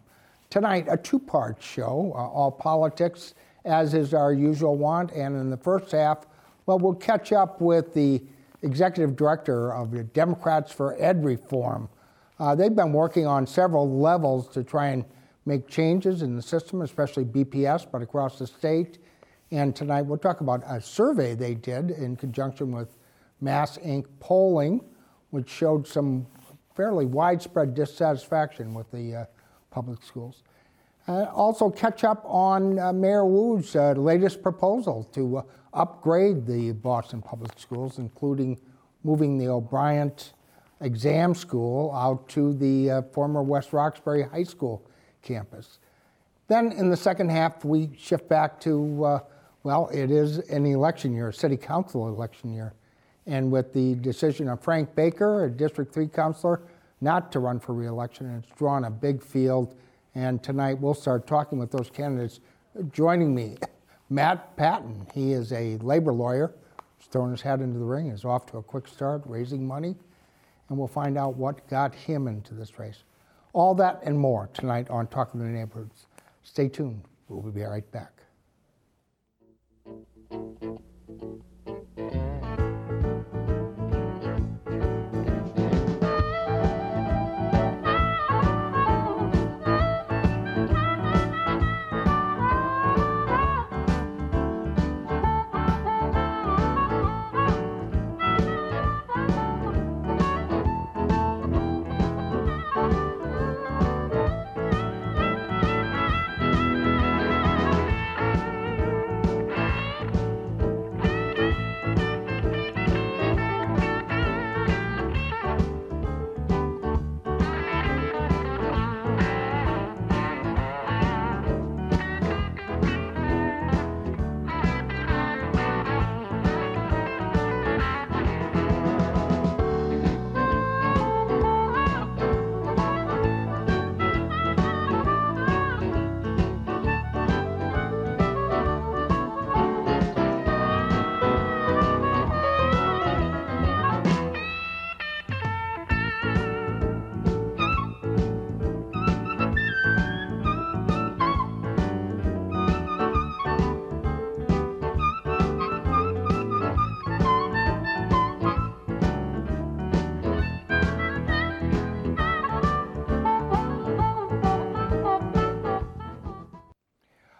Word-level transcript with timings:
Tonight, 0.49 0.87
a 0.89 0.97
two 0.97 1.19
part 1.19 1.61
show, 1.61 2.13
uh, 2.15 2.19
all 2.19 2.51
politics, 2.51 3.33
as 3.65 3.93
is 3.93 4.13
our 4.13 4.33
usual 4.33 4.77
want. 4.77 5.11
And 5.11 5.35
in 5.35 5.49
the 5.49 5.57
first 5.57 5.91
half, 5.91 6.25
well, 6.69 6.77
we'll 6.77 6.93
catch 6.93 7.31
up 7.31 7.59
with 7.59 7.95
the 7.95 8.21
executive 8.61 9.15
director 9.15 9.73
of 9.73 9.89
the 9.89 10.03
Democrats 10.03 10.71
for 10.71 10.95
Ed 11.01 11.25
Reform. 11.25 11.89
Uh, 12.37 12.53
they've 12.53 12.75
been 12.75 12.93
working 12.93 13.25
on 13.25 13.47
several 13.47 13.99
levels 13.99 14.47
to 14.49 14.63
try 14.63 14.89
and 14.89 15.03
make 15.47 15.67
changes 15.67 16.21
in 16.21 16.35
the 16.35 16.41
system, 16.43 16.83
especially 16.83 17.25
BPS, 17.25 17.87
but 17.91 18.03
across 18.03 18.37
the 18.37 18.45
state. 18.45 18.99
And 19.49 19.75
tonight 19.75 20.03
we'll 20.03 20.19
talk 20.19 20.41
about 20.41 20.61
a 20.67 20.79
survey 20.79 21.33
they 21.33 21.55
did 21.55 21.89
in 21.89 22.15
conjunction 22.15 22.71
with 22.71 22.97
Mass 23.41 23.79
Inc. 23.79 24.05
polling, 24.19 24.85
which 25.31 25.49
showed 25.49 25.87
some 25.87 26.27
fairly 26.75 27.07
widespread 27.07 27.73
dissatisfaction 27.73 28.75
with 28.75 28.91
the 28.91 29.15
uh, 29.15 29.25
public 29.71 30.03
schools. 30.03 30.43
Uh, 31.07 31.23
also, 31.33 31.71
catch 31.71 32.03
up 32.03 32.21
on 32.25 32.77
uh, 32.77 32.93
Mayor 32.93 33.25
Wu's 33.25 33.75
uh, 33.75 33.93
latest 33.93 34.43
proposal 34.43 35.09
to 35.11 35.37
uh, 35.37 35.41
upgrade 35.73 36.45
the 36.45 36.71
Boston 36.71 37.21
Public 37.21 37.57
Schools, 37.57 37.99
including 37.99 38.57
moving 39.03 39.37
the 39.37 39.47
O'Bryant 39.47 40.33
Exam 40.81 41.33
School 41.35 41.93
out 41.93 42.27
to 42.29 42.53
the 42.53 42.91
uh, 42.91 43.01
former 43.13 43.41
West 43.43 43.73
Roxbury 43.73 44.23
High 44.23 44.43
School 44.43 44.83
campus. 45.21 45.79
Then, 46.47 46.71
in 46.71 46.89
the 46.89 46.97
second 46.97 47.29
half, 47.29 47.63
we 47.63 47.91
shift 47.97 48.27
back 48.27 48.59
to 48.61 49.05
uh, 49.05 49.19
well, 49.63 49.89
it 49.93 50.09
is 50.09 50.37
an 50.49 50.65
election 50.65 51.13
year, 51.13 51.29
a 51.29 51.33
city 51.33 51.57
council 51.57 52.07
election 52.07 52.53
year. 52.53 52.73
And 53.27 53.51
with 53.51 53.73
the 53.73 53.95
decision 53.95 54.47
of 54.47 54.61
Frank 54.61 54.95
Baker, 54.95 55.45
a 55.45 55.51
District 55.51 55.93
3 55.93 56.07
councilor, 56.07 56.61
not 57.01 57.31
to 57.33 57.39
run 57.39 57.59
for 57.59 57.73
reelection, 57.73 58.33
it's 58.37 58.57
drawn 58.57 58.85
a 58.85 58.89
big 58.89 59.21
field 59.21 59.75
and 60.15 60.41
tonight 60.41 60.79
we'll 60.79 60.93
start 60.93 61.27
talking 61.27 61.59
with 61.59 61.71
those 61.71 61.89
candidates. 61.89 62.39
Joining 62.91 63.33
me, 63.35 63.57
Matt 64.09 64.55
Patton. 64.57 65.07
He 65.13 65.33
is 65.33 65.53
a 65.53 65.77
labor 65.77 66.11
lawyer. 66.11 66.53
He's 66.97 67.07
thrown 67.07 67.31
his 67.31 67.41
hat 67.41 67.61
into 67.61 67.77
the 67.77 67.85
ring, 67.85 68.07
is 68.07 68.25
off 68.25 68.45
to 68.47 68.57
a 68.57 68.63
quick 68.63 68.87
start, 68.87 69.21
raising 69.25 69.65
money. 69.65 69.95
And 70.67 70.77
we'll 70.77 70.87
find 70.87 71.17
out 71.17 71.35
what 71.35 71.67
got 71.69 71.93
him 71.93 72.27
into 72.27 72.53
this 72.53 72.77
race. 72.79 73.03
All 73.53 73.73
that 73.75 74.01
and 74.03 74.17
more 74.17 74.49
tonight 74.53 74.89
on 74.89 75.07
Talking 75.07 75.39
to 75.39 75.45
the 75.45 75.51
Neighborhoods. 75.51 76.05
Stay 76.43 76.67
tuned. 76.67 77.01
We'll 77.27 77.51
be 77.51 77.61
right 77.61 77.89
back. 77.91 78.18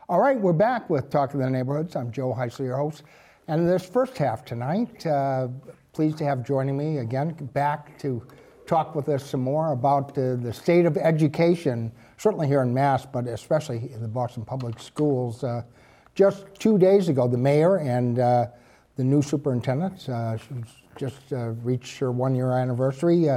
All 0.09 0.19
right, 0.19 0.39
we're 0.39 0.53
back 0.53 0.89
with 0.89 1.11
Talk 1.11 1.35
of 1.35 1.39
the 1.39 1.47
Neighborhoods. 1.47 1.95
I'm 1.95 2.11
Joe 2.11 2.33
Heisler, 2.33 2.65
your 2.65 2.77
host. 2.77 3.03
And 3.47 3.61
in 3.61 3.67
this 3.67 3.85
first 3.85 4.17
half 4.17 4.43
tonight, 4.43 5.05
uh, 5.05 5.49
pleased 5.93 6.17
to 6.17 6.25
have 6.25 6.43
joining 6.43 6.75
me 6.75 6.97
again 6.97 7.29
back 7.53 7.95
to 7.99 8.25
talk 8.65 8.95
with 8.95 9.07
us 9.07 9.23
some 9.23 9.41
more 9.41 9.71
about 9.71 10.17
uh, 10.17 10.35
the 10.37 10.51
state 10.51 10.87
of 10.87 10.97
education, 10.97 11.91
certainly 12.17 12.47
here 12.47 12.63
in 12.63 12.73
Mass, 12.73 13.05
but 13.05 13.27
especially 13.27 13.91
in 13.93 14.01
the 14.01 14.07
Boston 14.07 14.43
Public 14.43 14.79
Schools. 14.79 15.43
Uh, 15.43 15.61
just 16.15 16.47
two 16.57 16.79
days 16.79 17.07
ago, 17.07 17.27
the 17.27 17.37
mayor 17.37 17.75
and 17.77 18.17
uh, 18.17 18.47
the 18.95 19.03
new 19.03 19.21
superintendent, 19.21 20.09
uh, 20.09 20.39
just 20.95 21.31
uh, 21.33 21.49
reached 21.61 21.99
her 21.99 22.11
one 22.11 22.33
year 22.33 22.53
anniversary, 22.53 23.27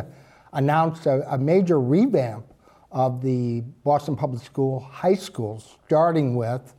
announced 0.55 1.05
a, 1.05 1.35
a 1.35 1.37
major 1.37 1.79
revamp 1.79 2.47
of 2.93 3.23
the 3.23 3.63
Boston 3.85 4.15
Public 4.15 4.43
School 4.43 4.81
high 4.81 5.15
schools, 5.15 5.79
starting 5.87 6.37
with 6.37 6.75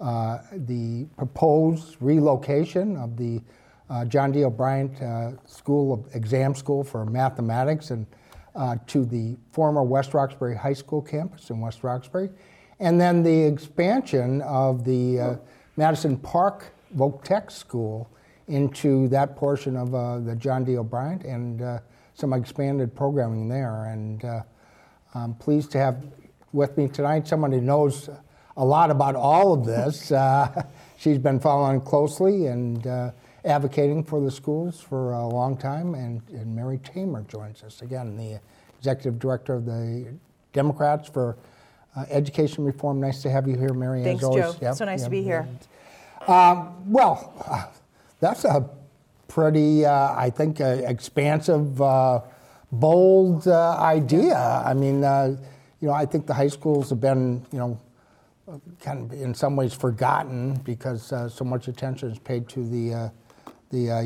uh, 0.00 0.38
the 0.52 1.06
proposed 1.16 1.96
relocation 2.00 2.96
of 2.96 3.16
the 3.16 3.40
uh, 3.88 4.04
John 4.04 4.30
D. 4.30 4.44
O'Bryant 4.44 5.00
uh, 5.00 5.32
School 5.46 5.92
of 5.92 6.14
Exam 6.14 6.54
School 6.54 6.84
for 6.84 7.04
Mathematics 7.06 7.90
and 7.90 8.06
uh, 8.54 8.76
to 8.86 9.04
the 9.04 9.36
former 9.52 9.82
West 9.82 10.14
Roxbury 10.14 10.54
High 10.54 10.74
School 10.74 11.02
campus 11.02 11.50
in 11.50 11.60
West 11.60 11.82
Roxbury, 11.82 12.30
and 12.78 13.00
then 13.00 13.22
the 13.22 13.44
expansion 13.44 14.42
of 14.42 14.84
the 14.84 15.20
uh, 15.20 15.36
Madison 15.76 16.16
Park 16.16 16.72
Voc 16.96 17.24
Tech 17.24 17.50
School 17.50 18.08
into 18.46 19.08
that 19.08 19.34
portion 19.34 19.76
of 19.76 19.94
uh, 19.94 20.18
the 20.18 20.36
John 20.36 20.64
D. 20.64 20.76
O'Bryant 20.76 21.24
and 21.24 21.80
some 22.12 22.32
expanded 22.32 22.94
programming 22.94 23.48
there. 23.48 23.86
And 23.86 24.22
I'm 25.14 25.34
pleased 25.34 25.70
to 25.72 25.78
have 25.78 26.02
with 26.52 26.76
me 26.76 26.88
tonight 26.88 27.28
someone 27.28 27.52
who 27.52 27.60
knows 27.60 28.10
a 28.56 28.64
lot 28.64 28.90
about 28.90 29.14
all 29.14 29.52
of 29.52 29.64
this. 29.64 30.10
Uh, 30.10 30.64
she's 30.98 31.18
been 31.18 31.38
following 31.38 31.80
closely 31.80 32.46
and 32.46 32.84
uh, 32.86 33.10
advocating 33.44 34.02
for 34.02 34.20
the 34.20 34.30
schools 34.30 34.80
for 34.80 35.12
a 35.12 35.26
long 35.26 35.56
time. 35.56 35.94
And, 35.94 36.20
and, 36.30 36.54
Mary 36.54 36.78
Tamer 36.78 37.22
joins 37.22 37.62
us 37.62 37.82
again, 37.82 38.16
the 38.16 38.40
executive 38.76 39.20
director 39.20 39.54
of 39.54 39.66
the 39.66 40.14
Democrats 40.52 41.08
for 41.08 41.36
uh, 41.96 42.06
Education 42.10 42.64
Reform. 42.64 43.00
Nice 43.00 43.22
to 43.22 43.30
have 43.30 43.46
you 43.46 43.56
here, 43.56 43.72
Mary. 43.72 44.02
Thanks, 44.02 44.24
always. 44.24 44.44
Joe. 44.44 44.56
Yep, 44.60 44.74
so 44.74 44.84
nice 44.84 45.00
yep, 45.00 45.06
to 45.06 45.10
be 45.10 45.22
here. 45.22 45.48
Um, 46.26 46.90
well, 46.92 47.72
that's 48.20 48.44
a 48.44 48.68
pretty, 49.28 49.86
uh, 49.86 50.12
I 50.16 50.30
think, 50.30 50.60
uh, 50.60 50.64
expansive 50.64 51.80
bold 52.80 53.48
uh, 53.48 53.76
idea. 53.78 54.36
I 54.36 54.74
mean, 54.74 55.04
uh, 55.04 55.36
you 55.80 55.88
know, 55.88 55.94
I 55.94 56.06
think 56.06 56.26
the 56.26 56.34
high 56.34 56.48
schools 56.48 56.90
have 56.90 57.00
been, 57.00 57.44
you 57.52 57.58
know, 57.58 57.80
kind 58.80 59.10
of 59.10 59.12
in 59.12 59.34
some 59.34 59.56
ways 59.56 59.72
forgotten 59.72 60.54
because 60.64 61.12
uh, 61.12 61.28
so 61.28 61.44
much 61.44 61.68
attention 61.68 62.10
is 62.10 62.18
paid 62.18 62.48
to 62.50 62.68
the 62.68 62.94
uh, 62.94 63.08
the 63.70 63.90
uh, 63.90 64.00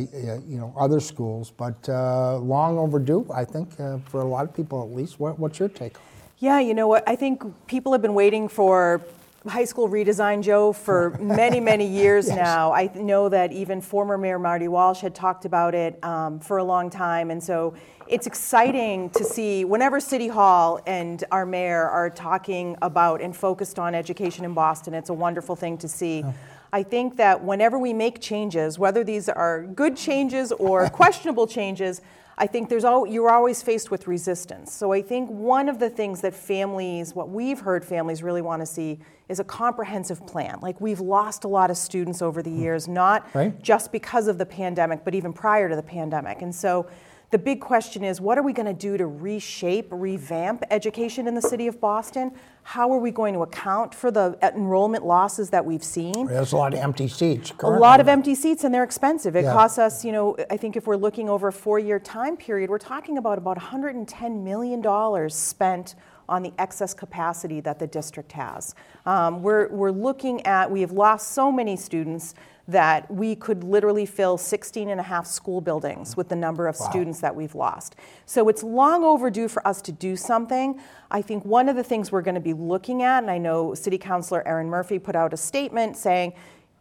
you 0.47 0.59
know 0.59 0.73
other 0.79 1.01
schools, 1.01 1.51
but 1.51 1.89
uh, 1.89 2.39
long 2.39 2.79
overdue, 2.79 3.27
I 3.35 3.45
think, 3.45 3.77
for 4.09 4.21
a 4.21 4.25
lot 4.25 4.45
of 4.45 4.55
people 4.55 4.83
at 4.83 4.95
least. 4.95 5.21
What, 5.21 5.39
what's 5.39 5.59
your 5.59 5.69
take? 5.69 5.97
Yeah, 6.39 6.61
you 6.61 6.73
know 6.73 6.87
what? 6.87 7.03
I 7.09 7.17
think 7.17 7.43
people 7.67 7.93
have 7.93 8.01
been 8.01 8.15
waiting 8.15 8.49
for 8.49 9.03
high 9.47 9.65
school 9.65 9.89
redesign, 9.89 10.43
Joe, 10.43 10.73
for 10.73 11.11
many, 11.21 11.61
many 11.61 11.87
years 11.87 12.27
yes. 12.27 12.37
now. 12.37 12.73
I 12.73 12.91
know 12.95 13.29
that 13.29 13.53
even 13.53 13.81
former 13.81 14.19
Mayor 14.19 14.39
Marty 14.39 14.69
Walsh 14.69 15.01
had 15.01 15.15
talked 15.15 15.45
about 15.45 15.75
it 15.75 16.03
um, 16.05 16.41
for 16.41 16.59
a 16.59 16.65
long 16.65 16.91
time. 16.91 17.31
And 17.31 17.43
so 17.43 17.75
it's 18.09 18.27
exciting 18.27 19.11
to 19.11 19.25
see 19.25 19.65
whenever 19.65 20.01
City 20.01 20.29
Hall 20.29 20.81
and 20.87 21.23
our 21.31 21.45
mayor 21.45 21.87
are 21.87 22.11
talking 22.11 22.77
about 22.83 23.21
and 23.21 23.37
focused 23.37 23.79
on 23.79 23.95
education 23.95 24.45
in 24.45 24.55
Boston, 24.55 24.95
it's 24.95 25.11
a 25.11 25.15
wonderful 25.15 25.55
thing 25.55 25.77
to 25.79 25.89
see. 25.89 26.25
I 26.73 26.83
think 26.83 27.17
that 27.17 27.43
whenever 27.43 27.79
we 27.79 27.93
make 27.93 28.21
changes, 28.21 28.79
whether 28.79 29.05
these 29.05 29.29
are 29.29 29.65
good 29.65 29.97
changes 29.97 30.53
or 30.53 30.89
questionable 30.91 31.47
changes, 31.47 32.01
I 32.41 32.47
think 32.47 32.69
there's 32.69 32.85
all, 32.85 33.05
you're 33.05 33.31
always 33.31 33.63
faced 33.63 33.91
with 33.91 34.07
resistance. 34.07 34.73
So 34.73 34.93
I 34.93 35.03
think 35.03 35.29
one 35.29 35.69
of 35.69 35.81
the 35.81 35.91
things 35.91 36.21
that 36.21 36.35
families, 36.35 37.13
what 37.13 37.29
we've 37.29 37.59
heard 37.59 37.85
families 37.85 38.23
really 38.23 38.43
want 38.43 38.63
to 38.63 38.67
see 38.67 39.01
is 39.29 39.41
a 39.41 39.45
comprehensive 39.45 40.25
plan. 40.25 40.59
Like 40.63 40.81
we've 40.81 41.01
lost 41.01 41.43
a 41.43 41.49
lot 41.49 41.69
of 41.69 41.77
students 41.77 42.23
over 42.23 42.41
the 42.41 42.51
hmm. 42.51 42.63
years, 42.63 42.87
not 42.87 43.29
right. 43.35 43.61
just 43.61 43.91
because 43.91 44.29
of 44.29 44.39
the 44.39 44.47
pandemic, 44.47 45.05
but 45.05 45.17
even 45.17 45.33
prior 45.33 45.69
to 45.69 45.75
the 45.75 45.83
pandemic. 45.83 46.41
And 46.41 46.55
so 46.55 46.89
the 47.31 47.39
big 47.39 47.61
question 47.61 48.03
is 48.05 48.21
what 48.21 48.39
are 48.39 48.43
we 48.43 48.53
going 48.53 48.67
to 48.67 48.73
do 48.73 48.97
to 48.97 49.07
reshape, 49.07 49.89
revamp 49.91 50.65
education 50.71 51.27
in 51.29 51.35
the 51.35 51.43
city 51.43 51.67
of 51.67 51.81
Boston? 51.81 52.33
How 52.63 52.91
are 52.91 52.99
we 52.99 53.11
going 53.11 53.35
to 53.35 53.43
account 53.43 53.95
for 53.95 54.11
the 54.11 54.39
enrollment 54.43 55.05
losses 55.05 55.51
that 55.51 55.65
we've 55.65 55.85
seen? 55.85 56.27
There's 56.27 56.53
a 56.53 56.57
lot 56.57 56.73
of 56.73 56.81
empty 56.81 57.09
seats. 57.09 57.51
Currently. 57.51 57.79
A 57.79 57.81
lot 57.81 58.01
of 58.01 58.09
empty 58.09 58.35
seats, 58.35 58.65
and 58.65 58.75
they're 58.75 58.85
expensive. 58.85 59.37
It 59.37 59.45
yeah. 59.45 59.53
costs 59.53 59.79
us, 59.79 60.05
you 60.05 60.13
know, 60.13 60.37
I 60.51 60.57
think 60.57 60.77
if 60.77 60.87
we're 60.87 60.97
looking 60.97 61.29
over 61.29 61.49
a 61.49 61.53
four 61.53 61.79
year 61.79 61.99
time 61.99 62.37
period, 62.37 62.71
we're 62.71 62.79
talking 62.79 63.19
about 63.19 63.37
about 63.37 63.59
$110 63.59 64.43
million 64.43 65.31
spent 65.31 65.95
on 66.29 66.43
the 66.43 66.53
excess 66.59 66.93
capacity 66.93 67.61
that 67.61 67.79
the 67.79 67.87
district 67.87 68.33
has. 68.33 68.75
Um, 69.07 69.43
we're, 69.43 69.69
we're 69.69 69.91
looking 69.91 70.45
at, 70.47 70.71
we 70.71 70.83
have 70.83 70.93
lost 70.93 71.33
so 71.33 71.51
many 71.51 71.77
students 71.77 72.35
that 72.69 73.11
we 73.11 73.35
could 73.35 73.65
literally 73.65 74.05
fill 74.05 74.37
16 74.37 74.91
and 74.91 75.01
a 75.01 75.03
half 75.03 75.27
school 75.27 75.63
buildings 75.63 76.17
with 76.17 76.29
the 76.29 76.37
number 76.37 76.69
of 76.69 76.79
wow. 76.79 76.91
students 76.91 77.21
that 77.21 77.35
we've 77.35 77.55
lost. 77.55 77.97
So 78.27 78.49
it's 78.51 78.63
long 78.63 79.05
overdue 79.05 79.49
for 79.49 79.67
us 79.67 79.81
to 79.83 79.93
do 79.93 80.17
something. 80.17 80.79
I 81.11 81.23
think 81.23 81.47
one 81.47 81.71
of 81.71 81.77
the 81.77 81.83
things 81.83 82.13
we're 82.13 82.23
going 82.23 82.35
to 82.35 82.41
be 82.43 82.53
looking 82.53 83.03
at, 83.03 83.23
and 83.23 83.31
I 83.31 83.39
know 83.39 83.73
City 83.73 83.97
Councilor 83.97 84.47
Erin 84.47 84.69
Murphy 84.69 84.99
put 84.99 85.17
out 85.17 85.33
a 85.33 85.37
statement 85.37 85.97
saying, 85.97 86.35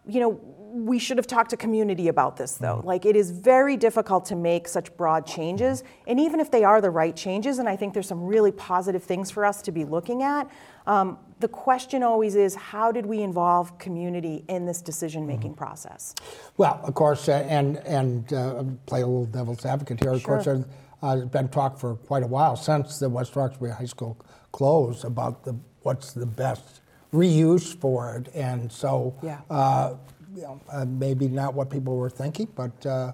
you 0.05 0.19
know, 0.19 0.41
we 0.69 0.99
should 0.99 1.17
have 1.17 1.27
talked 1.27 1.51
to 1.51 1.57
community 1.57 2.09
about 2.09 2.35
this 2.35 2.55
though. 2.55 2.81
Like 2.83 3.05
it 3.05 3.15
is 3.15 3.31
very 3.31 3.77
difficult 3.77 4.25
to 4.25 4.35
make 4.35 4.67
such 4.67 4.95
broad 4.97 5.25
changes. 5.25 5.83
And 6.05 6.19
even 6.19 6.41
if 6.41 6.51
they 6.51 6.65
are 6.65 6.81
the 6.81 6.89
right 6.89 7.15
changes, 7.15 7.59
and 7.59 7.69
I 7.69 7.77
think 7.77 7.93
there's 7.93 8.07
some 8.07 8.23
really 8.23 8.51
positive 8.51 9.03
things 9.03 9.31
for 9.31 9.45
us 9.45 9.61
to 9.63 9.71
be 9.71 9.85
looking 9.85 10.21
at, 10.21 10.49
um, 10.85 11.17
the 11.39 11.47
question 11.47 12.03
always 12.03 12.35
is 12.35 12.55
how 12.55 12.91
did 12.91 13.05
we 13.05 13.21
involve 13.21 13.77
community 13.77 14.43
in 14.47 14.65
this 14.65 14.81
decision 14.81 15.27
making 15.27 15.51
mm-hmm. 15.51 15.59
process? 15.59 16.15
Well, 16.57 16.79
of 16.83 16.93
course, 16.93 17.29
uh, 17.29 17.45
and, 17.47 17.77
and 17.77 18.33
uh, 18.33 18.63
play 18.85 19.01
a 19.01 19.07
little 19.07 19.25
devil's 19.25 19.65
advocate 19.65 20.01
here. 20.01 20.13
Of 20.13 20.21
sure. 20.21 20.35
course, 20.35 20.45
there's 20.45 20.65
uh, 21.01 21.25
been 21.25 21.49
talk 21.49 21.77
for 21.77 21.95
quite 21.95 22.23
a 22.23 22.27
while 22.27 22.55
since 22.55 22.99
the 22.99 23.09
West 23.09 23.35
Roxbury 23.35 23.71
High 23.71 23.85
School 23.85 24.17
closed 24.51 25.05
about 25.05 25.43
the, 25.43 25.55
what's 25.83 26.13
the 26.13 26.25
best 26.25 26.81
reuse 27.13 27.75
for 27.75 28.15
it. 28.15 28.33
And 28.33 28.71
so, 28.71 29.15
yeah. 29.21 29.41
Uh, 29.49 29.95
you 30.35 30.43
know, 30.43 30.61
uh, 30.71 30.85
maybe 30.85 31.27
not 31.27 31.55
what 31.55 31.69
people 31.69 31.95
were 31.95 32.09
thinking, 32.09 32.47
but 32.55 32.85
uh, 32.85 33.11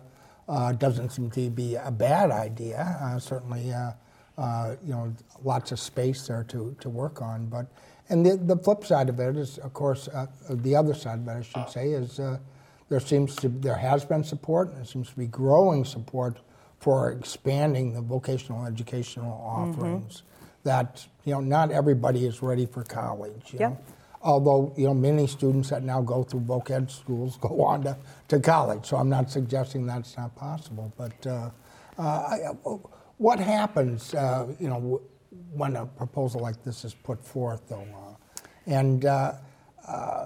uh, 0.49 0.73
doesn't 0.73 1.09
seem 1.11 1.29
to 1.31 1.49
be 1.49 1.75
a 1.75 1.91
bad 1.91 2.31
idea. 2.31 2.97
Uh, 3.01 3.17
certainly, 3.17 3.71
uh, 3.71 3.91
uh, 4.37 4.75
you 4.83 4.91
know, 4.91 5.13
lots 5.43 5.71
of 5.71 5.79
space 5.79 6.27
there 6.27 6.43
to, 6.43 6.75
to 6.81 6.89
work 6.89 7.21
on. 7.21 7.45
But 7.45 7.67
and 8.09 8.25
the, 8.25 8.37
the 8.37 8.57
flip 8.57 8.83
side 8.85 9.09
of 9.09 9.19
it 9.19 9.37
is, 9.37 9.57
of 9.59 9.73
course, 9.73 10.09
the 10.49 10.75
other 10.75 10.93
side 10.93 11.19
of 11.19 11.27
it, 11.27 11.31
I 11.31 11.41
should 11.41 11.69
say, 11.69 11.89
is 11.89 12.19
there 12.89 12.99
seems 12.99 13.35
to 13.37 13.49
there 13.49 13.75
has 13.75 14.05
been 14.05 14.23
support. 14.23 14.69
And 14.69 14.77
there 14.77 14.85
seems 14.85 15.09
to 15.09 15.15
be 15.15 15.27
growing 15.27 15.83
support 15.83 16.37
for 16.79 17.11
expanding 17.11 17.93
the 17.93 18.01
vocational 18.01 18.65
educational 18.65 19.31
offerings. 19.31 20.17
Mm-hmm. 20.17 20.27
That 20.65 21.05
you 21.25 21.33
know, 21.33 21.41
not 21.41 21.71
everybody 21.71 22.25
is 22.25 22.41
ready 22.41 22.65
for 22.65 22.83
college. 22.83 23.51
You 23.51 23.59
yep. 23.59 23.71
know? 23.71 23.79
although 24.21 24.73
you 24.77 24.85
know 24.85 24.93
many 24.93 25.27
students 25.27 25.69
that 25.71 25.83
now 25.83 26.01
go 26.01 26.23
through 26.23 26.39
voc 26.41 26.71
ed 26.71 26.89
schools 26.89 27.37
go 27.41 27.63
on 27.63 27.83
to, 27.83 27.97
to 28.29 28.39
college. 28.39 28.85
So 28.85 28.97
I'm 28.97 29.09
not 29.09 29.29
suggesting 29.29 29.85
that's 29.85 30.15
not 30.15 30.35
possible. 30.35 30.93
But 30.97 31.27
uh, 31.27 31.49
uh, 31.97 32.37
what 33.17 33.39
happens, 33.39 34.13
uh, 34.13 34.47
you 34.59 34.69
know, 34.69 35.01
when 35.51 35.75
a 35.75 35.85
proposal 35.85 36.41
like 36.41 36.63
this 36.63 36.85
is 36.85 36.93
put 36.93 37.23
forth, 37.23 37.67
though, 37.69 37.87
uh, 37.95 38.41
and 38.67 39.05
uh, 39.05 39.33
uh, 39.87 40.25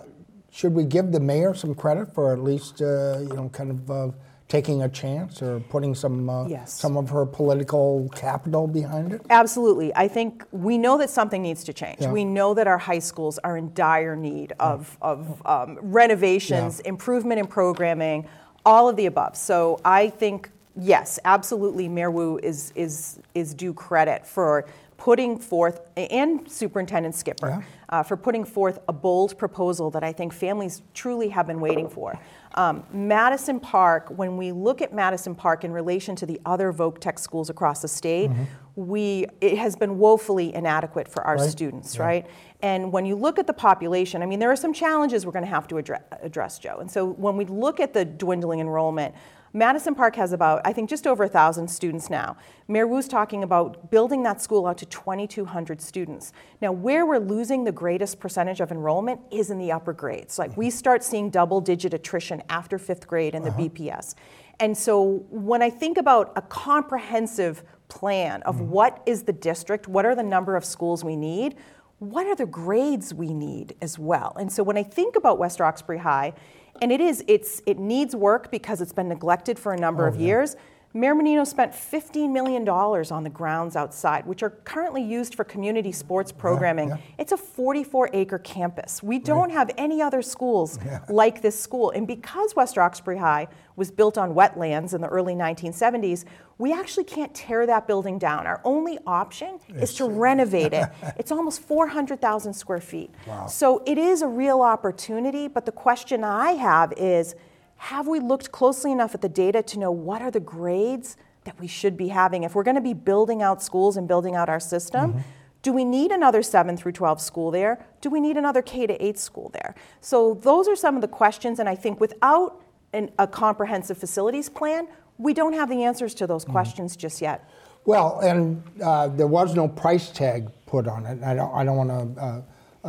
should 0.51 0.74
we 0.74 0.83
give 0.83 1.12
the 1.12 1.19
mayor 1.19 1.54
some 1.54 1.75
credit 1.75 2.13
for 2.13 2.33
at 2.33 2.39
least 2.39 2.80
you 2.80 3.30
know 3.33 3.50
kind 3.54 3.71
of 3.71 4.15
taking 4.48 4.81
a 4.83 4.89
chance 4.89 5.42
or 5.42 5.59
putting 5.59 5.94
some 5.94 6.30
uh, 6.30 6.48
yes. 6.48 6.74
some 6.74 6.95
of 6.98 7.09
her 7.09 7.25
political 7.25 8.09
capital 8.15 8.68
behind 8.68 9.13
it? 9.13 9.21
Absolutely. 9.30 9.94
I 9.95 10.07
think 10.07 10.45
we 10.51 10.77
know 10.77 10.98
that 10.98 11.09
something 11.09 11.42
needs 11.42 11.63
to 11.65 11.74
change. 11.74 12.01
Yeah. 12.01 12.12
We 12.12 12.24
know 12.24 12.54
that 12.54 12.68
our 12.68 12.77
high 12.77 13.00
schools 13.00 13.39
are 13.39 13.57
in 13.57 13.74
dire 13.74 14.15
need 14.15 14.54
of, 14.59 14.98
yeah. 15.01 15.07
of 15.07 15.45
um, 15.45 15.80
renovations, 15.81 16.81
yeah. 16.83 16.89
improvement 16.89 17.39
in 17.39 17.48
programming, 17.48 18.27
all 18.65 18.88
of 18.88 18.95
the 18.95 19.06
above. 19.06 19.36
So 19.36 19.80
I 19.83 20.09
think 20.09 20.50
yes, 20.80 21.19
absolutely, 21.25 21.88
Mayor 21.89 22.12
Wu 22.12 22.39
is 22.42 22.71
is 22.75 23.19
is 23.36 23.54
due 23.54 23.74
credit 23.74 24.25
for 24.25 24.65
putting 24.97 25.38
forth, 25.38 25.79
and 25.95 26.49
Superintendent 26.51 27.13
Skipper, 27.13 27.49
yeah. 27.49 27.61
uh, 27.89 28.03
for 28.03 28.17
putting 28.17 28.44
forth 28.44 28.79
a 28.88 28.94
bold 28.94 29.38
proposal 29.38 29.91
that 29.91 30.03
I 30.03 30.11
think 30.11 30.33
families 30.33 30.81
truly 30.94 31.29
have 31.29 31.45
been 31.45 31.61
waiting 31.61 31.88
for. 31.88 32.19
Um, 32.55 32.83
Madison 32.91 33.59
Park, 33.59 34.09
when 34.09 34.35
we 34.38 34.51
look 34.51 34.81
at 34.81 34.91
Madison 34.91 35.35
Park 35.35 35.63
in 35.63 35.71
relation 35.71 36.15
to 36.15 36.25
the 36.25 36.41
other 36.45 36.73
Voc 36.73 36.97
Tech 36.97 37.19
schools 37.19 37.51
across 37.51 37.83
the 37.83 37.88
state, 37.88 38.31
mm-hmm. 38.31 38.44
we 38.75 39.27
it 39.39 39.59
has 39.59 39.75
been 39.75 39.99
woefully 39.99 40.55
inadequate 40.55 41.07
for 41.07 41.21
our 41.23 41.38
right. 41.38 41.49
students, 41.49 41.95
yeah. 41.95 42.03
right? 42.03 42.27
And 42.61 42.91
when 42.91 43.05
you 43.05 43.16
look 43.16 43.37
at 43.37 43.45
the 43.45 43.54
population, 43.54 44.23
I 44.23 44.25
mean, 44.25 44.39
there 44.39 44.51
are 44.51 44.56
some 44.56 44.73
challenges 44.73 45.27
we're 45.27 45.31
going 45.31 45.45
to 45.45 45.51
have 45.51 45.68
to 45.68 45.77
address, 45.77 46.01
address, 46.23 46.57
Joe. 46.57 46.77
And 46.80 46.89
so 46.89 47.06
when 47.06 47.37
we 47.37 47.45
look 47.45 47.80
at 47.80 47.94
the 47.94 48.04
dwindling 48.04 48.59
enrollment, 48.59 49.13
Madison 49.57 49.95
Park 49.95 50.16
has 50.18 50.33
about, 50.33 50.61
I 50.66 50.71
think, 50.71 50.87
just 50.87 51.07
over 51.07 51.23
1,000 51.23 51.68
students 51.68 52.11
now. 52.11 52.37
Mayor 52.68 52.85
Wu's 52.85 53.07
talking 53.07 53.42
about 53.42 53.90
building 53.90 54.21
that 54.21 54.40
school 54.40 54.68
out 54.68 54.78
to 54.78 54.85
2,200 54.85 55.81
students. 55.81 56.31
Now, 56.61 56.71
where 56.71 57.07
we're 57.07 57.18
losing 57.18 57.64
the 57.64 57.71
greatest 57.71 58.19
percentage 58.19 58.61
of 58.61 58.71
enrollment 58.71 59.19
is 59.31 59.49
in 59.49 59.57
the 59.57 59.71
upper 59.71 59.94
grades. 59.94 60.37
Like, 60.37 60.56
we 60.56 60.69
start 60.69 61.04
seeing 61.04 61.31
double 61.31 61.59
digit 61.59 61.95
attrition 61.95 62.44
after 62.49 62.78
fifth 62.78 63.07
grade 63.07 63.33
in 63.33 63.42
the 63.42 63.49
uh-huh. 63.49 63.61
BPS. 63.61 64.14
And 64.59 64.78
so, 64.78 65.26
when 65.31 65.64
I 65.64 65.71
think 65.71 65.97
about 65.97 66.33
a 66.35 66.42
comprehensive 66.44 67.64
plan 67.87 68.44
of 68.44 68.57
mm-hmm. 68.57 68.69
what 68.69 69.02
is 69.07 69.23
the 69.23 69.33
district, 69.33 69.87
what 69.87 70.06
are 70.06 70.14
the 70.14 70.21
number 70.21 70.56
of 70.56 70.66
schools 70.66 71.04
we 71.04 71.16
need, 71.16 71.56
what 71.97 72.28
are 72.28 72.35
the 72.35 72.45
grades 72.45 73.11
we 73.11 73.33
need 73.33 73.76
as 73.81 73.97
well? 73.97 74.37
And 74.40 74.52
so, 74.52 74.61
when 74.61 74.78
I 74.78 74.83
think 74.83 75.16
about 75.16 75.40
West 75.40 75.59
Roxbury 75.59 75.97
High, 75.97 76.33
and 76.81 76.92
it 76.92 77.02
is 77.02 77.24
it's 77.28 77.62
it 77.66 77.80
needs 77.80 78.16
work 78.16 78.52
because 78.52 78.81
it's 78.81 78.94
been 78.94 79.10
neglected 79.10 79.57
for 79.57 79.74
a 79.74 79.78
number 79.78 80.06
oh, 80.06 80.10
of 80.10 80.16
yeah. 80.16 80.28
years 80.28 80.56
Mayor 80.97 81.13
Menino 81.13 81.44
spent 81.44 81.73
$15 81.73 82.31
million 82.31 82.68
on 82.68 83.23
the 83.23 83.30
grounds 83.30 83.75
outside, 83.75 84.25
which 84.25 84.42
are 84.42 84.49
currently 84.49 85.04
used 85.04 85.35
for 85.35 85.44
community 85.44 85.92
sports 85.92 86.31
programming. 86.31 86.89
Yeah, 86.89 86.95
yeah. 86.95 87.16
It's 87.19 87.31
a 87.31 87.37
44 87.37 88.09
acre 88.13 88.39
campus. 88.39 89.04
We 89.04 89.19
don't 89.19 89.49
right. 89.49 89.51
have 89.51 89.69
any 89.77 90.01
other 90.01 90.23
schools 90.23 90.80
yeah. 90.83 91.01
like 91.07 91.44
this 91.44 91.59
school. 91.59 91.92
And 91.92 92.07
because 92.07 92.56
West 92.56 92.77
Roxbury 92.77 93.19
High 93.19 93.47
was 93.75 93.92
built 93.92 94.18
on 94.18 94.33
wetlands 94.33 94.95
in 94.95 95.01
the 95.01 95.07
early 95.07 95.35
1970s, 95.35 96.25
we 96.57 96.73
actually 96.73 97.04
can't 97.04 97.31
tear 97.35 97.68
that 97.68 97.85
building 97.85 98.18
down. 98.18 98.47
Our 98.47 98.59
only 98.63 98.97
option 99.06 99.59
it's 99.69 99.92
is 99.92 99.97
to 99.97 100.09
renovate 100.09 100.73
it. 100.73 100.89
It's 101.18 101.31
almost 101.31 101.61
400,000 101.61 102.54
square 102.54 102.81
feet. 102.81 103.11
Wow. 103.27 103.45
So 103.47 103.83
it 103.85 103.99
is 103.99 104.23
a 104.23 104.27
real 104.27 104.61
opportunity, 104.61 105.47
but 105.47 105.66
the 105.66 105.71
question 105.71 106.23
I 106.23 106.54
have 106.54 106.92
is, 106.97 107.35
have 107.78 108.07
we 108.07 108.19
looked 108.19 108.52
closely 108.52 108.92
enough 108.92 109.14
at 109.14 109.22
the 109.22 109.30
data 109.30 109.62
to 109.64 109.80
know 109.80 109.92
what 109.92 110.22
are 110.22 110.31
the 110.31 110.40
grades 110.40 111.18
that 111.44 111.60
we 111.60 111.68
should 111.68 111.96
be 111.96 112.10
having? 112.10 112.44
If 112.44 112.56
we're 112.56 112.64
going 112.64 112.76
to 112.76 112.81
be 112.81 112.94
building 112.94 113.42
out 113.42 113.62
schools 113.62 113.98
and 113.98 114.07
building 114.07 114.36
out 114.36 114.50
our 114.50 114.60
system, 114.60 115.14
mm-hmm. 115.14 115.19
do 115.62 115.72
we 115.72 115.86
need 115.86 116.12
another 116.12 116.42
7 116.42 116.76
through 116.76 116.92
12 116.94 117.22
school 117.22 117.52
there? 117.52 117.86
Do 118.02 118.10
we 118.10 118.19
need 118.19 118.38
another 118.38 118.62
K 118.62 118.88
to 118.88 119.06
8 119.06 119.18
school 119.18 119.50
there? 119.54 119.76
So 120.02 120.34
those 120.42 120.68
are 120.68 120.76
some 120.76 120.96
of 120.96 121.02
the 121.02 121.07
questions, 121.07 121.60
and 121.60 121.69
I 121.69 121.76
think 121.76 122.00
without 122.00 122.62
an, 122.94 123.12
a 123.19 123.28
comprehensive 123.28 123.98
facilities 123.98 124.50
plan, 124.50 124.88
we 125.18 125.34
don't 125.34 125.54
have 125.54 125.69
the 125.69 125.84
answers 125.84 126.14
to 126.16 126.28
those 126.28 126.44
mm-hmm. 126.44 126.54
questions 126.54 126.96
just 126.96 127.22
yet. 127.22 127.48
Well, 127.86 128.19
and 128.19 128.62
uh, 128.84 129.07
there 129.07 129.28
was 129.28 129.56
no 129.56 129.68
price 129.68 130.10
tag 130.10 130.50
put 130.66 130.88
on 130.88 131.06
it. 131.06 131.24
I 131.24 131.34
don't, 131.34 131.54
I 131.54 131.64
don't 131.64 131.78
want 131.78 132.16
to 132.16 132.22
uh, 132.22 132.42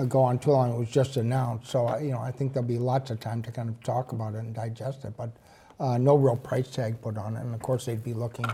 go 0.04 0.22
on 0.22 0.38
too 0.38 0.50
long. 0.50 0.72
It 0.72 0.78
was 0.78 0.90
just 0.90 1.16
announced, 1.16 1.70
so 1.70 1.86
I, 1.86 2.00
you 2.00 2.10
know 2.10 2.20
I 2.20 2.30
think 2.30 2.52
there'll 2.52 2.68
be 2.68 2.78
lots 2.78 3.10
of 3.10 3.20
time 3.20 3.42
to 3.42 3.50
kind 3.50 3.68
of 3.68 3.82
talk 3.82 4.12
about 4.12 4.34
it 4.34 4.38
and 4.38 4.54
digest 4.54 5.04
it. 5.04 5.14
But 5.16 5.30
uh, 5.80 5.98
no 5.98 6.16
real 6.16 6.36
price 6.36 6.70
tag 6.70 7.00
put 7.00 7.16
on 7.16 7.36
it, 7.36 7.40
and 7.40 7.54
of 7.54 7.60
course 7.60 7.86
they'd 7.86 8.02
be 8.02 8.14
looking 8.14 8.46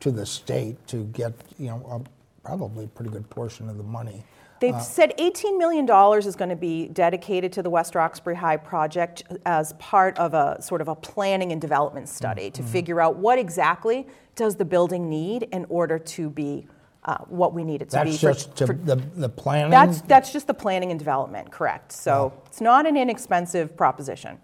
to 0.00 0.10
the 0.10 0.26
state 0.26 0.84
to 0.88 1.04
get 1.06 1.32
you 1.58 1.68
know 1.68 1.84
a, 1.90 2.46
probably 2.46 2.84
a 2.84 2.88
pretty 2.88 3.10
good 3.10 3.28
portion 3.30 3.68
of 3.68 3.76
the 3.76 3.84
money. 3.84 4.24
They've 4.62 4.74
uh, 4.74 4.78
said 4.78 5.12
$18 5.18 5.58
million 5.58 5.84
is 6.18 6.36
going 6.36 6.50
to 6.50 6.56
be 6.56 6.86
dedicated 6.86 7.52
to 7.54 7.64
the 7.64 7.70
West 7.70 7.96
Roxbury 7.96 8.36
High 8.36 8.56
project 8.56 9.24
as 9.44 9.72
part 9.74 10.16
of 10.18 10.34
a 10.34 10.62
sort 10.62 10.80
of 10.80 10.86
a 10.86 10.94
planning 10.94 11.50
and 11.50 11.60
development 11.60 12.08
study 12.08 12.44
mm-hmm. 12.44 12.62
to 12.62 12.70
figure 12.70 13.00
out 13.00 13.16
what 13.16 13.40
exactly 13.40 14.06
does 14.36 14.54
the 14.54 14.64
building 14.64 15.10
need 15.10 15.48
in 15.50 15.66
order 15.68 15.98
to 15.98 16.30
be 16.30 16.68
uh, 17.04 17.18
what 17.26 17.52
we 17.52 17.64
need 17.64 17.82
it 17.82 17.90
to 17.90 17.96
that's 17.96 18.10
be. 18.10 18.26
That's 18.26 18.44
just 18.44 18.58
for, 18.58 18.66
for, 18.68 18.72
the, 18.74 18.96
the 18.96 19.28
planning? 19.28 19.70
That's, 19.70 20.00
that's 20.02 20.32
just 20.32 20.46
the 20.46 20.54
planning 20.54 20.90
and 20.90 20.98
development, 20.98 21.50
correct. 21.50 21.92
So 21.92 22.32
it's 22.46 22.60
not 22.60 22.86
an 22.86 22.96
inexpensive 22.96 23.76
proposition. 23.76 24.38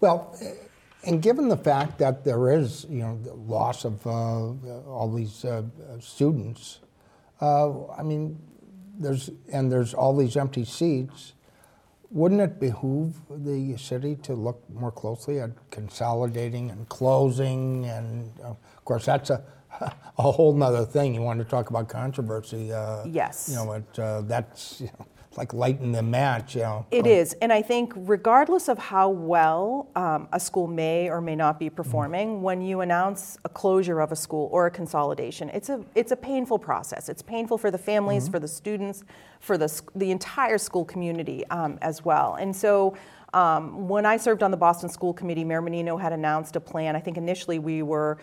Well, 0.00 0.38
and 1.04 1.22
given 1.22 1.48
the 1.48 1.56
fact 1.56 1.98
that 1.98 2.24
there 2.24 2.50
is, 2.50 2.86
you 2.88 3.00
know, 3.00 3.18
the 3.22 3.34
loss 3.34 3.84
of 3.84 4.06
uh, 4.06 4.10
all 4.10 5.12
these 5.14 5.44
uh, 5.44 5.62
students, 6.00 6.80
uh, 7.40 7.86
I 7.92 8.02
mean, 8.02 8.40
there's 8.98 9.30
and 9.52 9.70
there's 9.70 9.94
all 9.94 10.16
these 10.16 10.36
empty 10.36 10.64
seats. 10.64 11.34
Wouldn't 12.10 12.40
it 12.40 12.58
behoove 12.58 13.16
the 13.30 13.76
city 13.76 14.16
to 14.22 14.32
look 14.32 14.68
more 14.70 14.90
closely 14.90 15.40
at 15.40 15.50
consolidating 15.70 16.70
and 16.70 16.88
closing? 16.88 17.84
And 17.84 18.32
of 18.40 18.56
course, 18.84 19.04
that's 19.04 19.30
a 19.30 19.42
a 20.18 20.32
whole 20.32 20.52
nother 20.52 20.84
thing. 20.84 21.14
You 21.14 21.22
want 21.22 21.38
to 21.38 21.44
talk 21.44 21.70
about 21.70 21.88
controversy? 21.88 22.72
Uh, 22.72 23.04
yes. 23.06 23.48
You 23.50 23.56
know, 23.56 23.72
it, 23.72 23.98
uh, 23.98 24.22
that's 24.22 24.80
you 24.80 24.86
know, 24.98 25.06
like 25.36 25.52
lighting 25.52 25.92
the 25.92 26.02
match. 26.02 26.56
You 26.56 26.62
know. 26.62 26.86
It 26.90 27.06
is, 27.06 27.34
and 27.34 27.52
I 27.52 27.62
think 27.62 27.92
regardless 27.96 28.68
of 28.68 28.78
how 28.78 29.08
well 29.08 29.88
um, 29.94 30.28
a 30.32 30.40
school 30.40 30.66
may 30.66 31.08
or 31.08 31.20
may 31.20 31.36
not 31.36 31.58
be 31.58 31.70
performing, 31.70 32.34
mm-hmm. 32.34 32.42
when 32.42 32.60
you 32.60 32.80
announce 32.80 33.38
a 33.44 33.48
closure 33.48 34.00
of 34.00 34.12
a 34.12 34.16
school 34.16 34.48
or 34.52 34.66
a 34.66 34.70
consolidation, 34.70 35.48
it's 35.50 35.68
a 35.68 35.82
it's 35.94 36.12
a 36.12 36.16
painful 36.16 36.58
process. 36.58 37.08
It's 37.08 37.22
painful 37.22 37.58
for 37.58 37.70
the 37.70 37.78
families, 37.78 38.24
mm-hmm. 38.24 38.32
for 38.32 38.40
the 38.40 38.48
students, 38.48 39.04
for 39.40 39.56
the 39.56 39.82
the 39.94 40.10
entire 40.10 40.58
school 40.58 40.84
community 40.84 41.46
um, 41.46 41.78
as 41.80 42.04
well. 42.04 42.34
And 42.34 42.54
so. 42.54 42.96
Um, 43.34 43.88
when 43.88 44.06
I 44.06 44.16
served 44.16 44.42
on 44.42 44.50
the 44.50 44.56
Boston 44.56 44.88
School 44.88 45.12
Committee, 45.12 45.44
Mayor 45.44 45.60
Menino 45.60 45.98
had 45.98 46.14
announced 46.14 46.56
a 46.56 46.60
plan. 46.60 46.96
I 46.96 47.00
think 47.00 47.18
initially 47.18 47.58
we 47.58 47.82
were 47.82 48.16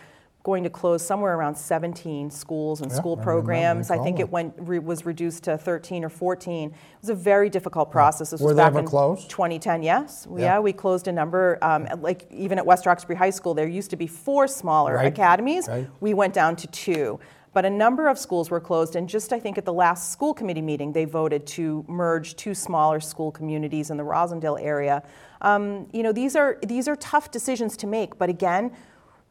going 0.46 0.62
to 0.62 0.70
close 0.70 1.04
somewhere 1.04 1.36
around 1.36 1.56
17 1.56 2.30
schools 2.30 2.80
and 2.80 2.88
yeah, 2.88 2.96
school 2.96 3.16
programs. 3.16 3.90
I, 3.90 3.98
think 3.98 4.20
it 4.20 4.30
went 4.30 4.54
re, 4.58 4.78
was 4.78 5.04
reduced 5.04 5.42
to 5.44 5.58
13 5.58 6.04
or 6.04 6.08
14. 6.08 6.68
It 6.70 6.74
was 7.00 7.10
a 7.10 7.16
very 7.16 7.50
difficult 7.50 7.90
process. 7.90 8.30
This 8.30 8.40
Were 8.40 8.50
was 8.50 8.56
they 8.56 8.62
back 8.62 8.68
ever 8.68 8.78
in 8.78 8.86
closed? 8.86 9.28
2010. 9.28 9.82
Yes, 9.82 10.28
yeah. 10.30 10.38
yeah. 10.38 10.58
we 10.60 10.72
closed 10.72 11.08
a 11.08 11.12
number. 11.12 11.58
Um, 11.62 11.88
like 12.00 12.30
even 12.30 12.58
at 12.58 12.64
West 12.64 12.86
Roxbury 12.86 13.16
High 13.16 13.30
School, 13.30 13.54
there 13.54 13.66
used 13.66 13.90
to 13.90 13.96
be 13.96 14.06
four 14.06 14.46
smaller 14.46 14.94
right. 14.94 15.06
academies. 15.06 15.66
Right. 15.66 15.90
We 15.98 16.14
went 16.14 16.32
down 16.32 16.54
to 16.56 16.68
two. 16.68 17.18
But 17.52 17.64
a 17.64 17.70
number 17.70 18.06
of 18.06 18.16
schools 18.16 18.48
were 18.48 18.60
closed, 18.60 18.94
and 18.94 19.08
just 19.08 19.32
I 19.32 19.40
think 19.40 19.58
at 19.58 19.64
the 19.64 19.72
last 19.72 20.12
school 20.12 20.32
committee 20.32 20.62
meeting, 20.62 20.92
they 20.92 21.06
voted 21.06 21.44
to 21.58 21.84
merge 21.88 22.36
two 22.36 22.54
smaller 22.54 23.00
school 23.00 23.32
communities 23.32 23.90
in 23.90 23.96
the 23.96 24.04
Roslindale 24.04 24.62
area. 24.62 25.02
Um, 25.40 25.88
you 25.92 26.04
know, 26.04 26.12
these 26.12 26.36
are 26.36 26.58
these 26.62 26.86
are 26.86 26.94
tough 26.96 27.32
decisions 27.32 27.76
to 27.78 27.88
make, 27.88 28.16
but 28.16 28.28
again, 28.28 28.70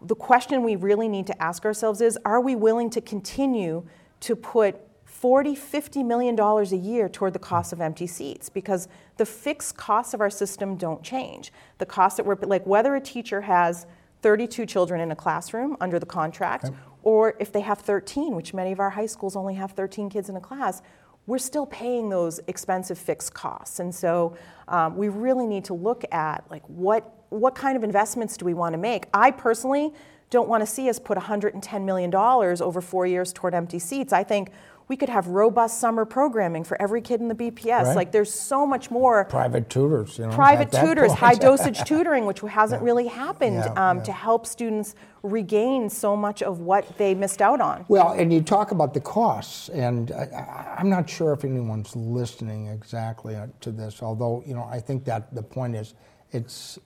the 0.01 0.15
question 0.15 0.63
we 0.63 0.75
really 0.75 1.07
need 1.07 1.27
to 1.27 1.41
ask 1.41 1.65
ourselves 1.65 2.01
is 2.01 2.17
are 2.25 2.41
we 2.41 2.55
willing 2.55 2.89
to 2.91 3.01
continue 3.01 3.85
to 4.21 4.35
put 4.35 4.81
40 5.05 5.55
50 5.55 6.03
million 6.03 6.35
dollars 6.35 6.73
a 6.73 6.77
year 6.77 7.07
toward 7.07 7.33
the 7.33 7.39
cost 7.39 7.71
of 7.71 7.79
empty 7.79 8.07
seats 8.07 8.49
because 8.49 8.87
the 9.17 9.25
fixed 9.25 9.77
costs 9.77 10.13
of 10.13 10.21
our 10.21 10.29
system 10.29 10.75
don't 10.75 11.01
change 11.03 11.53
the 11.77 11.85
cost 11.85 12.17
that 12.17 12.25
we're 12.25 12.35
like 12.41 12.65
whether 12.65 12.95
a 12.95 13.01
teacher 13.01 13.41
has 13.41 13.85
32 14.21 14.65
children 14.65 14.99
in 14.99 15.11
a 15.11 15.15
classroom 15.15 15.77
under 15.79 15.99
the 15.99 16.05
contract 16.05 16.65
okay. 16.65 16.75
or 17.03 17.35
if 17.39 17.51
they 17.51 17.61
have 17.61 17.79
13 17.79 18.35
which 18.35 18.53
many 18.53 18.71
of 18.71 18.79
our 18.79 18.89
high 18.89 19.05
schools 19.05 19.35
only 19.35 19.53
have 19.53 19.71
13 19.71 20.09
kids 20.09 20.29
in 20.29 20.35
a 20.35 20.41
class 20.41 20.81
we're 21.27 21.37
still 21.37 21.65
paying 21.65 22.09
those 22.09 22.39
expensive 22.47 22.97
fixed 22.97 23.33
costs 23.33 23.79
and 23.79 23.93
so 23.93 24.35
um, 24.67 24.95
we 24.97 25.09
really 25.09 25.47
need 25.47 25.65
to 25.65 25.73
look 25.73 26.03
at 26.11 26.43
like 26.49 26.63
what 26.67 27.15
what 27.29 27.55
kind 27.55 27.75
of 27.75 27.83
investments 27.83 28.37
do 28.37 28.45
we 28.45 28.53
want 28.53 28.73
to 28.73 28.77
make? 28.77 29.07
I 29.13 29.31
personally 29.31 29.93
don't 30.29 30.47
want 30.47 30.61
to 30.61 30.67
see 30.67 30.89
us 30.89 30.99
put 30.99 31.17
$110 31.17 31.85
million 31.85 32.13
over 32.13 32.81
four 32.81 33.05
years 33.05 33.31
toward 33.33 33.53
empty 33.53 33.79
seats. 33.79 34.13
I 34.13 34.23
think 34.23 34.51
we 34.87 34.95
could 34.95 35.09
have 35.09 35.27
robust 35.27 35.79
summer 35.79 36.05
programming 36.05 36.63
for 36.63 36.79
every 36.81 37.01
kid 37.01 37.19
in 37.19 37.27
the 37.27 37.35
BPS. 37.35 37.85
Right. 37.85 37.95
Like 37.95 38.11
there's 38.11 38.33
so 38.33 38.65
much 38.65 38.91
more 38.91 39.25
private 39.25 39.69
tutors, 39.69 40.19
you 40.19 40.27
know, 40.27 40.33
private 40.33 40.71
tutors, 40.71 41.11
high 41.13 41.33
dosage 41.47 41.83
tutoring, 41.83 42.25
which 42.25 42.41
hasn't 42.41 42.81
yeah. 42.81 42.85
really 42.85 43.07
happened 43.07 43.57
yeah, 43.57 43.89
um, 43.89 43.97
yeah. 43.97 44.03
to 44.03 44.11
help 44.11 44.45
students 44.45 44.95
regain 45.23 45.89
so 45.89 46.15
much 46.15 46.43
of 46.43 46.59
what 46.59 46.97
they 46.97 47.15
missed 47.15 47.41
out 47.41 47.59
on. 47.59 47.85
Well, 47.87 48.11
and 48.11 48.31
you 48.31 48.41
talk 48.41 48.71
about 48.71 48.93
the 48.93 49.01
costs, 49.01 49.69
and 49.69 50.11
I, 50.11 50.75
am 50.77 50.89
not 50.89 51.09
sure 51.09 51.33
if 51.33 51.43
anyone's 51.43 51.95
listening 51.95 52.67
exactly 52.67 53.35
to 53.61 53.71
this. 53.71 54.03
Although 54.03 54.43
you 54.45 54.53
know, 54.53 54.67
I 54.71 54.79
think 54.79 55.03
that 55.05 55.33
the 55.33 55.43
point 55.43 55.75
is, 55.75 55.95
it's 56.31 56.77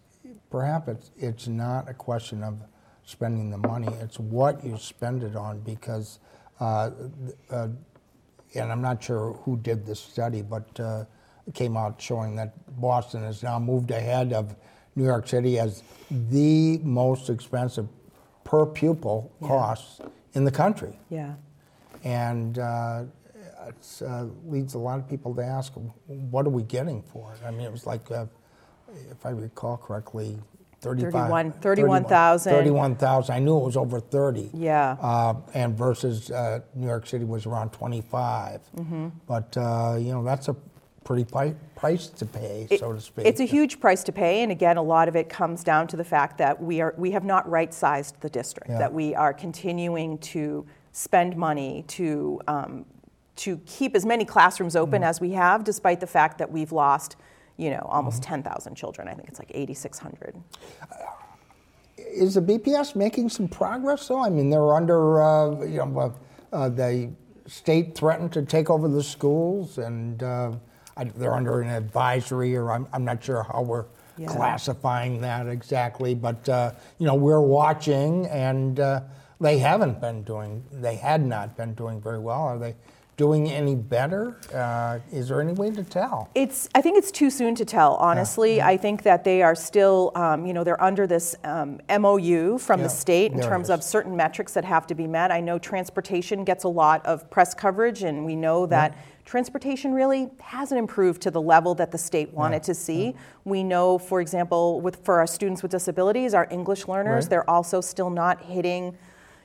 perhaps 0.50 0.88
it's, 0.88 1.12
it's 1.18 1.48
not 1.48 1.90
a 1.90 1.94
question 1.94 2.44
of 2.44 2.60
spending 3.04 3.50
the 3.50 3.58
money, 3.58 3.88
it's 4.02 4.20
what 4.20 4.64
you 4.64 4.78
spend 4.78 5.24
it 5.24 5.36
on 5.36 5.60
because, 5.62 6.20
uh, 6.60 6.92
uh, 7.50 7.68
and 8.56 8.72
I'm 8.72 8.82
not 8.82 9.04
sure 9.04 9.34
who 9.44 9.58
did 9.58 9.86
this 9.86 10.00
study, 10.00 10.42
but 10.42 10.80
uh, 10.80 11.06
it 11.48 11.54
came 11.54 11.78
out 11.78 12.02
showing 12.02 12.36
that 12.36 12.54
Boston 12.80 13.24
has 13.24 13.44
now 13.44 13.60
moved 13.60 13.92
ahead 13.92 14.34
of 14.34 14.56
New 14.96 15.06
York 15.06 15.28
City 15.28 15.60
as 15.60 15.84
the 16.10 16.80
most 16.80 17.30
expensive 17.30 17.88
per 18.44 18.66
pupil 18.66 19.32
yeah. 19.42 19.48
costs 19.48 20.02
in 20.34 20.44
the 20.44 20.52
country. 20.52 21.00
Yeah. 21.10 21.36
And 22.04 22.58
uh, 22.60 23.04
it 23.68 24.02
uh, 24.06 24.26
leads 24.46 24.74
a 24.74 24.80
lot 24.80 25.00
of 25.00 25.08
people 25.08 25.36
to 25.36 25.44
ask, 25.44 25.74
what 26.08 26.46
are 26.46 26.50
we 26.50 26.64
getting 26.64 27.02
for 27.02 27.34
it? 27.34 27.46
I 27.46 27.52
mean, 27.52 27.62
it 27.62 27.72
was 27.72 27.86
like 27.86 28.10
uh, 28.12 28.26
if 29.12 29.26
I 29.26 29.30
recall 29.30 29.78
correctly, 29.78 30.38
31 30.82 31.52
31,000. 31.52 32.54
31,000. 32.54 33.36
I 33.36 33.40
knew 33.40 33.58
it 33.58 33.64
was 33.64 33.76
over 33.76 34.00
30. 34.00 34.52
Yeah. 34.54 34.96
Uh, 35.02 35.36
and 35.54 35.78
versus 35.78 36.32
uh, 36.32 36.62
New 36.74 36.88
York 36.88 37.06
City 37.06 37.26
was 37.26 37.46
around 37.46 37.72
25. 37.72 38.62
Mm-hmm. 38.76 39.08
But, 39.28 39.58
uh, 39.58 39.98
you 40.00 40.14
know, 40.14 40.24
that's 40.24 40.48
a 40.48 40.56
pretty 41.04 41.26
pi- 41.26 41.56
price 41.76 42.08
to 42.08 42.26
pay, 42.26 42.68
it, 42.70 42.80
so 42.80 42.94
to 42.94 43.02
speak. 43.02 43.26
It's 43.26 43.42
a 43.42 43.46
huge 43.46 43.80
price 43.80 44.04
to 44.06 44.12
pay. 44.12 44.42
And 44.42 44.52
again, 44.52 44.78
a 44.78 44.82
lot 44.82 45.08
of 45.08 45.16
it 45.16 45.28
comes 45.28 45.64
down 45.64 45.88
to 45.88 45.98
the 45.98 46.04
fact 46.04 46.38
that 46.38 46.62
we, 46.62 46.80
are, 46.82 46.94
we 46.98 47.12
have 47.12 47.26
not 47.26 47.50
right 47.50 47.74
sized 47.74 48.22
the 48.22 48.30
district, 48.30 48.70
yeah. 48.70 48.80
that 48.80 48.94
we 48.94 49.14
are 49.16 49.34
continuing 49.34 50.18
to 50.20 50.66
spend 50.94 51.36
money 51.36 51.84
to, 51.88 52.40
um, 52.48 52.86
to 53.36 53.58
keep 53.66 53.96
as 53.96 54.06
many 54.06 54.24
classrooms 54.24 54.76
open 54.76 55.02
mm-hmm. 55.02 55.10
as 55.10 55.20
we 55.20 55.32
have, 55.32 55.64
despite 55.64 56.00
the 56.00 56.08
fact 56.08 56.38
that 56.38 56.52
we've 56.52 56.72
lost 56.72 57.18
you 57.60 57.70
know, 57.70 57.86
almost 57.90 58.22
mm-hmm. 58.22 58.42
10,000 58.42 58.76
children. 58.76 59.10
I 59.10 59.14
think 59.14 59.28
it's 59.28 59.38
like 59.38 59.52
8,600. 59.54 60.42
Is 61.98 62.36
the 62.36 62.42
BPS 62.42 62.96
making 62.96 63.30
some 63.30 63.50
progress 63.50 64.08
though? 64.08 64.24
I 64.24 64.30
mean, 64.30 64.50
they're 64.50 64.74
under, 64.74 65.22
uh, 65.22 65.66
you 65.66 65.78
know, 65.78 66.16
uh, 66.54 66.56
uh, 66.56 66.70
the 66.70 67.12
state 67.48 67.96
threatened 67.96 68.32
to 68.34 68.44
take 68.44 68.70
over 68.70 68.88
the 68.88 69.04
schools 69.04 69.78
and 69.78 70.24
uh, 70.24 70.54
they're 71.16 71.34
under 71.34 71.60
an 71.62 71.70
advisory 71.70 72.56
or 72.56 72.72
I'm, 72.72 72.88
I'm 72.94 73.04
not 73.04 73.22
sure 73.22 73.44
how 73.44 73.62
we're 73.62 73.86
yeah. 74.18 74.28
classifying 74.28 75.20
that 75.22 75.48
exactly, 75.48 76.16
but, 76.16 76.48
uh, 76.48 76.72
you 76.98 77.06
know, 77.06 77.16
we're 77.16 77.42
watching 77.42 78.26
and 78.28 78.80
uh, 78.80 79.02
they 79.42 79.58
haven't 79.58 80.00
been 80.00 80.24
doing, 80.24 80.64
they 80.72 80.96
had 80.96 81.26
not 81.26 81.58
been 81.58 81.74
doing 81.74 82.02
very 82.02 82.20
well. 82.20 82.42
Are 82.42 82.58
they? 82.58 82.76
Doing 83.20 83.52
any 83.52 83.76
better? 83.76 84.38
Uh, 84.54 84.98
is 85.12 85.28
there 85.28 85.42
any 85.42 85.52
way 85.52 85.70
to 85.70 85.84
tell? 85.84 86.30
It's. 86.34 86.70
I 86.74 86.82
think 86.82 86.98
it's 86.98 87.12
too 87.12 87.30
soon 87.30 87.54
to 87.56 87.66
tell. 87.66 87.96
Honestly, 87.96 88.58
yeah. 88.58 88.68
I 88.68 88.78
think 88.78 89.04
that 89.04 89.26
they 89.26 89.44
are 89.44 89.56
still. 89.56 90.14
Um, 90.16 90.46
you 90.46 90.54
know, 90.54 90.64
they're 90.64 90.82
under 90.82 91.06
this 91.06 91.36
um, 91.44 91.82
MOU 91.90 92.58
from 92.58 92.80
yeah. 92.80 92.88
the 92.88 92.90
state 92.90 93.34
in 93.34 93.42
terms 93.42 93.70
of 93.70 93.84
certain 93.84 94.16
metrics 94.16 94.54
that 94.54 94.64
have 94.64 94.88
to 94.88 94.96
be 94.96 95.06
met. 95.06 95.32
I 95.32 95.42
know 95.42 95.60
transportation 95.60 96.46
gets 96.46 96.64
a 96.64 96.70
lot 96.70 97.06
of 97.06 97.30
press 97.30 97.54
coverage, 97.54 98.04
and 98.04 98.26
we 98.26 98.36
know 98.36 98.66
that. 98.66 98.94
Yeah. 98.94 99.02
Transportation 99.26 99.94
really 99.94 100.28
hasn't 100.40 100.80
improved 100.80 101.22
to 101.22 101.30
the 101.30 101.40
level 101.40 101.76
that 101.76 101.92
the 101.92 102.00
state 102.00 102.34
wanted 102.34 102.64
to 102.64 102.74
see. 102.74 103.14
We 103.46 103.64
know, 103.64 104.00
for 104.00 104.22
example, 104.22 104.82
with 104.82 105.06
for 105.06 105.20
our 105.20 105.28
students 105.28 105.62
with 105.62 105.70
disabilities, 105.70 106.34
our 106.34 106.48
English 106.50 106.88
learners, 106.88 107.26
right. 107.26 107.30
they're 107.30 107.48
also 107.48 107.80
still 107.80 108.10
not 108.10 108.42
hitting 108.42 108.98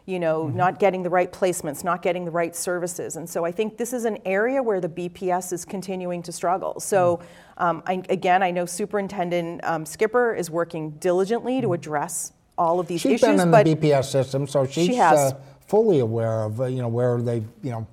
you 0.07 0.19
know, 0.19 0.45
mm-hmm. 0.45 0.57
not 0.57 0.79
getting 0.79 1.03
the 1.03 1.11
right 1.11 1.33
placements, 1.33 1.83
not 1.83 2.03
getting 2.03 2.25
the 2.25 2.31
right 2.31 2.55
services. 2.55 3.17
And 3.17 3.29
so 3.29 3.45
I 3.45 3.53
think 3.53 3.79
this 3.79 3.93
is 3.93 4.05
an 4.05 4.19
area 4.25 4.63
where 4.63 4.81
the 4.81 4.89
BPS 4.89 5.53
is 5.53 5.65
continuing 5.65 6.23
to 6.25 6.33
struggle. 6.33 6.79
So 6.81 7.17
mm-hmm. 7.17 7.63
um, 7.63 7.83
I, 7.87 8.03
again, 8.11 8.43
I 8.43 8.51
know 8.51 8.67
Superintendent 8.67 9.65
um, 9.65 9.87
Skipper 9.87 10.35
is 10.35 10.51
working 10.51 10.91
diligently 10.93 11.61
to 11.61 11.69
mm-hmm. 11.69 11.75
address 11.75 12.33
all 12.59 12.81
of 12.81 12.87
these 12.87 13.01
she's 13.01 13.13
issues. 13.13 13.21
She's 13.21 13.45
been 13.45 13.55
in 13.55 13.79
the 13.81 13.89
BPS 13.89 14.05
system, 14.05 14.47
so 14.47 14.67
she's 14.67 14.89
she 14.89 15.01
uh, 15.01 15.33
fully 15.67 16.01
aware 16.01 16.43
of, 16.45 16.61
uh, 16.61 16.67
you 16.67 16.83
know, 16.83 16.89
where 16.89 17.21
they, 17.21 17.43
you 17.63 17.71
know, 17.71 17.87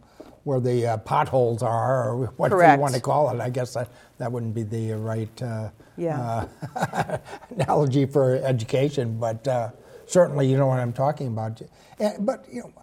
where 0.44 0.60
the 0.60 0.88
uh, 0.88 0.98
potholes 0.98 1.62
are, 1.62 2.10
or 2.10 2.26
what 2.38 2.52
you 2.52 2.58
want 2.80 2.94
to 2.94 3.00
call 3.00 3.30
it. 3.30 3.40
I 3.40 3.50
guess 3.50 3.74
that, 3.76 3.90
that 4.18 4.32
wouldn't 4.32 4.56
be 4.56 4.64
the 4.64 4.94
right 4.94 5.42
uh, 5.42 5.70
Yeah. 5.98 6.48
uh, 6.76 7.18
analogy 7.52 8.06
for 8.06 8.36
education, 8.38 9.18
but 9.20 9.48
uh, 9.48 9.70
certainly 10.08 10.48
you 10.48 10.58
know 10.58 10.68
what 10.68 10.80
I'm 10.80 10.94
talking 10.94 11.28
about. 11.28 11.62
And, 12.02 12.26
but 12.26 12.46
you 12.52 12.62
know, 12.62 12.74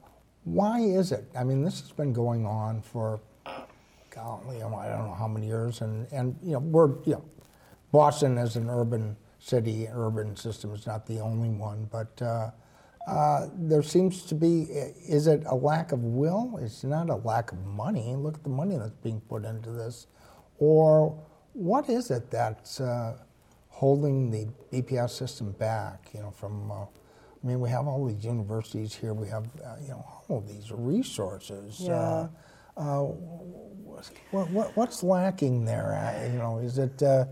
why 0.44 0.80
is 0.80 1.12
it? 1.12 1.25
I 1.37 1.44
mean, 1.44 1.62
this 1.62 1.80
has 1.80 1.90
been 1.92 2.12
going 2.12 2.46
on 2.46 2.80
for, 2.80 3.20
know, 4.60 4.76
I 4.76 4.88
don't 4.88 5.06
know 5.06 5.14
how 5.14 5.28
many 5.28 5.46
years, 5.46 5.80
and, 5.80 6.06
and 6.12 6.37
you 6.42 6.52
know, 6.52 6.60
we're 6.60 6.88
you 7.04 7.14
know, 7.14 7.25
Boston 7.92 8.38
as 8.38 8.56
an 8.56 8.70
urban 8.70 9.16
city, 9.40 9.88
urban 9.92 10.37
system 10.37 10.72
is 10.72 10.87
not 10.87 11.06
the 11.06 11.20
only 11.20 11.50
one, 11.50 11.88
but. 11.90 12.22
Uh, 12.22 12.50
uh, 13.06 13.48
there 13.54 13.82
seems 13.82 14.22
to 14.25 14.34
be, 14.34 14.64
is 15.08 15.28
it 15.28 15.42
a 15.46 15.54
lack 15.54 15.92
of 15.92 16.04
will? 16.04 16.58
It's 16.60 16.84
not 16.84 17.08
a 17.08 17.14
lack 17.14 17.52
of 17.52 17.64
money. 17.64 18.14
Look 18.14 18.34
at 18.34 18.42
the 18.42 18.50
money 18.50 18.76
that's 18.76 18.98
being 19.02 19.22
put 19.22 19.46
into 19.46 19.70
this. 19.70 20.08
Or 20.58 21.18
what 21.54 21.88
is 21.88 22.10
it 22.10 22.30
that's 22.30 22.80
uh, 22.80 23.16
holding 23.68 24.30
the 24.30 24.46
BPS 24.70 25.10
system 25.10 25.52
back, 25.52 26.10
you 26.12 26.20
know, 26.20 26.30
from, 26.30 26.70
uh, 26.70 26.84
I 27.42 27.47
mean, 27.47 27.61
we 27.61 27.71
have 27.71 27.87
all 27.87 28.04
these 28.07 28.25
universities 28.25 28.95
here, 28.95 29.14
we 29.14 29.28
have, 29.28 29.45
uh, 29.64 29.76
you 29.80 29.88
know, 29.88 30.04
all 30.28 30.38
of 30.38 30.49
these 30.49 30.71
resources. 30.73 31.80
Yeah. 31.80 32.28
Uh, 32.76 33.00
what, 34.30 34.50
what, 34.50 34.76
what's 34.76 35.02
lacking 35.02 35.64
there? 35.64 35.95
Uh, 35.95 36.33
you 36.33 36.38
know, 36.38 36.59
is 36.59 36.78
it, 36.78 37.02
uh, 37.02 37.25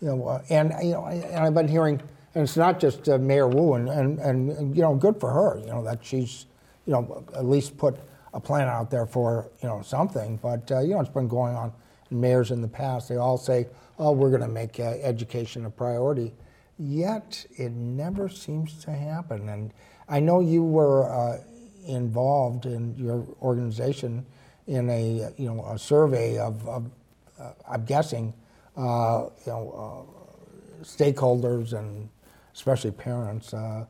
you 0.00 0.08
know, 0.08 0.26
uh, 0.26 0.42
and 0.50 0.72
you 0.82 0.92
know, 0.92 1.04
I, 1.04 1.14
and 1.14 1.38
I've 1.38 1.54
been 1.54 1.68
hearing, 1.68 2.00
and 2.34 2.44
it's 2.44 2.56
not 2.56 2.78
just 2.80 3.08
uh, 3.08 3.18
Mayor 3.18 3.48
Wu, 3.48 3.74
and, 3.74 3.88
and, 3.88 4.18
and 4.20 4.76
you 4.76 4.82
know, 4.82 4.94
good 4.94 5.18
for 5.18 5.30
her, 5.30 5.58
you 5.58 5.66
know, 5.66 5.82
that 5.84 6.04
she's, 6.04 6.46
you 6.86 6.92
know, 6.92 7.24
at 7.34 7.44
least 7.44 7.76
put 7.76 7.96
a 8.34 8.40
plan 8.40 8.68
out 8.68 8.90
there 8.90 9.06
for 9.06 9.50
you 9.62 9.68
know 9.68 9.80
something. 9.80 10.36
But 10.36 10.70
uh, 10.70 10.80
you 10.80 10.94
know, 10.94 11.00
it's 11.00 11.08
been 11.08 11.28
going 11.28 11.54
on. 11.54 11.72
in 12.10 12.20
Mayors 12.20 12.50
in 12.50 12.60
the 12.60 12.68
past, 12.68 13.08
they 13.08 13.16
all 13.16 13.38
say, 13.38 13.68
"Oh, 13.98 14.12
we're 14.12 14.30
going 14.30 14.42
to 14.42 14.48
make 14.48 14.78
uh, 14.78 14.96
education 15.00 15.64
a 15.64 15.70
priority," 15.70 16.34
yet 16.78 17.46
it 17.56 17.72
never 17.72 18.28
seems 18.28 18.82
to 18.84 18.90
happen. 18.90 19.48
And 19.48 19.72
I 20.08 20.20
know 20.20 20.40
you 20.40 20.62
were 20.62 21.08
uh, 21.10 21.38
involved 21.86 22.66
in 22.66 22.94
your 22.96 23.26
organization 23.42 24.26
in 24.66 24.88
a 24.88 25.30
you 25.36 25.52
know 25.52 25.64
a 25.66 25.78
survey 25.78 26.38
of, 26.38 26.66
of 26.68 26.90
uh, 27.38 27.52
I'm 27.68 27.84
guessing 27.84 28.32
uh, 28.76 29.26
you 29.46 29.52
know 29.52 30.08
uh, 30.80 30.84
stakeholders 30.84 31.72
and 31.74 32.08
especially 32.54 32.90
parents 32.92 33.52
uh, 33.52 33.84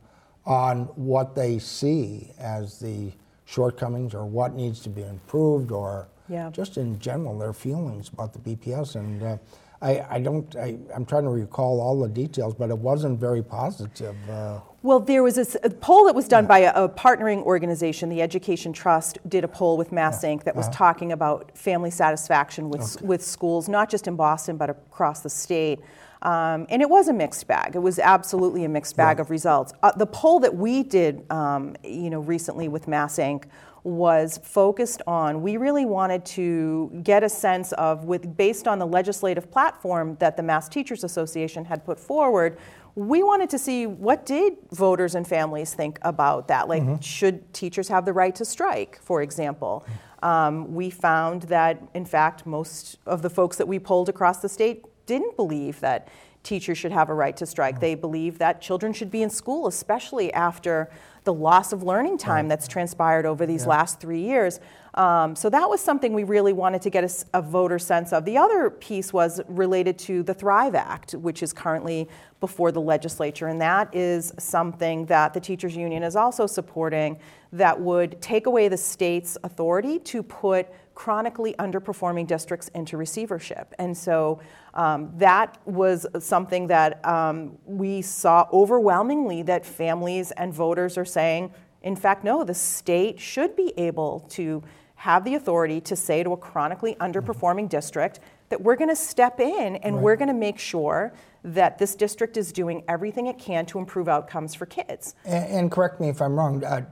on 0.46 0.84
what 0.96 1.34
they 1.34 1.58
see 1.58 2.30
as 2.38 2.80
the 2.80 3.12
shortcomings 3.44 4.14
or 4.14 4.24
what 4.24 4.54
needs 4.54 4.80
to 4.80 4.88
be 4.88 5.02
improved 5.02 5.70
or 5.70 6.08
Yeah. 6.28 6.50
just 6.50 6.76
in 6.78 6.98
general 6.98 7.38
their 7.38 7.52
feelings 7.52 8.08
about 8.08 8.32
the 8.32 8.38
BPS 8.40 8.96
and. 8.96 9.38
I, 9.84 10.06
I 10.16 10.18
don't. 10.20 10.56
I, 10.56 10.78
I'm 10.94 11.04
trying 11.04 11.24
to 11.24 11.28
recall 11.30 11.78
all 11.80 12.00
the 12.00 12.08
details, 12.08 12.54
but 12.54 12.70
it 12.70 12.78
wasn't 12.78 13.20
very 13.20 13.42
positive. 13.42 14.16
Uh, 14.28 14.60
Well, 14.82 14.98
there 15.00 15.22
was 15.22 15.36
a 15.38 15.70
poll 15.70 16.06
that 16.06 16.14
was 16.14 16.26
done 16.26 16.46
by 16.46 16.60
a, 16.60 16.72
a 16.84 16.88
partnering 16.88 17.42
organization, 17.42 18.08
the 18.08 18.22
Education 18.22 18.72
Trust, 18.72 19.18
did 19.28 19.44
a 19.44 19.48
poll 19.48 19.76
with 19.76 19.92
Mass 19.92 20.24
Inc. 20.24 20.44
that 20.44 20.56
was 20.56 20.68
talking 20.70 21.12
about 21.12 21.56
family 21.56 21.90
satisfaction 21.90 22.70
with, 22.70 22.80
s- 22.80 23.00
with 23.02 23.22
schools, 23.22 23.68
not 23.68 23.90
just 23.90 24.08
in 24.08 24.16
Boston, 24.16 24.56
but 24.56 24.70
across 24.70 25.20
the 25.20 25.30
state. 25.30 25.80
Um, 26.22 26.66
and 26.70 26.80
it 26.80 26.88
was 26.88 27.08
a 27.08 27.12
mixed 27.12 27.46
bag. 27.46 27.76
It 27.76 27.80
was 27.80 27.98
absolutely 27.98 28.64
a 28.64 28.68
mixed 28.68 28.96
bag 28.96 29.20
of 29.20 29.28
results. 29.28 29.74
Uh, 29.82 29.92
the 29.92 30.06
poll 30.06 30.40
that 30.40 30.54
we 30.54 30.82
did, 30.82 31.30
um, 31.30 31.76
you 31.84 32.08
know, 32.08 32.20
recently 32.20 32.68
with 32.68 32.88
Mass 32.88 33.18
Inc. 33.18 33.44
was 33.84 34.40
focused 34.42 35.02
on. 35.06 35.42
We 35.42 35.58
really 35.58 35.84
wanted 35.84 36.24
to 36.26 36.90
get 37.02 37.22
a 37.22 37.28
sense 37.28 37.72
of, 37.72 38.04
with 38.04 38.36
based 38.36 38.66
on 38.66 38.78
the 38.78 38.86
legislative 38.86 39.50
platform 39.50 40.16
that 40.20 40.36
the 40.36 40.42
Mass 40.42 40.68
Teachers 40.68 41.04
Association 41.04 41.66
had 41.66 41.84
put 41.84 42.00
forward, 42.00 42.59
we 42.94 43.22
wanted 43.22 43.50
to 43.50 43.59
see 43.59 43.87
what 43.87 44.24
did 44.24 44.56
voters 44.72 45.14
and 45.14 45.26
families 45.26 45.74
think 45.74 45.98
about 46.02 46.48
that. 46.48 46.68
Like, 46.68 47.02
should 47.02 47.52
teachers 47.52 47.88
have 47.88 48.04
the 48.04 48.12
right 48.12 48.35
to 48.37 48.44
strike, 48.44 48.98
for 49.02 49.20
example? 49.20 49.85
Um, 50.22 50.74
we 50.74 50.88
found 50.88 51.42
that, 51.42 51.82
in 51.92 52.06
fact, 52.06 52.46
most 52.46 52.98
of 53.04 53.20
the 53.20 53.28
folks 53.28 53.59
that 53.59 53.68
we 53.68 53.78
polled 53.78 54.09
across 54.09 54.38
the 54.38 54.48
state 54.48 54.85
didn't 55.06 55.37
believe 55.37 55.80
that 55.80 56.09
teachers 56.44 56.78
should 56.78 56.92
have 56.92 57.11
a 57.11 57.14
right 57.14 57.37
to 57.37 57.46
strike. 57.46 57.80
They 57.80 57.94
believe 57.94 58.38
that 58.38 58.62
children 58.62 58.92
should 58.92 59.11
be 59.11 59.22
in 59.22 59.30
school, 59.30 59.66
especially 59.66 60.32
after 60.32 60.90
the 61.24 61.32
loss 61.32 61.72
of 61.72 61.82
learning 61.82 62.18
time 62.18 62.48
that's 62.48 62.68
transpired 62.68 63.26
over 63.26 63.46
these 63.46 63.66
last 63.66 64.00
three 64.00 64.20
years. 64.20 64.60
Um, 64.94 65.34
so 65.34 65.50
that 65.50 65.68
was 65.68 65.80
something 65.80 66.12
we 66.12 66.24
really 66.24 66.52
wanted 66.52 66.82
to 66.82 66.90
get 66.90 67.24
a 67.34 67.42
voter 67.42 67.78
sense 67.78 68.12
of. 68.12 68.24
The 68.24 68.38
other 68.38 68.70
piece 68.70 69.12
was 69.12 69.40
related 69.48 69.98
to 70.00 70.22
the 70.22 70.34
Thrive 70.34 70.74
Act, 70.74 71.14
which 71.14 71.42
is 71.42 71.52
currently 71.52 72.08
before 72.44 72.70
the 72.70 72.80
legislature, 72.94 73.46
and 73.46 73.59
that 73.59 73.88
is 73.94 74.30
something 74.38 75.07
that 75.07 75.33
the 75.33 75.40
teachers 75.40 75.74
union 75.74 76.02
is 76.02 76.14
also 76.14 76.46
supporting 76.46 77.18
that 77.54 77.80
would 77.80 78.20
take 78.20 78.44
away 78.44 78.68
the 78.68 78.76
state's 78.76 79.38
authority 79.44 79.98
to 79.98 80.22
put 80.22 80.66
chronically 80.94 81.54
underperforming 81.59 82.26
districts 82.26 82.68
into 82.74 82.98
receivership. 82.98 83.72
And 83.78 83.96
so 83.96 84.42
um, 84.74 85.11
that 85.16 85.57
was 85.64 86.07
something 86.18 86.66
that 86.66 87.02
um, 87.07 87.57
we 87.64 88.02
saw 88.02 88.46
overwhelmingly 88.52 89.40
that 89.44 89.64
families 89.64 90.30
and 90.33 90.52
voters 90.52 90.98
are 90.98 91.07
saying, 91.07 91.50
in 91.83 91.96
fact, 91.96 92.24
no, 92.24 92.44
the 92.44 92.52
state 92.52 93.18
should 93.18 93.57
be 93.57 93.72
able 93.78 94.20
to 94.33 94.62
have 94.96 95.24
the 95.24 95.35
authority 95.35 95.80
to 95.80 95.96
say 95.96 96.22
to 96.22 96.33
a 96.35 96.37
chronically 96.37 96.94
underperforming 96.96 97.70
district 97.70 98.20
that 98.50 98.61
we're 98.61 98.76
going 98.76 98.90
to 98.90 98.96
step 98.96 99.40
in 99.40 99.76
and 99.76 100.02
we're 100.02 100.16
going 100.16 100.28
to 100.28 100.35
make 100.35 100.59
sure 100.59 101.14
that 101.44 101.78
this 101.78 101.94
district 101.94 102.37
is 102.37 102.52
doing 102.52 102.83
everything 102.88 103.26
it 103.26 103.38
can 103.38 103.66
to 103.66 103.78
improve 103.78 104.09
outcomes 104.09 104.54
for 104.54 104.66
kids. 104.66 105.14
and, 105.24 105.44
and 105.44 105.70
correct 105.70 106.00
me 106.00 106.09
if 106.09 106.20
I'm 106.20 106.35
wrong. 106.35 106.64
Uh, 106.64 106.87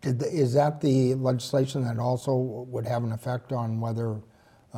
the, 0.00 0.26
is 0.32 0.54
that 0.54 0.80
the 0.80 1.14
legislation 1.16 1.82
that 1.82 1.98
also 1.98 2.36
would 2.36 2.86
have 2.86 3.02
an 3.02 3.10
effect 3.10 3.52
on 3.52 3.80
whether 3.80 4.20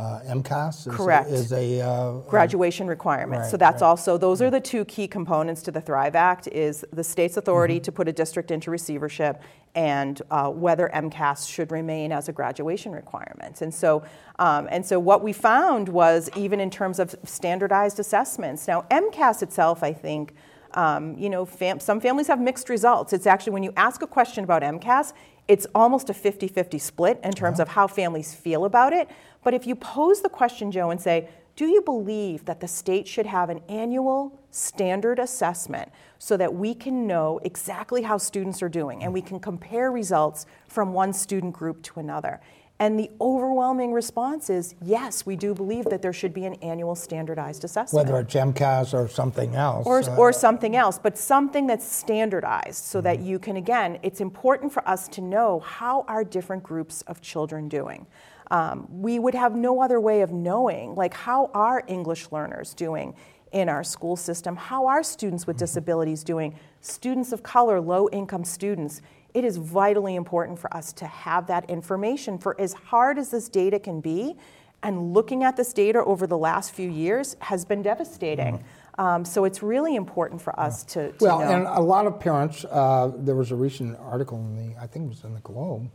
uh, 0.01 0.23
MCAS 0.35 0.87
is 0.89 0.95
Correct. 0.95 1.31
A, 1.31 1.35
is 1.35 1.53
a 1.53 1.81
uh, 1.81 2.13
graduation 2.29 2.87
requirements. 2.87 3.51
so 3.51 3.57
that's 3.57 3.83
right. 3.83 3.89
also 3.89 4.17
those 4.17 4.41
are 4.41 4.51
the 4.51 4.61
two 4.61 4.85
key 4.87 5.07
components 5.07 5.61
to 5.63 5.71
the 5.71 5.81
Thrive 5.81 6.15
Act: 6.15 6.49
is 6.49 6.85
the 6.93 7.05
state's 7.05 7.37
authority 7.37 7.75
Mm-hmm. 7.77 7.83
to 7.83 7.93
put 7.93 8.09
a 8.09 8.13
district 8.13 8.51
into 8.51 8.71
receivership, 8.71 9.43
and 9.75 10.23
uh, 10.31 10.49
whether 10.51 10.91
MCAS 10.95 11.49
should 11.49 11.71
remain 11.71 12.11
as 12.13 12.29
a 12.29 12.33
graduation 12.33 12.93
requirement. 12.93 13.61
And 13.61 13.73
so, 13.73 14.03
um, 14.39 14.67
and 14.71 14.85
so 14.85 14.99
what 14.99 15.23
we 15.23 15.33
found 15.33 15.89
was 15.89 16.31
even 16.37 16.59
in 16.61 16.71
terms 16.71 16.99
of 16.99 17.15
standardized 17.25 17.99
assessments. 18.01 18.67
Now, 18.67 18.87
MCAS 18.91 19.43
itself, 19.43 19.83
I 19.83 19.93
think. 19.93 20.35
Um, 20.75 21.19
you 21.19 21.29
know, 21.29 21.45
fam- 21.45 21.81
some 21.81 22.01
families 22.01 22.29
have 22.29 22.41
mixed 22.41 22.69
results. 22.69 23.13
It's 23.13 23.27
actually 23.27 23.55
when 23.55 23.65
you 23.65 23.73
ask 23.77 24.03
a 24.03 24.07
question 24.07 24.45
about 24.45 24.63
MCAS, 24.63 25.13
it's 25.49 25.67
almost 25.75 26.11
a 26.11 26.15
50 26.15 26.47
50 26.47 26.79
split 26.79 27.19
in 27.25 27.33
terms 27.33 27.59
of 27.59 27.67
how 27.67 27.89
families 27.89 28.33
feel 28.35 28.65
about 28.65 28.93
it. 28.93 29.09
But 29.43 29.55
if 29.55 29.67
you 29.67 29.75
pose 29.75 30.21
the 30.21 30.29
question, 30.29 30.71
Joe, 30.71 30.91
and 30.91 31.01
say, 31.01 31.29
do 31.57 31.67
you 31.67 31.83
believe 31.83 32.45
that 32.47 32.61
the 32.61 32.69
state 32.69 33.07
should 33.07 33.27
have 33.27 33.51
an 33.51 33.61
annual 33.69 34.39
standard 34.51 35.19
assessment 35.19 35.91
so 36.19 36.37
that 36.37 36.55
we 36.55 36.75
can 36.75 37.07
know 37.07 37.39
exactly 37.45 38.03
how 38.03 38.19
students 38.19 38.63
are 38.63 38.69
doing 38.69 39.03
and 39.03 39.13
we 39.13 39.21
can 39.21 39.39
compare 39.41 39.91
results 39.91 40.47
from 40.69 40.93
one 40.93 41.13
student 41.13 41.53
group 41.53 41.83
to 41.83 42.01
another? 42.01 42.41
And 42.79 42.99
the 42.99 43.11
overwhelming 43.21 43.93
response 43.93 44.49
is 44.49 44.75
yes, 44.81 45.27
we 45.27 45.37
do 45.37 45.53
believe 45.53 45.85
that 45.87 46.01
there 46.01 46.15
should 46.15 46.33
be 46.33 46.47
an 46.47 46.55
annual 46.63 46.95
standardized 46.95 47.63
assessment 47.63 48.07
whether 48.07 48.19
it's 48.21 48.35
MCAS 48.35 48.95
or 48.95 49.07
something 49.07 49.55
else. 49.55 49.87
or, 49.87 50.01
uh, 50.01 50.17
or 50.17 50.33
something 50.33 50.75
else, 50.75 50.99
but 50.99 51.19
something 51.19 51.67
that's 51.67 51.87
standardized 51.87 52.83
so 52.83 53.03
that 53.03 53.21
you 53.21 53.39
can, 53.39 53.57
again, 53.59 53.99
it's 54.03 54.23
important 54.23 54.73
for 54.73 54.87
us 54.89 55.09
to 55.09 55.21
know 55.21 55.61
how 55.61 56.07
are 56.09 56.25
different 56.25 56.63
groups 56.63 57.03
of 57.03 57.21
children 57.21 57.69
doing. 57.69 58.07
Um, 58.51 58.89
we 58.91 59.19
would 59.19 59.35
have 59.35 59.55
no 59.55 59.81
other 59.81 60.01
way 60.01 60.23
of 60.23 60.33
knowing, 60.33 60.95
like, 60.95 61.15
how 61.15 61.51
are 61.55 61.85
English 61.87 62.33
learners 62.33 62.75
doing 62.75 63.15
in 63.53 63.69
our 63.69 63.85
school 63.85 64.17
system? 64.17 64.57
How 64.57 64.87
are 64.87 65.03
students 65.03 65.47
with 65.47 65.57
disabilities 65.57 66.25
doing? 66.25 66.59
Students 66.81 67.33
of 67.33 67.43
color, 67.43 67.81
low 67.81 68.09
income 68.11 68.45
students. 68.45 69.03
It 69.35 69.45
is 69.45 69.57
vitally 69.57 70.17
important 70.17 70.59
for 70.59 70.75
us 70.75 70.93
to 70.95 71.07
have 71.07 71.47
that 71.47 71.69
information 71.71 72.39
for 72.39 72.61
as 72.61 72.73
hard 72.73 73.19
as 73.19 73.31
this 73.31 73.49
data 73.49 73.79
can 73.79 74.01
be. 74.01 74.37
And 74.83 75.13
looking 75.13 75.45
at 75.45 75.57
this 75.57 75.73
data 75.73 76.03
over 76.05 76.27
the 76.27 76.39
last 76.39 76.73
few 76.73 76.91
years 76.91 77.37
has 77.41 77.65
been 77.65 77.83
devastating. 77.83 78.65
Um, 78.99 79.25
so 79.25 79.45
it's 79.45 79.63
really 79.63 79.95
important 79.95 80.41
for 80.41 80.59
us 80.59 80.85
to, 80.85 81.13
to 81.13 81.25
Well, 81.25 81.41
know. 81.41 81.45
and 81.47 81.67
a 81.67 81.81
lot 81.81 82.07
of 82.07 82.19
parents, 82.19 82.65
uh, 82.65 83.13
there 83.17 83.37
was 83.37 83.51
a 83.53 83.57
recent 83.57 83.99
article 84.01 84.39
in 84.39 84.57
the, 84.57 84.81
I 84.81 84.87
think 84.87 85.05
it 85.07 85.09
was 85.09 85.23
in 85.25 85.35
the 85.35 85.41
Globe, 85.41 85.91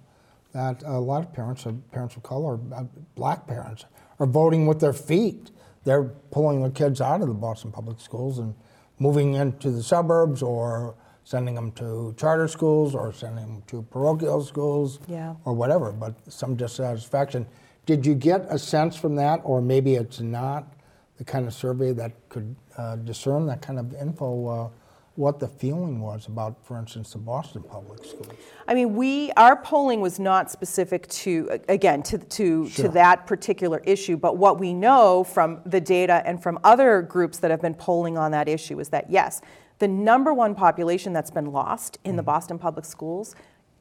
that 0.56 0.82
a 0.86 0.98
lot 0.98 1.22
of 1.22 1.34
parents, 1.34 1.68
parents 1.92 2.16
of 2.16 2.24
color, 2.24 2.58
uh, 2.74 2.86
black 3.16 3.46
parents, 3.46 3.84
are 4.20 4.26
voting 4.26 4.66
with 4.66 4.80
their 4.80 4.94
feet. 4.94 5.52
They're 5.84 6.06
pulling 6.32 6.62
their 6.62 6.72
kids 6.72 7.02
out 7.02 7.22
of 7.22 7.28
the 7.28 7.34
Boston 7.34 7.72
public 7.74 8.00
schools 8.00 8.40
and 8.40 8.56
moving 8.98 9.34
into 9.34 9.70
the 9.70 9.84
suburbs 9.84 10.42
or 10.42 10.96
sending 11.26 11.56
them 11.56 11.72
to 11.74 12.14
charter 12.18 12.48
schools 12.48 12.96
or 12.96 13.12
sending 13.12 13.46
them 13.46 13.64
to 13.68 13.82
parochial 13.92 14.42
schools 14.42 15.00
Yeah. 15.08 15.36
or 15.44 15.54
whatever, 15.54 15.92
but 15.92 16.14
some 16.32 16.56
dissatisfaction. 16.56 17.46
Did 17.86 18.06
you 18.06 18.16
get 18.16 18.46
a 18.50 18.58
sense 18.58 18.96
from 18.96 19.16
that, 19.16 19.42
or 19.44 19.62
maybe 19.62 19.96
it's 19.96 20.22
not 20.22 20.72
the 21.18 21.26
kind 21.26 21.46
of 21.48 21.54
survey 21.54 21.92
that 21.94 22.14
could 22.30 22.56
uh, 22.78 22.96
discern 22.96 23.46
that 23.48 23.62
kind 23.62 23.78
of 23.78 23.94
info? 23.96 24.48
Uh, 24.48 24.70
what 25.16 25.40
the 25.40 25.48
feeling 25.48 26.02
was 26.02 26.28
about, 26.28 26.66
for 26.66 26.78
instance, 26.78 27.12
the 27.14 27.18
Boston 27.20 27.64
public 27.64 28.00
schools. 28.04 28.34
I 28.68 28.74
mean, 28.74 28.96
we 28.96 29.32
our 29.38 29.56
polling 29.56 30.02
was 30.02 30.20
not 30.20 30.52
specific 30.52 31.08
to 31.10 31.60
again 31.70 32.04
to 32.04 32.18
to, 32.18 32.68
Sure. 32.68 32.86
to 32.86 32.92
that 32.92 33.26
particular 33.26 33.80
issue, 33.86 34.18
but 34.18 34.38
what 34.38 34.60
we 34.60 34.74
know 34.74 35.24
from 35.24 35.62
the 35.66 35.80
data 35.80 36.22
and 36.26 36.42
from 36.44 36.60
other 36.64 37.02
groups 37.02 37.38
that 37.40 37.52
have 37.52 37.62
been 37.62 37.76
polling 37.76 38.18
on 38.18 38.32
that 38.32 38.48
issue 38.50 38.80
is 38.80 38.90
that 38.90 39.10
yes, 39.10 39.42
the 39.80 39.88
number 39.88 40.34
one 40.34 40.54
population 40.56 41.14
that's 41.14 41.32
been 41.32 41.52
lost 41.52 41.98
in 42.04 42.16
the 42.16 42.22
Mm-hmm. 42.22 42.26
Boston 42.26 42.60
public 42.60 42.86
schools. 42.86 43.36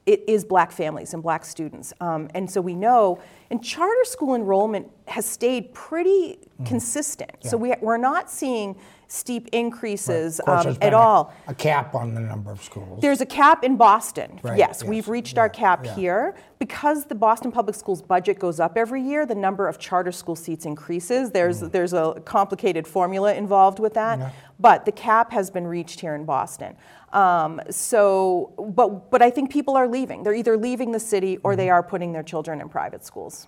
It 0.07 0.23
is 0.29 0.44
black 0.44 0.70
families 0.70 1.14
and 1.14 1.23
black 1.23 1.47
students. 1.47 1.94
Um, 1.99 2.29
and 2.35 2.51
so 2.51 2.61
we 2.61 2.75
know, 2.75 3.18
and 3.51 3.63
charter 3.63 4.05
school 4.05 4.35
enrollment 4.35 4.89
has 5.07 5.27
stayed 5.27 5.73
pretty 5.75 6.39
consistent. 6.65 7.33
So 7.43 7.57
Mm-hmm. 7.59 7.67
Yeah. 7.67 7.77
we, 7.81 7.87
we're 7.87 7.97
not 7.99 8.31
seeing 8.31 8.77
steep 9.07 9.49
increases 9.53 10.41
course, 10.45 10.65
um, 10.67 10.73
at 10.73 10.81
been 10.81 10.95
a- 10.95 10.97
all. 10.97 11.33
A 11.47 11.55
cap 11.55 11.95
on 11.95 12.15
the 12.15 12.21
number 12.21 12.51
of 12.51 12.63
schools. 12.63 13.01
There's 13.01 13.21
a 13.21 13.27
cap 13.27 13.63
in 13.63 13.77
Boston. 13.77 14.41
Right, 14.43 14.59
Yes, 14.59 14.81
yes, 14.81 14.85
we've 14.85 15.09
reached 15.09 15.37
our 15.39 15.49
cap 15.49 15.85
yeah. 15.85 15.95
here. 15.95 16.35
Because 16.59 17.05
the 17.05 17.15
Boston 17.15 17.53
Public 17.53 17.77
Schools 17.77 18.01
budget 18.01 18.39
goes 18.39 18.59
up 18.59 18.79
every 18.79 19.03
year, 19.03 19.27
the 19.27 19.35
number 19.35 19.69
of 19.69 19.79
charter 19.79 20.11
school 20.13 20.35
seats 20.37 20.65
increases. 20.65 21.31
There's, 21.31 21.61
there's 21.61 21.93
a 21.93 22.21
complicated 22.25 22.87
formula 22.89 23.35
involved 23.35 23.79
with 23.79 23.93
that. 23.95 24.19
Mm. 24.19 24.23
Yeah. 24.23 24.31
But 24.59 24.87
the 24.87 24.93
cap 24.93 25.31
has 25.33 25.51
been 25.51 25.67
reached 25.67 26.01
here 26.01 26.15
in 26.15 26.25
Boston. 26.25 26.75
Um, 27.13 27.61
so, 27.71 28.55
but, 28.75 29.11
but 29.11 29.21
I 29.23 29.31
think 29.31 29.51
people 29.51 29.77
are 29.77 29.87
leaving. 29.87 30.23
They're 30.23 30.35
either 30.35 30.57
leaving 30.57 30.91
the 30.93 30.99
city 31.01 31.37
or 31.45 31.53
Mm-hmm. 31.53 31.59
they 31.59 31.71
are 31.71 31.83
putting 31.83 32.13
their 32.13 32.23
children 32.25 32.61
in 32.61 32.69
private 32.69 33.05
schools. 33.05 33.44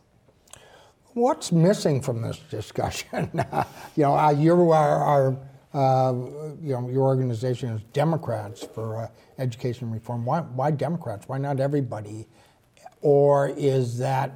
What's 1.17 1.51
missing 1.51 2.03
from 2.03 2.21
this 2.21 2.39
discussion? 2.51 3.31
you 3.97 4.03
know, 4.03 4.15
uh, 4.15 4.35
you 4.37 4.71
are, 4.71 5.35
uh, 5.73 6.13
you 6.61 6.75
know, 6.75 6.91
your 6.91 7.05
organization 7.05 7.71
is 7.71 7.81
Democrats 7.95 8.67
for 8.75 9.05
uh, 9.05 9.09
Education 9.39 9.91
Reform. 9.91 10.27
Why, 10.27 10.41
why 10.41 10.73
Democrats? 10.73 11.27
Why 11.27 11.39
not 11.39 11.59
everybody? 11.59 12.29
Or 13.01 13.49
is 13.49 13.97
that 13.97 14.31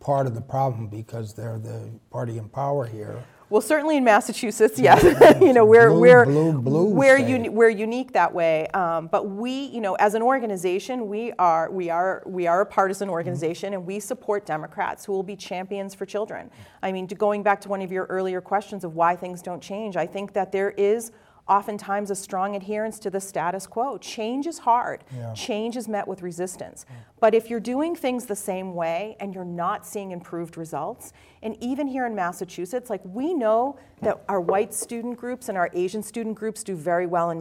part 0.00 0.26
of 0.26 0.34
the 0.34 0.40
problem 0.40 0.88
because 0.88 1.34
they're 1.34 1.60
the 1.60 1.88
party 2.10 2.38
in 2.38 2.48
power 2.48 2.84
here? 2.84 3.22
Well, 3.50 3.62
certainly 3.62 3.96
in 3.96 4.04
Massachusetts, 4.04 4.78
yes. 4.78 5.02
you 5.40 5.52
know, 5.52 5.64
we're 5.64 5.88
Blue, 5.90 6.00
we're 6.00 6.24
blue, 6.26 6.52
blue 6.60 6.84
we're 6.86 7.18
uni- 7.18 7.48
we're 7.48 7.70
unique 7.70 8.12
that 8.12 8.32
way. 8.34 8.66
Um, 8.68 9.06
but 9.06 9.28
we, 9.30 9.66
you 9.66 9.80
know, 9.80 9.94
as 9.94 10.14
an 10.14 10.22
organization, 10.22 11.08
we 11.08 11.32
are 11.38 11.70
we 11.70 11.88
are 11.88 12.22
we 12.26 12.46
are 12.46 12.60
a 12.60 12.66
partisan 12.66 13.08
organization, 13.08 13.72
and 13.72 13.86
we 13.86 14.00
support 14.00 14.44
Democrats 14.44 15.04
who 15.04 15.12
will 15.12 15.22
be 15.22 15.36
champions 15.36 15.94
for 15.94 16.04
children. 16.04 16.50
I 16.82 16.92
mean, 16.92 17.06
to 17.08 17.14
going 17.14 17.42
back 17.42 17.60
to 17.62 17.68
one 17.68 17.80
of 17.82 17.90
your 17.90 18.04
earlier 18.06 18.40
questions 18.40 18.84
of 18.84 18.94
why 18.94 19.16
things 19.16 19.40
don't 19.40 19.62
change, 19.62 19.96
I 19.96 20.06
think 20.06 20.34
that 20.34 20.52
there 20.52 20.70
is 20.70 21.12
oftentimes 21.48 22.10
a 22.10 22.14
strong 22.14 22.54
adherence 22.54 22.98
to 23.00 23.10
the 23.10 23.20
status 23.20 23.66
quo. 23.66 23.98
Change 23.98 24.46
is 24.46 24.58
hard. 24.58 25.04
Yeah. 25.14 25.32
Change 25.32 25.76
is 25.76 25.88
met 25.88 26.06
with 26.06 26.22
resistance. 26.22 26.84
But 27.20 27.34
if 27.34 27.50
you're 27.50 27.60
doing 27.60 27.96
things 27.96 28.26
the 28.26 28.36
same 28.36 28.74
way 28.74 29.16
and 29.18 29.34
you're 29.34 29.44
not 29.44 29.86
seeing 29.86 30.12
improved 30.12 30.56
results, 30.56 31.12
and 31.42 31.56
even 31.60 31.86
here 31.86 32.06
in 32.06 32.14
Massachusetts, 32.14 32.90
like 32.90 33.00
we 33.04 33.34
know 33.34 33.78
that 34.02 34.22
our 34.28 34.40
white 34.40 34.72
student 34.72 35.16
groups 35.16 35.48
and 35.48 35.58
our 35.58 35.70
Asian 35.72 36.02
student 36.02 36.36
groups 36.36 36.62
do 36.62 36.76
very 36.76 37.06
well 37.06 37.30
in 37.30 37.40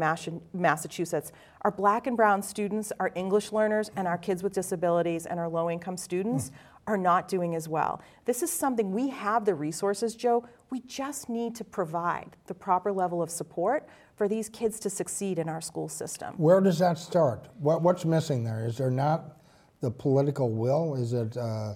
Massachusetts. 0.54 1.32
Our 1.62 1.72
black 1.72 2.08
and 2.08 2.16
brown 2.16 2.42
students, 2.42 2.92
our 3.00 3.12
English 3.16 3.52
learners, 3.52 3.92
and 3.96 4.08
our 4.08 4.18
kids 4.18 4.42
with 4.42 4.54
disabilities 4.54 5.26
and 5.26 5.40
our 5.40 5.50
low 5.50 5.70
income 5.70 5.98
students 5.98 6.50
hmm. 6.50 6.56
are 6.88 6.98
not 6.98 7.28
doing 7.28 7.56
as 7.56 7.68
well. 7.68 8.02
This 8.26 8.42
is 8.42 8.52
something 8.52 8.92
we 8.92 9.10
have 9.10 9.46
the 9.46 9.54
resources, 9.54 10.16
Joe. 10.16 10.48
We 10.70 10.82
just 10.82 11.30
need 11.30 11.56
to 11.56 11.64
provide 11.64 12.36
the 12.48 12.54
proper 12.54 12.92
level 12.92 13.22
of 13.22 13.30
support 13.30 13.88
for 14.16 14.28
these 14.28 14.50
kids 14.50 14.80
to 14.82 14.90
succeed 14.90 15.40
in 15.40 15.48
our 15.48 15.62
school 15.62 15.88
system. 15.88 16.34
Where 16.38 16.60
does 16.60 16.80
that 16.80 16.98
start? 16.98 17.48
What, 17.60 17.82
what's 17.82 18.04
missing 18.04 18.44
there? 18.44 18.66
Is 18.66 18.78
there 18.78 18.92
not 18.92 19.38
the 19.82 19.92
political 19.92 20.52
will? 20.52 20.96
Is 20.96 21.14
it 21.14 21.38
uh, 21.38 21.76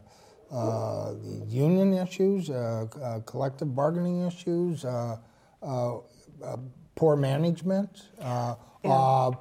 uh, 0.52 1.14
union 1.48 1.94
issues, 1.94 2.50
uh, 2.50 2.86
uh, 3.02 3.20
collective 3.22 3.74
bargaining 3.74 4.26
issues, 4.28 4.84
uh, 4.84 5.18
uh, 5.62 5.98
uh, 6.44 6.58
poor 6.96 7.16
management, 7.16 8.10
uh, 8.20 8.56
uh, 8.84 9.32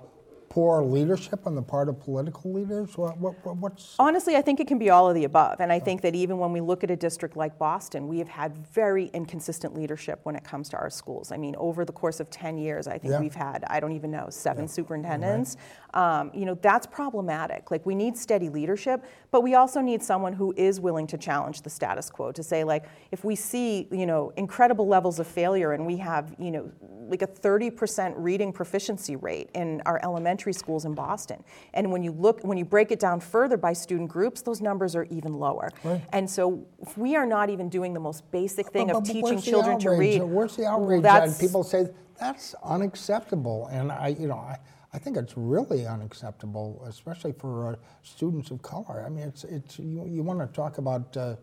poor 0.50 0.82
leadership 0.82 1.46
on 1.46 1.54
the 1.54 1.62
part 1.62 1.88
of 1.88 2.00
political 2.00 2.52
leaders? 2.52 2.98
What, 2.98 3.16
what, 3.18 3.34
what- 3.46 3.56
what's 3.58 3.94
Honestly, 4.00 4.34
I 4.34 4.42
think 4.42 4.58
it 4.58 4.66
can 4.66 4.78
be 4.78 4.90
all 4.90 5.08
of 5.08 5.14
the 5.14 5.22
above. 5.24 5.60
And 5.60 5.72
I 5.72 5.78
think 5.78 6.02
that 6.02 6.16
even 6.16 6.38
when 6.38 6.52
we 6.52 6.60
look 6.60 6.82
at 6.82 6.90
a 6.90 6.96
district 6.96 7.36
like 7.36 7.56
Boston, 7.56 8.08
we 8.08 8.18
have 8.18 8.28
had 8.28 8.56
very 8.74 9.06
inconsistent 9.14 9.74
leadership 9.76 10.18
when 10.24 10.34
it 10.34 10.42
comes 10.42 10.68
to 10.70 10.76
our 10.76 10.90
schools. 10.90 11.30
I 11.30 11.36
mean, 11.36 11.54
over 11.56 11.84
the 11.84 11.92
course 11.92 12.18
of 12.18 12.30
10 12.30 12.58
years, 12.58 12.88
I 12.88 12.98
think 12.98 13.12
Yeah. 13.12 13.20
we've 13.20 13.34
had, 13.34 13.64
I 13.68 13.78
don't 13.78 13.92
even 13.92 14.10
know, 14.10 14.26
seven 14.28 14.66
superintendents. 14.66 15.56
Um, 15.94 16.32
you 16.34 16.44
know, 16.46 16.54
that's 16.60 16.86
problematic. 16.86 17.70
Like, 17.70 17.86
we 17.86 17.94
need 17.94 18.16
steady 18.16 18.48
leadership, 18.48 19.04
but 19.30 19.42
we 19.42 19.54
also 19.54 19.80
need 19.80 20.02
someone 20.02 20.32
who 20.32 20.52
is 20.56 20.80
willing 20.80 21.06
to 21.08 21.18
challenge 21.18 21.62
the 21.62 21.70
status 21.70 22.10
quo 22.10 22.32
to 22.32 22.42
say, 22.42 22.64
like, 22.64 22.86
if 23.12 23.24
we 23.24 23.36
see, 23.36 23.86
you 23.92 24.06
know, 24.06 24.32
incredible 24.36 24.88
levels 24.88 25.20
of 25.20 25.28
failure 25.28 25.72
and 25.72 25.86
we 25.86 25.96
have, 25.98 26.34
you 26.38 26.50
know, 26.50 26.70
like 27.08 27.22
a 27.22 27.26
30% 27.26 28.14
reading 28.16 28.52
proficiency 28.52 29.14
rate 29.16 29.48
in 29.54 29.80
our 29.84 30.00
elementary 30.04 30.39
schools 30.52 30.84
in 30.84 30.94
Boston. 30.94 31.44
And 31.74 31.92
when 31.92 32.02
you 32.02 32.12
look, 32.12 32.40
when 32.42 32.56
you 32.58 32.64
break 32.64 32.90
it 32.90 32.98
down 32.98 33.20
further 33.20 33.56
by 33.56 33.72
student 33.74 34.08
groups, 34.08 34.42
those 34.42 34.60
numbers 34.60 34.96
are 34.96 35.04
even 35.04 35.34
lower. 35.34 35.70
Right. 35.84 36.02
And 36.12 36.28
so 36.28 36.66
we 36.96 37.16
are 37.16 37.26
not 37.26 37.50
even 37.50 37.68
doing 37.68 37.92
the 37.94 38.00
most 38.00 38.28
basic 38.30 38.70
thing 38.70 38.86
But- 38.86 38.96
of 38.96 39.04
but 39.04 39.12
teaching 39.12 39.40
children 39.40 39.78
to 39.80 39.90
read. 39.90 40.22
Where's 40.22 40.56
the 40.56 40.66
outrage? 40.66 41.02
that's- 41.02 41.32
and 41.32 41.40
people 41.40 41.62
say 41.62 41.88
that's 42.18 42.54
unacceptable, 42.62 43.66
and 43.72 43.90
I, 43.90 44.08
you 44.08 44.28
know, 44.28 44.34
I, 44.36 44.58
I 44.92 44.98
think 44.98 45.16
it's 45.16 45.34
really 45.36 45.86
unacceptable, 45.86 46.82
especially 46.86 47.32
for 47.32 47.68
uh, 47.68 47.76
students 48.02 48.50
of 48.50 48.60
color. 48.60 49.04
I 49.06 49.08
mean, 49.08 49.24
it's 49.28 49.44
it's 49.44 49.78
you, 49.78 50.04
you 50.06 50.22
want 50.22 50.40
to 50.40 50.46
talk 50.48 50.78
about 50.78 51.16
uh, 51.16 51.36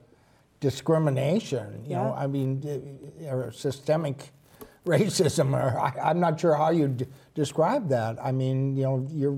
discrimination, 0.60 1.84
you 1.86 1.96
know? 1.96 2.14
I 2.18 2.28
mean, 2.28 2.62
uh, 3.24 3.26
or 3.34 3.52
systemic 3.52 4.32
racism, 4.88 5.54
or 5.54 5.80
I, 5.80 5.94
I'm 6.10 6.20
not 6.20 6.40
sure 6.40 6.56
how 6.56 6.72
you 6.72 6.88
d- 6.88 7.06
describe 7.36 7.90
that. 7.90 8.18
I 8.24 8.32
mean, 8.32 8.76
you 8.76 8.84
know, 8.84 9.08
you're 9.12 9.38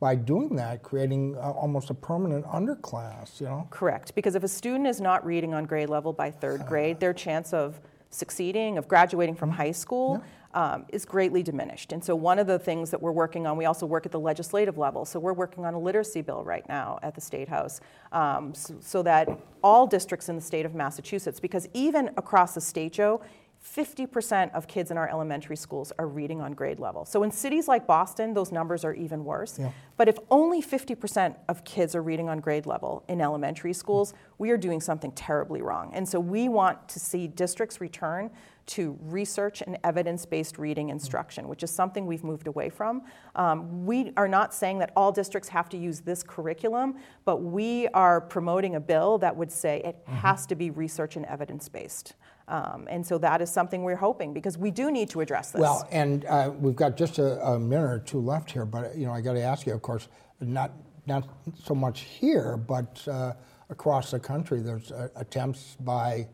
by 0.00 0.14
doing 0.14 0.56
that 0.56 0.82
creating 0.82 1.36
uh, 1.36 1.50
almost 1.50 1.90
a 1.90 1.94
permanent 1.94 2.44
underclass, 2.46 3.38
you 3.38 3.46
know. 3.46 3.68
Correct, 3.70 4.14
because 4.14 4.34
if 4.34 4.42
a 4.42 4.48
student 4.48 4.86
is 4.86 5.00
not 5.00 5.24
reading 5.24 5.52
on 5.52 5.64
grade 5.64 5.90
level 5.90 6.12
by 6.12 6.30
third 6.30 6.66
grade, 6.66 6.98
their 6.98 7.12
chance 7.12 7.52
of 7.52 7.80
succeeding, 8.08 8.78
of 8.78 8.88
graduating 8.88 9.36
from 9.36 9.50
high 9.50 9.70
school, 9.70 10.22
um, 10.54 10.84
is 10.88 11.04
greatly 11.04 11.42
diminished. 11.42 11.92
And 11.92 12.02
so, 12.02 12.16
one 12.16 12.38
of 12.38 12.46
the 12.46 12.58
things 12.58 12.90
that 12.90 13.00
we're 13.00 13.12
working 13.12 13.46
on, 13.46 13.56
we 13.56 13.66
also 13.66 13.86
work 13.86 14.04
at 14.04 14.10
the 14.10 14.18
legislative 14.18 14.78
level. 14.78 15.04
So, 15.04 15.20
we're 15.20 15.32
working 15.32 15.64
on 15.64 15.74
a 15.74 15.78
literacy 15.78 16.22
bill 16.22 16.42
right 16.42 16.68
now 16.68 16.98
at 17.02 17.14
the 17.14 17.20
State 17.20 17.48
House 17.48 17.80
um, 18.10 18.54
so, 18.54 18.74
so 18.80 19.02
that 19.02 19.28
all 19.62 19.86
districts 19.86 20.28
in 20.28 20.34
the 20.34 20.42
state 20.42 20.66
of 20.66 20.74
Massachusetts, 20.74 21.38
because 21.38 21.68
even 21.72 22.08
across 22.16 22.54
the 22.54 22.60
state, 22.60 22.94
Joe, 22.94 23.20
50% 23.62 24.52
of 24.54 24.66
kids 24.66 24.90
in 24.90 24.96
our 24.96 25.08
elementary 25.08 25.56
schools 25.56 25.92
are 25.98 26.08
reading 26.08 26.40
on 26.40 26.52
grade 26.54 26.80
level. 26.80 27.04
So 27.04 27.22
in 27.22 27.30
cities 27.30 27.68
like 27.68 27.86
Boston, 27.86 28.32
those 28.32 28.50
numbers 28.50 28.84
are 28.84 28.94
even 28.94 29.24
worse. 29.24 29.58
Yeah. 29.58 29.70
But 29.98 30.08
if 30.08 30.18
only 30.30 30.62
50% 30.62 31.36
of 31.46 31.62
kids 31.64 31.94
are 31.94 32.02
reading 32.02 32.28
on 32.28 32.40
grade 32.40 32.64
level 32.64 33.04
in 33.06 33.20
elementary 33.20 33.74
schools, 33.74 34.14
we 34.38 34.50
are 34.50 34.56
doing 34.56 34.80
something 34.80 35.12
terribly 35.12 35.60
wrong. 35.60 35.90
And 35.92 36.08
so 36.08 36.18
we 36.18 36.48
want 36.48 36.88
to 36.88 36.98
see 36.98 37.26
districts 37.28 37.80
return 37.82 38.30
to 38.66 38.96
research 39.02 39.62
and 39.62 39.76
evidence 39.84 40.24
based 40.24 40.56
reading 40.56 40.90
instruction, 40.90 41.48
which 41.48 41.62
is 41.62 41.70
something 41.70 42.06
we've 42.06 42.24
moved 42.24 42.46
away 42.46 42.70
from. 42.70 43.02
Um, 43.34 43.84
we 43.84 44.12
are 44.16 44.28
not 44.28 44.54
saying 44.54 44.78
that 44.78 44.92
all 44.96 45.12
districts 45.12 45.48
have 45.48 45.68
to 45.70 45.76
use 45.76 46.00
this 46.00 46.22
curriculum, 46.22 46.94
but 47.24 47.38
we 47.38 47.88
are 47.88 48.20
promoting 48.20 48.76
a 48.76 48.80
bill 48.80 49.18
that 49.18 49.36
would 49.36 49.50
say 49.50 49.82
it 49.84 49.96
has 50.06 50.46
to 50.46 50.54
be 50.54 50.70
research 50.70 51.16
and 51.16 51.26
evidence 51.26 51.68
based. 51.68 52.14
Um, 52.50 52.88
and 52.90 53.06
so 53.06 53.16
that 53.18 53.40
is 53.40 53.48
something 53.48 53.84
we're 53.84 53.94
hoping 53.94 54.34
because 54.34 54.58
we 54.58 54.72
do 54.72 54.90
need 54.90 55.08
to 55.10 55.20
address 55.20 55.52
this. 55.52 55.60
Well, 55.60 55.86
and 55.92 56.24
uh, 56.24 56.50
we've 56.58 56.74
got 56.74 56.96
just 56.96 57.18
a, 57.18 57.40
a 57.46 57.58
minute 57.60 57.84
or 57.84 58.00
two 58.00 58.18
left 58.20 58.50
here, 58.50 58.64
but 58.64 58.96
you 58.96 59.06
know, 59.06 59.12
I 59.12 59.20
got 59.20 59.34
to 59.34 59.40
ask 59.40 59.66
you, 59.66 59.72
of 59.72 59.82
course, 59.82 60.08
not 60.40 60.72
not 61.06 61.28
so 61.64 61.74
much 61.74 62.00
here, 62.00 62.56
but 62.56 63.06
uh, 63.06 63.34
across 63.70 64.10
the 64.10 64.18
country, 64.18 64.60
there's 64.60 64.90
uh, 64.90 65.08
attempts 65.16 65.76
by, 65.80 66.26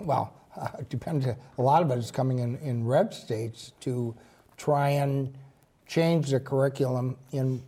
well, 0.00 0.34
uh, 0.56 0.68
depends. 0.88 1.26
A 1.26 1.62
lot 1.62 1.82
of 1.82 1.90
it 1.92 1.98
is 1.98 2.10
coming 2.10 2.40
in 2.40 2.56
in 2.58 2.84
red 2.84 3.14
states 3.14 3.72
to 3.80 4.14
try 4.56 4.90
and 4.90 5.32
change 5.86 6.30
the 6.30 6.40
curriculum 6.40 7.16
in 7.30 7.62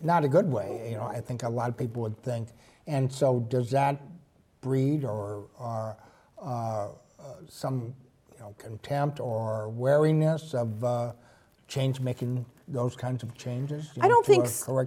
not 0.00 0.24
a 0.24 0.28
good 0.28 0.46
way. 0.46 0.90
You 0.90 0.96
know, 0.98 1.04
I 1.04 1.20
think 1.20 1.42
a 1.42 1.48
lot 1.48 1.70
of 1.70 1.76
people 1.76 2.02
would 2.02 2.22
think, 2.22 2.50
and 2.86 3.12
so 3.12 3.40
does 3.48 3.72
that 3.72 4.00
breed 4.60 5.04
or 5.04 5.48
or 5.58 5.96
uh, 6.40 6.88
some 7.48 7.94
you 8.34 8.40
know 8.40 8.54
contempt 8.58 9.20
or 9.20 9.68
wariness 9.68 10.54
of 10.54 10.82
uh, 10.84 11.12
change 11.68 12.00
making 12.00 12.44
those 12.68 12.96
kinds 12.96 13.22
of 13.22 13.34
changes? 13.36 13.90
I 14.00 14.08
don't 14.08 14.26
think 14.26 14.46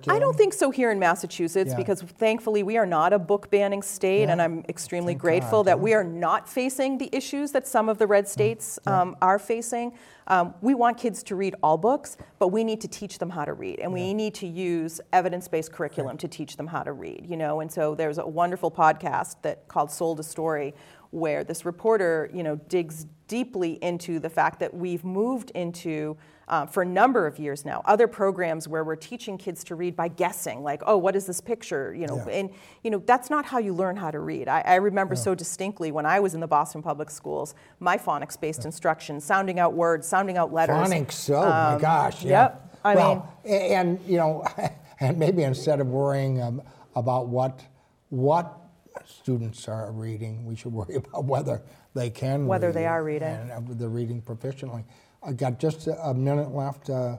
I 0.10 0.20
don't 0.20 0.36
think 0.36 0.54
so 0.54 0.70
here 0.70 0.92
in 0.92 1.00
Massachusetts 1.00 1.72
yeah. 1.72 1.78
because 1.78 2.02
thankfully 2.02 2.64
we 2.64 2.78
are 2.78 2.86
not 2.86 3.14
a 3.14 3.20
book 3.20 3.50
banning 3.50 3.82
state, 3.82 4.24
yeah. 4.24 4.32
and 4.32 4.42
I'm 4.42 4.64
extremely 4.68 5.14
Thank 5.14 5.22
grateful 5.22 5.60
God, 5.60 5.68
that 5.68 5.78
yeah. 5.78 5.84
we 5.84 5.94
are 5.94 6.04
not 6.04 6.48
facing 6.48 6.98
the 6.98 7.10
issues 7.14 7.52
that 7.54 7.68
some 7.68 7.90
of 7.90 7.98
the 7.98 8.08
red 8.08 8.28
states 8.28 8.80
um, 8.86 9.16
are 9.22 9.40
facing. 9.40 9.94
Um, 10.28 10.54
we 10.62 10.76
want 10.76 10.98
kids 10.98 11.24
to 11.24 11.36
read 11.36 11.56
all 11.64 11.78
books, 11.78 12.18
but 12.38 12.50
we 12.50 12.64
need 12.64 12.82
to 12.82 12.88
teach 12.88 13.18
them 13.18 13.32
how 13.32 13.46
to 13.46 13.54
read, 13.54 13.80
and 13.80 13.92
we 13.92 14.14
need 14.14 14.36
to 14.36 14.48
use 14.48 15.02
evidence-based 15.12 15.72
curriculum 15.72 16.18
to 16.18 16.28
teach 16.28 16.56
them 16.56 16.68
how 16.68 16.84
to 16.84 16.92
read. 16.92 17.26
You 17.28 17.38
know, 17.38 17.62
and 17.62 17.72
so 17.72 17.96
there's 17.96 18.18
a 18.18 18.28
wonderful 18.28 18.70
podcast 18.70 19.38
that 19.42 19.68
called 19.68 19.90
Sold 19.90 20.20
a 20.20 20.24
Story 20.24 20.76
where 21.12 21.44
this 21.44 21.66
reporter, 21.66 22.30
you 22.34 22.44
know, 22.44 22.56
digs 22.56 23.08
deeply 23.28 23.74
into 23.84 24.20
the 24.20 24.30
fact 24.30 24.60
that 24.60 24.74
we've 24.74 25.04
moved 25.04 25.52
into 25.52 26.18
uh, 26.50 26.66
for 26.66 26.82
a 26.82 26.86
number 26.86 27.28
of 27.28 27.38
years 27.38 27.64
now. 27.64 27.82
Other 27.86 28.08
programs 28.08 28.68
where 28.68 28.84
we're 28.84 28.96
teaching 28.96 29.38
kids 29.38 29.64
to 29.66 29.76
read 29.76 29.96
by 29.96 30.08
guessing, 30.08 30.64
like, 30.64 30.82
oh, 30.86 30.98
what 30.98 31.16
is 31.16 31.26
this 31.26 31.40
picture? 31.40 31.94
You 31.94 32.08
know, 32.08 32.24
yeah. 32.28 32.34
and 32.34 32.50
you 32.84 32.90
know 32.92 33.02
that's 33.06 33.30
not 33.30 33.46
how 33.46 33.60
you 33.60 33.74
learn 33.74 33.96
how 33.96 34.12
to 34.12 34.20
read. 34.20 34.48
I, 34.48 34.62
I 34.62 34.76
remember 34.76 35.14
yeah. 35.14 35.22
so 35.22 35.36
distinctly 35.36 35.92
when 35.92 36.06
I 36.06 36.20
was 36.20 36.34
in 36.34 36.40
the 36.40 36.48
Boston 36.48 36.82
Public 36.82 37.12
Schools, 37.12 37.54
my 37.80 37.98
phonics-based 37.98 38.62
yeah. 38.62 38.68
instruction, 38.68 39.22
sounding 39.22 39.60
out 39.60 39.74
words, 39.74 40.08
sounding 40.08 40.38
out 40.38 40.52
letters. 40.52 40.76
Phonics, 40.76 41.30
oh 41.30 41.42
um, 41.42 41.76
my 41.76 41.80
gosh, 41.80 42.24
yeah. 42.24 42.30
Yep. 42.30 42.78
I 42.84 42.96
well, 42.96 43.40
mean, 43.46 43.54
and 43.54 44.00
you 44.08 44.18
know, 44.18 44.44
and 45.00 45.18
maybe 45.18 45.44
instead 45.44 45.80
of 45.80 45.88
worrying 45.88 46.42
um, 46.42 46.62
about 46.96 47.28
what 47.28 47.62
what 48.10 48.58
students 49.06 49.68
are 49.68 49.92
reading, 49.92 50.46
we 50.46 50.56
should 50.56 50.74
worry 50.74 50.96
about 50.96 51.26
whether 51.26 51.62
they 51.94 52.10
can 52.10 52.46
whether 52.46 52.68
read 52.68 52.76
they 52.76 52.86
are 52.86 53.04
reading 53.04 53.28
and 53.28 53.52
uh, 53.52 53.62
they're 53.70 53.90
reading 53.90 54.22
proficiently. 54.22 54.84
I 55.24 55.34
got 55.34 55.60
just 55.60 55.88
a 55.88 56.14
minute 56.14 56.54
left. 56.54 56.90
Uh, 56.90 57.18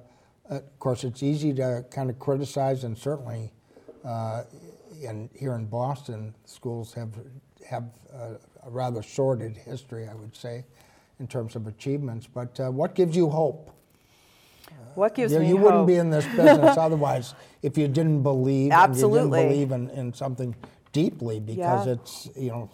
of 0.49 0.79
course, 0.79 1.05
it's 1.05 1.23
easy 1.23 1.53
to 1.55 1.85
kind 1.91 2.11
of 2.11 2.19
criticize, 2.19 2.83
and 2.85 2.97
certainly, 2.99 3.53
uh, 4.05 4.45
in, 5.01 5.31
here 5.39 5.55
in 5.55 5.67
Boston, 5.67 6.35
schools 6.45 6.93
have 6.95 7.11
have 7.69 7.85
a, 8.13 8.37
a, 8.67 8.71
rather 8.71 9.03
sordid 9.03 9.57
history, 9.57 10.09
I 10.09 10.15
would 10.15 10.35
say, 10.35 10.65
in 11.21 11.29
terms 11.29 11.55
of 11.55 11.67
achievements. 11.67 12.27
But 12.27 12.59
uh, 12.59 12.71
what 12.71 12.95
gives 12.95 13.15
you 13.15 13.29
hope? 13.29 13.71
What 14.95 15.15
gives 15.15 15.33
you, 15.33 15.41
me 15.41 15.49
you 15.49 15.57
hope? 15.57 15.65
wouldn't 15.65 15.87
be 15.87 15.97
in 15.97 16.11
this 16.11 16.27
business 16.27 16.77
otherwise 16.79 17.35
if 17.63 17.79
you 17.79 17.87
didn't 17.87 18.23
believe. 18.23 18.73
Absolutely. 18.73 19.41
Didn't 19.41 19.49
believe 19.49 19.73
in, 19.73 19.91
in 19.91 20.15
something 20.15 20.55
deeply 20.93 21.41
because 21.41 21.87
yeah. 21.87 21.93
it's 21.93 22.31
you 22.37 22.51
know 22.51 22.71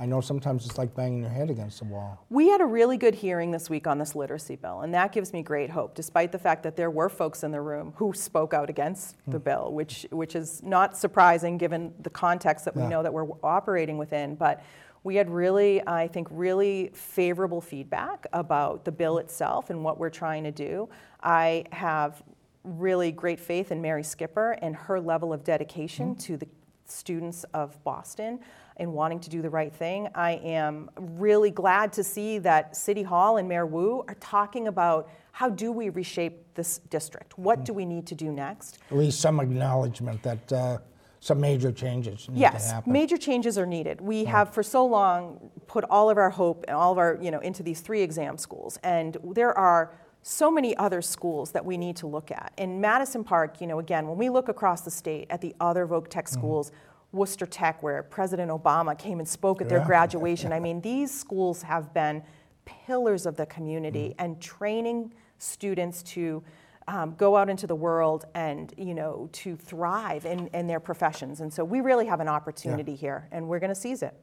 I 0.00 0.06
know 0.06 0.20
sometimes 0.20 0.64
it's 0.64 0.78
like 0.78 0.94
banging 0.94 1.22
your 1.22 1.30
head 1.30 1.50
against 1.50 1.80
the 1.80 1.84
wall. 1.86 2.24
We 2.30 2.48
had 2.48 2.60
a 2.60 2.64
really 2.64 2.96
good 2.96 3.16
hearing 3.16 3.50
this 3.50 3.68
week 3.68 3.88
on 3.88 3.98
this 3.98 4.14
literacy 4.14 4.54
bill, 4.54 4.82
and 4.82 4.94
that 4.94 5.10
gives 5.10 5.32
me 5.32 5.42
great 5.42 5.70
hope, 5.70 5.96
despite 5.96 6.30
the 6.30 6.38
fact 6.38 6.62
that 6.62 6.76
there 6.76 6.90
were 6.90 7.08
folks 7.08 7.42
in 7.42 7.50
the 7.50 7.60
room 7.60 7.92
who 7.96 8.12
spoke 8.12 8.54
out 8.54 8.70
against 8.70 9.16
mm. 9.26 9.32
the 9.32 9.40
bill, 9.40 9.72
which, 9.72 10.06
which 10.12 10.36
is 10.36 10.62
not 10.62 10.96
surprising 10.96 11.58
given 11.58 11.92
the 12.00 12.10
context 12.10 12.64
that 12.64 12.76
we 12.76 12.82
yeah. 12.82 12.88
know 12.88 13.02
that 13.02 13.12
we're 13.12 13.26
operating 13.42 13.98
within. 13.98 14.36
But 14.36 14.62
we 15.02 15.16
had 15.16 15.28
really, 15.28 15.84
I 15.84 16.06
think, 16.06 16.28
really 16.30 16.90
favorable 16.94 17.60
feedback 17.60 18.24
about 18.32 18.84
the 18.84 18.92
bill 18.92 19.18
itself 19.18 19.68
and 19.68 19.82
what 19.82 19.98
we're 19.98 20.10
trying 20.10 20.44
to 20.44 20.52
do. 20.52 20.88
I 21.24 21.64
have 21.72 22.22
really 22.62 23.10
great 23.10 23.40
faith 23.40 23.72
in 23.72 23.82
Mary 23.82 24.04
Skipper 24.04 24.52
and 24.62 24.76
her 24.76 25.00
level 25.00 25.32
of 25.32 25.42
dedication 25.42 26.14
mm. 26.14 26.20
to 26.20 26.36
the 26.36 26.46
students 26.90 27.44
of 27.54 27.82
Boston 27.84 28.40
in 28.78 28.92
wanting 28.92 29.20
to 29.20 29.30
do 29.30 29.42
the 29.42 29.50
right 29.50 29.72
thing. 29.72 30.08
I 30.14 30.32
am 30.32 30.90
really 30.96 31.50
glad 31.50 31.92
to 31.94 32.04
see 32.04 32.38
that 32.38 32.76
City 32.76 33.02
Hall 33.02 33.36
and 33.36 33.48
Mayor 33.48 33.66
Wu 33.66 34.04
are 34.08 34.14
talking 34.14 34.68
about 34.68 35.10
how 35.32 35.48
do 35.48 35.70
we 35.70 35.88
reshape 35.88 36.54
this 36.54 36.78
district? 36.90 37.38
What 37.38 37.64
do 37.64 37.72
we 37.72 37.84
need 37.84 38.06
to 38.08 38.14
do 38.14 38.32
next? 38.32 38.78
At 38.90 38.96
least 38.96 39.20
some 39.20 39.38
acknowledgement 39.40 40.22
that 40.22 40.52
uh, 40.52 40.78
some 41.20 41.40
major 41.40 41.72
changes 41.72 42.28
need 42.28 42.40
yes, 42.40 42.66
to 42.68 42.74
happen. 42.74 42.92
major 42.92 43.16
changes 43.16 43.58
are 43.58 43.66
needed. 43.66 44.00
We 44.00 44.22
yeah. 44.22 44.30
have 44.30 44.54
for 44.54 44.62
so 44.62 44.86
long 44.86 45.50
put 45.66 45.84
all 45.84 46.10
of 46.10 46.18
our 46.18 46.30
hope 46.30 46.64
and 46.68 46.76
all 46.76 46.92
of 46.92 46.98
our, 46.98 47.18
you 47.20 47.30
know, 47.30 47.40
into 47.40 47.62
these 47.62 47.80
three 47.80 48.02
exam 48.02 48.38
schools. 48.38 48.78
And 48.82 49.16
there 49.32 49.56
are 49.56 49.92
so 50.22 50.50
many 50.50 50.76
other 50.76 51.00
schools 51.00 51.52
that 51.52 51.64
we 51.64 51.76
need 51.76 51.96
to 51.96 52.06
look 52.06 52.30
at. 52.30 52.52
In 52.56 52.80
Madison 52.80 53.24
Park, 53.24 53.60
you 53.60 53.66
know, 53.66 53.78
again, 53.78 54.06
when 54.06 54.18
we 54.18 54.28
look 54.28 54.48
across 54.48 54.82
the 54.82 54.90
state 54.90 55.26
at 55.30 55.40
the 55.40 55.54
other 55.60 55.86
Voc 55.86 56.08
Tech 56.08 56.26
mm-hmm. 56.26 56.38
schools, 56.38 56.72
Worcester 57.12 57.46
Tech, 57.46 57.82
where 57.82 58.02
President 58.02 58.50
Obama 58.50 58.98
came 58.98 59.18
and 59.18 59.28
spoke 59.28 59.62
at 59.62 59.68
their 59.68 59.84
graduation. 59.84 60.52
I 60.52 60.60
mean, 60.66 60.80
these 60.80 61.12
schools 61.12 61.62
have 61.62 61.94
been 61.94 62.22
pillars 62.64 63.24
of 63.24 63.36
the 63.36 63.46
community 63.46 64.10
mm-hmm. 64.10 64.24
and 64.24 64.40
training 64.40 65.14
students 65.38 66.02
to 66.02 66.42
um, 66.88 67.14
go 67.16 67.36
out 67.36 67.48
into 67.50 67.66
the 67.66 67.74
world 67.74 68.24
and 68.34 68.72
you 68.78 68.94
know 68.94 69.28
to 69.32 69.56
thrive 69.56 70.24
in, 70.24 70.48
in 70.48 70.66
their 70.66 70.80
professions. 70.80 71.40
And 71.40 71.52
so 71.52 71.62
we 71.62 71.80
really 71.80 72.06
have 72.06 72.20
an 72.20 72.28
opportunity 72.28 72.92
yeah. 72.92 72.98
here, 72.98 73.28
and 73.30 73.46
we're 73.46 73.58
going 73.58 73.68
to 73.68 73.80
seize 73.80 74.02
it. 74.02 74.14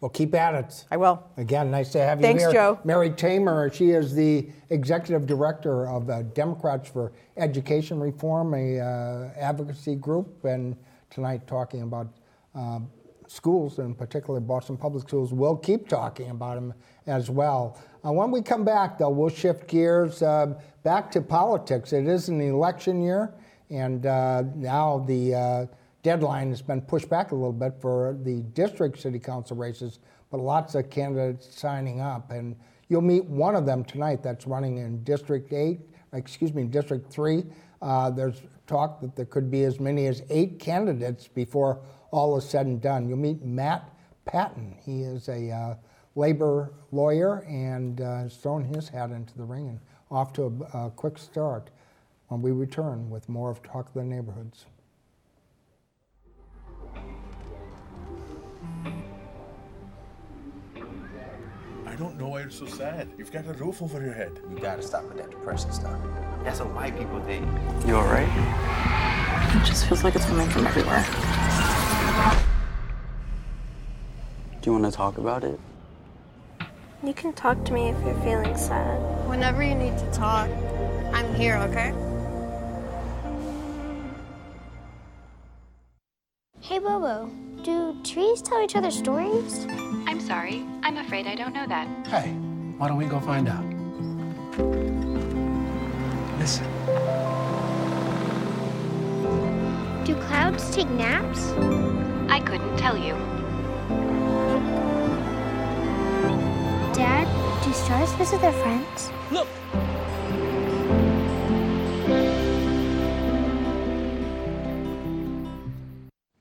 Well, 0.00 0.10
keep 0.10 0.32
at 0.36 0.54
it. 0.54 0.84
I 0.92 0.96
will. 0.96 1.24
Again, 1.36 1.72
nice 1.72 1.90
to 1.90 1.98
have 1.98 2.20
you 2.20 2.22
Thanks, 2.22 2.44
here. 2.44 2.52
Joe. 2.52 2.78
Mary 2.84 3.10
Tamer, 3.10 3.68
she 3.72 3.90
is 3.90 4.14
the 4.14 4.48
executive 4.70 5.26
director 5.26 5.88
of 5.88 6.08
uh, 6.08 6.22
Democrats 6.22 6.88
for 6.88 7.12
Education 7.36 7.98
Reform, 7.98 8.54
a 8.54 8.78
uh, 8.78 9.30
advocacy 9.36 9.96
group, 9.96 10.44
and 10.44 10.76
tonight 11.10 11.48
talking 11.48 11.82
about 11.82 12.06
uh, 12.54 12.78
schools, 13.26 13.80
and 13.80 13.98
particularly 13.98 14.44
Boston 14.44 14.76
Public 14.76 15.02
Schools. 15.08 15.32
We'll 15.32 15.56
keep 15.56 15.88
talking 15.88 16.30
about 16.30 16.54
them 16.54 16.74
as 17.08 17.28
well. 17.28 17.76
Uh, 18.06 18.12
when 18.12 18.30
we 18.30 18.40
come 18.40 18.64
back, 18.64 18.98
though, 18.98 19.10
we'll 19.10 19.28
shift 19.30 19.66
gears 19.66 20.22
uh, 20.22 20.54
back 20.84 21.10
to 21.10 21.20
politics. 21.20 21.92
It 21.92 22.06
is 22.06 22.28
an 22.28 22.40
election 22.40 23.02
year, 23.02 23.34
and 23.68 24.06
uh, 24.06 24.44
now 24.54 25.04
the 25.08 25.68
deadline 26.08 26.48
has 26.48 26.62
been 26.62 26.80
pushed 26.80 27.10
back 27.10 27.32
a 27.32 27.34
little 27.34 27.52
bit 27.52 27.74
for 27.82 28.16
the 28.22 28.40
district 28.54 28.98
city 28.98 29.18
council 29.18 29.58
races, 29.58 29.98
but 30.30 30.40
lots 30.40 30.74
of 30.74 30.88
candidates 30.88 31.54
signing 31.54 32.00
up. 32.00 32.30
And 32.30 32.56
you'll 32.88 33.02
meet 33.02 33.26
one 33.26 33.54
of 33.54 33.66
them 33.66 33.84
tonight 33.84 34.22
that's 34.22 34.46
running 34.46 34.78
in 34.78 35.04
District 35.04 35.52
8, 35.52 35.78
excuse 36.14 36.54
me, 36.54 36.64
District 36.64 37.12
3. 37.12 37.44
Uh, 37.82 38.08
there's 38.08 38.40
talk 38.66 39.02
that 39.02 39.16
there 39.16 39.26
could 39.26 39.50
be 39.50 39.64
as 39.64 39.80
many 39.80 40.06
as 40.06 40.22
eight 40.30 40.58
candidates 40.58 41.28
before 41.28 41.78
all 42.10 42.38
is 42.38 42.48
said 42.48 42.64
and 42.64 42.80
done. 42.80 43.06
You'll 43.06 43.18
meet 43.18 43.44
Matt 43.44 43.94
Patton. 44.24 44.76
He 44.82 45.02
is 45.02 45.28
a 45.28 45.50
uh, 45.50 45.74
labor 46.14 46.72
lawyer 46.90 47.44
and 47.46 48.00
uh, 48.00 48.20
has 48.20 48.36
thrown 48.38 48.64
his 48.64 48.88
hat 48.88 49.10
into 49.10 49.36
the 49.36 49.44
ring 49.44 49.68
and 49.68 49.80
off 50.10 50.32
to 50.32 50.66
a, 50.72 50.86
a 50.86 50.90
quick 50.90 51.18
start 51.18 51.68
when 52.28 52.40
we 52.40 52.50
return 52.50 53.10
with 53.10 53.28
more 53.28 53.50
of 53.50 53.62
Talk 53.62 53.88
of 53.88 53.92
the 53.92 54.04
Neighborhoods. 54.04 54.64
Don't 61.98 62.16
know 62.16 62.28
why 62.28 62.42
you're 62.42 62.50
so 62.50 62.64
sad. 62.64 63.08
You've 63.18 63.32
got 63.32 63.44
a 63.46 63.52
roof 63.54 63.82
over 63.82 64.00
your 64.00 64.12
head. 64.12 64.40
You 64.48 64.60
gotta 64.60 64.82
stop 64.82 65.02
with 65.08 65.16
that 65.16 65.30
depressing 65.30 65.72
stuff. 65.72 65.98
That's 66.44 66.60
what 66.60 66.72
white 66.72 66.96
people 66.96 67.20
think. 67.22 67.44
You 67.86 67.96
alright? 67.96 68.28
It 69.56 69.66
just 69.66 69.88
feels 69.88 70.04
like 70.04 70.14
it's 70.14 70.24
coming 70.26 70.48
from 70.48 70.66
everywhere. 70.68 71.04
Do 74.60 74.70
you 74.70 74.72
want 74.78 74.84
to 74.84 74.92
talk 74.92 75.18
about 75.18 75.42
it? 75.42 75.58
You 77.02 77.14
can 77.14 77.32
talk 77.32 77.64
to 77.64 77.72
me 77.72 77.88
if 77.88 78.00
you're 78.04 78.20
feeling 78.20 78.56
sad. 78.56 79.00
Whenever 79.28 79.64
you 79.64 79.74
need 79.74 79.98
to 79.98 80.10
talk, 80.12 80.48
I'm 81.12 81.34
here, 81.34 81.56
okay? 81.56 81.92
Hey, 86.60 86.78
Bobo, 86.78 87.28
do 87.64 88.00
trees 88.04 88.40
tell 88.40 88.62
each 88.62 88.76
other 88.76 88.92
stories? 88.92 89.66
I'm 90.28 90.34
sorry. 90.34 90.66
I'm 90.82 90.98
afraid 90.98 91.26
I 91.26 91.34
don't 91.34 91.54
know 91.54 91.66
that. 91.68 91.88
Hey, 92.06 92.32
why 92.76 92.88
don't 92.88 92.98
we 92.98 93.06
go 93.06 93.18
find 93.18 93.48
out? 93.48 93.64
Listen. 96.38 96.66
Do 100.04 100.14
clouds 100.26 100.70
take 100.70 100.90
naps? 100.90 101.52
I 102.30 102.40
couldn't 102.40 102.76
tell 102.76 102.98
you. 102.98 103.14
Dad, 106.92 107.26
do 107.64 107.72
stars 107.72 108.12
visit 108.12 108.42
their 108.42 108.52
friends? 108.52 109.10
Look! 109.32 109.48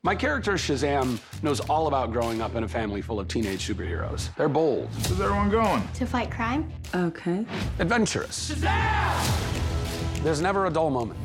My 0.07 0.15
character, 0.15 0.53
Shazam, 0.53 1.19
knows 1.43 1.59
all 1.59 1.87
about 1.87 2.13
growing 2.13 2.41
up 2.41 2.55
in 2.55 2.63
a 2.63 2.67
family 2.67 3.01
full 3.01 3.19
of 3.19 3.27
teenage 3.27 3.67
superheroes. 3.67 4.33
They're 4.37 4.47
bold. 4.47 4.87
Where's 4.93 5.19
everyone 5.19 5.49
going? 5.49 5.85
To 5.95 6.05
fight 6.05 6.31
crime. 6.31 6.71
Okay. 6.95 7.45
Adventurous. 7.79 8.51
Shazam! 8.51 10.23
There's 10.23 10.39
never 10.39 10.67
a 10.67 10.69
dull 10.69 10.91
moment. 10.91 11.19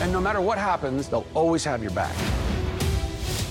And 0.00 0.10
no 0.10 0.18
matter 0.18 0.40
what 0.40 0.56
happens, 0.56 1.08
they'll 1.08 1.26
always 1.34 1.62
have 1.64 1.82
your 1.82 1.92
back. 1.92 2.16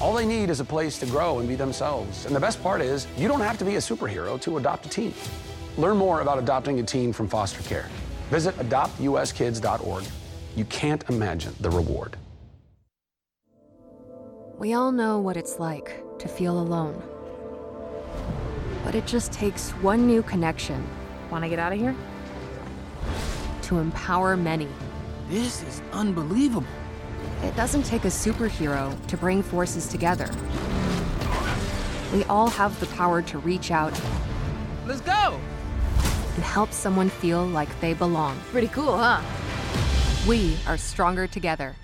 All 0.02 0.16
they 0.16 0.26
need 0.26 0.50
is 0.50 0.60
a 0.60 0.66
place 0.66 0.98
to 0.98 1.06
grow 1.06 1.38
and 1.38 1.48
be 1.48 1.54
themselves. 1.54 2.26
And 2.26 2.36
the 2.36 2.40
best 2.40 2.60
part 2.64 2.82
is, 2.82 3.06
you 3.18 3.28
don't 3.28 3.40
have 3.40 3.60
to 3.60 3.66
be 3.66 3.76
a 3.76 3.80
superhero 3.80 4.42
to 4.42 4.58
adopt 4.58 4.88
a 4.88 4.90
teen. 4.90 5.14
Learn 5.78 5.98
more 5.98 6.22
about 6.22 6.40
adopting 6.40 6.80
a 6.80 6.84
teen 6.84 7.14
from 7.14 7.28
foster 7.28 7.62
care. 7.70 7.88
Visit 8.32 8.56
adoptuskids.org. 8.56 10.06
You 10.56 10.66
can't 10.66 11.08
imagine 11.08 11.54
the 11.60 11.70
reward. 11.70 12.18
We 14.58 14.74
all 14.74 14.94
know 14.94 15.20
what 15.20 15.36
it's 15.36 15.60
like 15.60 16.02
to 16.18 16.30
feel 16.30 16.58
alone. 16.58 17.04
But 18.86 18.96
it 18.96 19.06
just 19.06 19.34
takes 19.34 19.72
one 19.72 20.08
new 20.08 20.24
connection. 20.24 20.88
Want 21.30 21.44
to 21.44 21.50
get 21.50 21.60
out 21.60 21.74
of 21.74 21.78
here? 21.78 21.94
To 23.64 23.80
empower 23.80 24.38
many. 24.38 24.70
This 25.28 25.62
is 25.64 25.82
unbelievable. 25.92 26.66
It 27.44 27.54
doesn't 27.58 27.84
take 27.84 28.06
a 28.06 28.10
superhero 28.10 28.96
to 29.08 29.18
bring 29.18 29.44
forces 29.44 29.90
together. 29.90 30.30
We 32.14 32.24
all 32.26 32.48
have 32.48 32.80
the 32.80 32.86
power 32.88 33.22
to 33.24 33.40
reach 33.40 33.72
out. 33.72 34.00
Let's 34.86 35.02
go! 35.02 35.38
And 36.36 36.44
help 36.46 36.72
someone 36.72 37.10
feel 37.10 37.46
like 37.46 37.78
they 37.82 37.94
belong. 37.94 38.40
Pretty 38.52 38.70
cool, 38.70 38.98
huh? 38.98 39.22
We 40.26 40.56
are 40.66 40.78
stronger 40.78 41.28
together. 41.28 41.76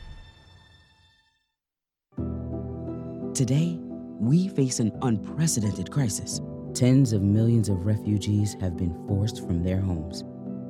Today, 3.41 3.79
we 4.19 4.49
face 4.49 4.79
an 4.79 4.91
unprecedented 5.01 5.89
crisis. 5.89 6.41
Tens 6.75 7.11
of 7.11 7.23
millions 7.23 7.69
of 7.69 7.87
refugees 7.87 8.55
have 8.61 8.77
been 8.77 8.93
forced 9.07 9.43
from 9.47 9.63
their 9.63 9.81
homes. 9.81 10.23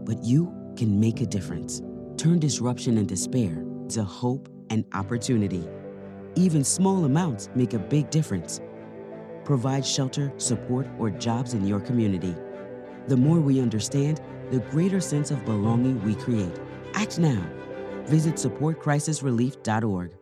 But 0.06 0.24
you 0.24 0.54
can 0.78 0.98
make 0.98 1.20
a 1.20 1.26
difference. 1.26 1.82
Turn 2.16 2.40
disruption 2.40 2.98
and 2.98 3.10
despair 3.10 3.66
to 3.90 4.06
hope 4.06 4.48
and 4.70 4.86
opportunity. 4.94 5.68
Even 6.36 6.64
small 6.64 7.04
amounts 7.04 7.50
make 7.56 7.74
a 7.74 7.78
big 7.78 8.10
difference. 8.10 8.62
Provide 9.44 9.86
shelter, 9.86 10.32
support, 10.38 10.88
or 10.98 11.10
jobs 11.10 11.54
in 11.54 11.68
your 11.68 11.82
community. 11.82 12.34
The 13.10 13.18
more 13.18 13.42
we 13.42 13.60
understand, 13.60 14.22
the 14.50 14.60
greater 14.72 15.02
sense 15.02 15.30
of 15.30 15.44
belonging 15.44 16.02
we 16.06 16.16
create. 16.16 16.58
Act 16.94 17.20
now. 17.20 17.44
Visit 18.06 18.36
supportcrisisrelief.org. 18.36 20.21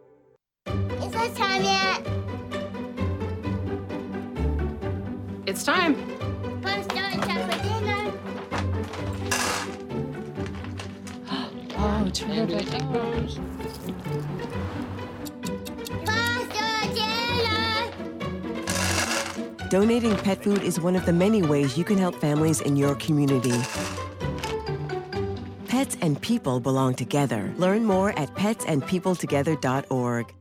It's 5.49 5.63
time. 5.63 5.95
Fun 6.61 6.83
starting 6.83 7.21
time 7.21 7.49
dinner. 7.63 8.13
Oh, 11.75 12.09
terrific. 12.13 12.67
Faster. 16.05 16.69
Donating 19.69 20.15
pet 20.17 20.43
food 20.43 20.61
is 20.61 20.79
one 20.79 20.95
of 20.95 21.07
the 21.07 21.13
many 21.13 21.41
ways 21.41 21.75
you 21.75 21.83
can 21.83 21.97
help 21.97 22.13
families 22.21 22.61
in 22.61 22.75
your 22.75 22.93
community. 22.93 23.59
Pets 25.67 25.97
and 26.01 26.21
people 26.21 26.59
belong 26.59 26.93
together. 26.93 27.51
Learn 27.57 27.85
more 27.85 28.11
at 28.19 28.35
petsandpeopletogether.org. 28.35 30.35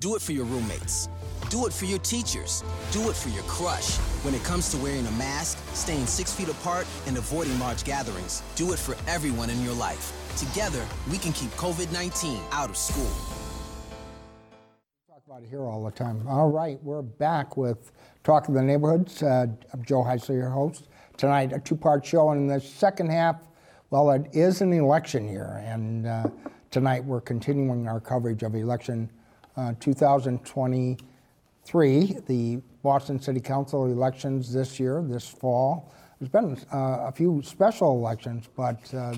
Do 0.00 0.16
it 0.16 0.20
for 0.20 0.32
your 0.32 0.44
roommates. 0.44 1.08
Do 1.54 1.66
it 1.66 1.72
for 1.72 1.84
your 1.84 2.00
teachers. 2.00 2.64
Do 2.90 3.10
it 3.10 3.14
for 3.14 3.28
your 3.28 3.44
crush. 3.44 3.94
When 4.24 4.34
it 4.34 4.42
comes 4.42 4.72
to 4.72 4.76
wearing 4.78 5.06
a 5.06 5.10
mask, 5.12 5.56
staying 5.72 6.06
six 6.06 6.32
feet 6.32 6.48
apart, 6.48 6.84
and 7.06 7.16
avoiding 7.16 7.56
large 7.60 7.84
gatherings, 7.84 8.42
do 8.56 8.72
it 8.72 8.78
for 8.80 8.96
everyone 9.06 9.50
in 9.50 9.62
your 9.62 9.74
life. 9.74 10.12
Together, 10.36 10.84
we 11.12 11.16
can 11.16 11.32
keep 11.32 11.50
COVID 11.52 11.92
19 11.92 12.40
out 12.50 12.70
of 12.70 12.76
school. 12.76 13.08
Talk 15.08 15.22
about 15.28 15.44
it 15.44 15.48
here 15.48 15.62
all 15.62 15.84
the 15.84 15.92
time. 15.92 16.26
All 16.26 16.50
right, 16.50 16.82
we're 16.82 17.02
back 17.02 17.56
with 17.56 17.92
Talk 18.24 18.48
of 18.48 18.54
the 18.54 18.62
Neighborhoods. 18.62 19.22
Uh, 19.22 19.46
I'm 19.72 19.84
Joe 19.84 20.02
Heisler, 20.02 20.34
your 20.34 20.50
host. 20.50 20.88
Tonight, 21.16 21.52
a 21.52 21.60
two 21.60 21.76
part 21.76 22.04
show. 22.04 22.30
And 22.30 22.40
in 22.40 22.46
the 22.48 22.60
second 22.60 23.12
half, 23.12 23.36
well, 23.90 24.10
it 24.10 24.26
is 24.32 24.60
an 24.60 24.72
election 24.72 25.28
year. 25.28 25.62
And 25.64 26.08
uh, 26.08 26.30
tonight, 26.72 27.04
we're 27.04 27.20
continuing 27.20 27.86
our 27.86 28.00
coverage 28.00 28.42
of 28.42 28.56
election 28.56 29.08
uh, 29.56 29.74
2023, 31.66 32.20
the 32.26 32.62
Boston 32.82 33.20
City 33.20 33.40
Council 33.40 33.86
elections 33.86 34.52
this 34.52 34.78
year, 34.78 35.02
this 35.02 35.26
fall. 35.26 35.92
There's 36.20 36.30
been 36.30 36.58
uh, 36.72 37.06
a 37.06 37.12
few 37.12 37.42
special 37.42 37.92
elections, 37.96 38.48
but 38.54 38.92
uh, 38.92 39.14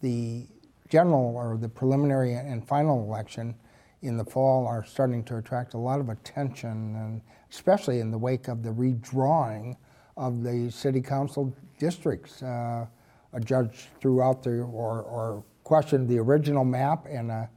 the 0.00 0.46
general 0.88 1.34
or 1.34 1.56
the 1.56 1.68
preliminary 1.68 2.34
and 2.34 2.66
final 2.66 3.02
election 3.02 3.54
in 4.02 4.16
the 4.16 4.24
fall 4.24 4.66
are 4.66 4.84
starting 4.84 5.24
to 5.24 5.38
attract 5.38 5.74
a 5.74 5.78
lot 5.78 5.98
of 5.98 6.10
attention, 6.10 6.94
and 6.96 7.22
especially 7.50 8.00
in 8.00 8.10
the 8.10 8.18
wake 8.18 8.48
of 8.48 8.62
the 8.62 8.70
redrawing 8.70 9.76
of 10.16 10.42
the 10.42 10.70
city 10.70 11.00
council 11.00 11.54
districts. 11.78 12.42
Uh, 12.42 12.86
a 13.32 13.40
judge 13.40 13.88
threw 14.00 14.22
out 14.22 14.42
the 14.42 14.50
or, 14.50 15.02
or 15.02 15.44
questioned 15.64 16.08
the 16.08 16.18
original 16.18 16.64
map, 16.64 17.06
and 17.08 17.30
a 17.30 17.48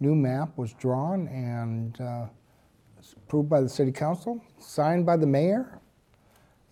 new 0.00 0.14
map 0.14 0.56
was 0.56 0.72
drawn 0.74 1.28
and 1.28 2.00
uh, 2.00 2.26
approved 3.16 3.48
by 3.48 3.60
the 3.60 3.68
city 3.68 3.92
council, 3.92 4.42
signed 4.58 5.06
by 5.06 5.16
the 5.16 5.26
mayor, 5.26 5.80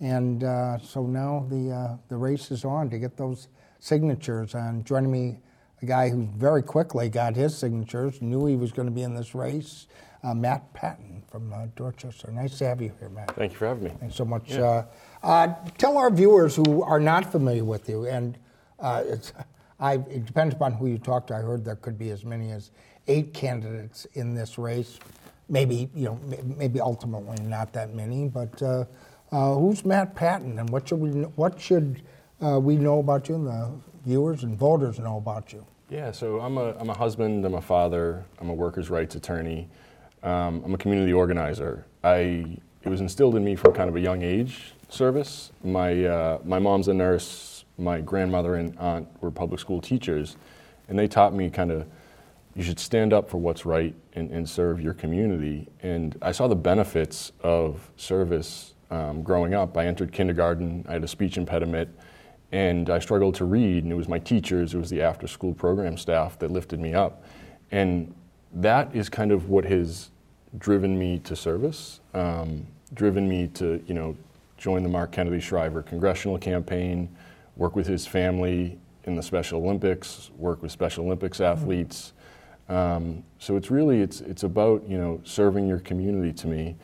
and 0.01 0.45
uh, 0.45 0.79
so 0.79 1.07
now 1.07 1.47
the 1.49 1.71
uh, 1.71 1.97
the 2.09 2.17
race 2.17 2.51
is 2.51 2.65
on 2.65 2.91
to 2.91 2.99
get 2.99 3.17
those 3.17 3.49
signatures. 3.79 4.55
And 4.55 4.85
joining 4.85 5.11
me, 5.11 5.41
a 5.83 5.87
guy 5.87 6.09
who 6.09 6.27
very 6.37 6.63
quickly 6.63 7.09
got 7.09 7.37
his 7.37 7.57
signatures, 7.57 8.21
knew 8.21 8.47
he 8.47 8.57
was 8.57 8.73
going 8.73 8.89
to 8.89 8.95
be 8.95 9.03
in 9.03 9.15
this 9.15 9.35
race, 9.35 9.87
uh, 10.23 10.35
Matt 10.35 10.73
Patton 10.75 11.23
from 11.31 11.53
uh, 11.53 11.67
Dorchester. 11.77 12.31
Nice 12.31 12.59
to 12.59 12.67
have 12.67 12.83
you 12.83 12.93
here, 12.99 13.09
Matt. 13.09 13.35
Thank 13.35 13.53
you 13.53 13.59
for 13.59 13.67
having 13.69 13.85
me. 13.85 13.93
Thanks 14.01 14.17
so 14.17 14.25
much. 14.25 14.51
Yeah. 14.51 14.63
Uh, 14.63 14.85
uh, 15.23 15.55
tell 15.79 15.97
our 15.97 16.11
viewers 16.11 16.57
who 16.57 16.83
are 16.83 17.01
not 17.01 17.31
familiar 17.31 17.65
with 17.65 17.89
you, 17.89 18.07
and 18.07 18.37
uh, 18.79 19.03
it's, 19.07 19.33
I, 19.79 19.95
it 19.95 20.27
depends 20.27 20.55
upon 20.55 20.73
who 20.73 20.87
you 20.87 20.99
talk 20.99 21.27
to. 21.29 21.35
I 21.35 21.41
heard 21.41 21.65
there 21.65 21.77
could 21.77 21.99
be 21.99 22.11
as 22.11 22.25
many 22.25 22.51
as 22.51 22.71
eight 23.07 23.33
candidates 23.33 24.07
in 24.15 24.35
this 24.35 24.59
race. 24.59 24.99
Maybe 25.51 25.91
you 25.95 26.07
know, 26.07 26.21
maybe 26.57 26.81
ultimately 26.81 27.37
not 27.45 27.75
that 27.75 27.95
many. 27.95 28.29
But 28.29 28.63
uh, 28.63 28.85
uh, 29.31 29.55
who's 29.55 29.85
Matt 29.85 30.15
Patton, 30.15 30.59
and 30.59 30.71
what 30.71 30.89
should 30.89 31.01
we 31.01 31.11
what 31.11 31.61
should 31.61 32.01
uh, 32.43 32.59
we 32.59 32.77
know 32.77 33.01
about 33.01 33.29
you, 33.29 33.35
and 33.35 33.47
the 33.47 33.71
viewers 34.05 34.45
and 34.45 34.59
voters 34.59 34.99
know 34.99 35.19
about 35.19 35.53
you? 35.53 35.67
Yeah, 35.91 36.13
so 36.13 36.41
I'm 36.41 36.57
a, 36.57 36.77
I'm 36.79 36.89
a 36.89 36.97
husband, 36.97 37.45
I'm 37.45 37.55
a 37.55 37.61
father, 37.61 38.25
I'm 38.39 38.49
a 38.49 38.55
workers' 38.55 38.91
rights 38.91 39.17
attorney, 39.17 39.69
um, 40.23 40.63
I'm 40.65 40.73
a 40.73 40.79
community 40.79 41.13
organizer. 41.13 41.85
I, 42.05 42.59
it 42.85 42.89
was 42.89 43.01
instilled 43.01 43.35
in 43.35 43.45
me 43.45 43.57
from 43.57 43.73
kind 43.73 43.89
of 43.89 43.97
a 43.97 44.01
young 44.01 44.23
age, 44.23 44.75
service. 44.89 45.51
My, 45.65 46.05
uh, 46.05 46.39
my 46.45 46.61
mom's 46.61 46.87
a 46.87 46.95
nurse, 46.95 47.65
my 47.77 48.01
grandmother 48.01 48.55
and 48.55 48.79
aunt 48.79 49.09
were 49.21 49.33
public 49.33 49.59
school 49.59 49.81
teachers, 49.81 50.37
and 50.89 50.97
they 50.97 51.09
taught 51.09 51.35
me 51.35 51.51
kind 51.51 51.73
of 51.73 51.89
you 52.55 52.63
should 52.63 52.79
stand 52.79 53.13
up 53.13 53.31
for 53.31 53.39
what's 53.39 53.65
right 53.65 53.95
and, 54.15 54.31
and 54.31 54.49
serve 54.49 54.81
your 54.81 54.95
community. 54.95 55.69
And 55.83 56.17
I 56.21 56.33
saw 56.33 56.49
the 56.49 56.57
benefits 56.57 57.33
of 57.43 57.91
service 57.97 58.75
um, 58.91 59.23
growing 59.23 59.55
up. 59.55 59.77
I 59.77 59.87
entered 59.87 60.13
kindergarten, 60.13 60.85
I 60.89 60.95
had 60.95 61.05
a 61.05 61.09
speech 61.09 61.37
impediment, 61.37 61.89
and 62.53 62.91
I 62.91 62.99
struggled 62.99 63.37
to 63.37 63.45
read, 63.45 63.85
and 63.85 63.93
it 63.93 63.97
was 63.97 64.09
my 64.09 64.19
teachers, 64.19 64.75
it 64.75 64.79
was 64.79 64.91
the 64.91 65.01
after 65.01 65.29
school 65.29 65.55
program 65.55 65.97
staff 65.97 66.39
that 66.41 66.51
lifted 66.51 66.81
me 66.81 66.95
up. 66.95 67.25
And 67.71 68.13
that 68.53 68.95
is 68.95 69.09
kind 69.09 69.31
of 69.31 69.49
what 69.49 69.65
has 69.67 70.11
driven 70.59 70.99
me 70.99 71.21
to 71.21 71.37
service, 71.37 72.01
um, 72.15 72.67
driven 72.95 73.29
me 73.29 73.47
to, 73.55 73.81
you 73.87 73.95
know, 73.95 74.17
join 74.59 74.83
the 74.83 74.89
Mark 74.89 75.13
Kennedy 75.13 75.41
Shriver 75.41 75.83
congressional 75.83 76.37
campaign, 76.39 77.09
work 77.57 77.77
with 77.77 77.87
his 77.87 78.07
family 78.07 78.79
in 79.05 79.15
the 79.15 79.23
Special 79.23 79.63
Olympics, 79.63 80.31
work 80.37 80.61
with 80.63 80.73
Special 80.73 81.05
Olympics 81.07 81.41
athletes. 81.41 82.13
Um, 82.71 83.25
so 83.39 83.57
it's 83.57 83.71
really 83.71 84.01
it's 84.01 84.21
it's 84.21 84.45
about 84.45 84.89
you 84.89 84.97
know 84.97 85.21
serving 85.25 85.67
your 85.67 85.81
community 85.81 86.33
to 86.35 86.47
me, 86.47 86.77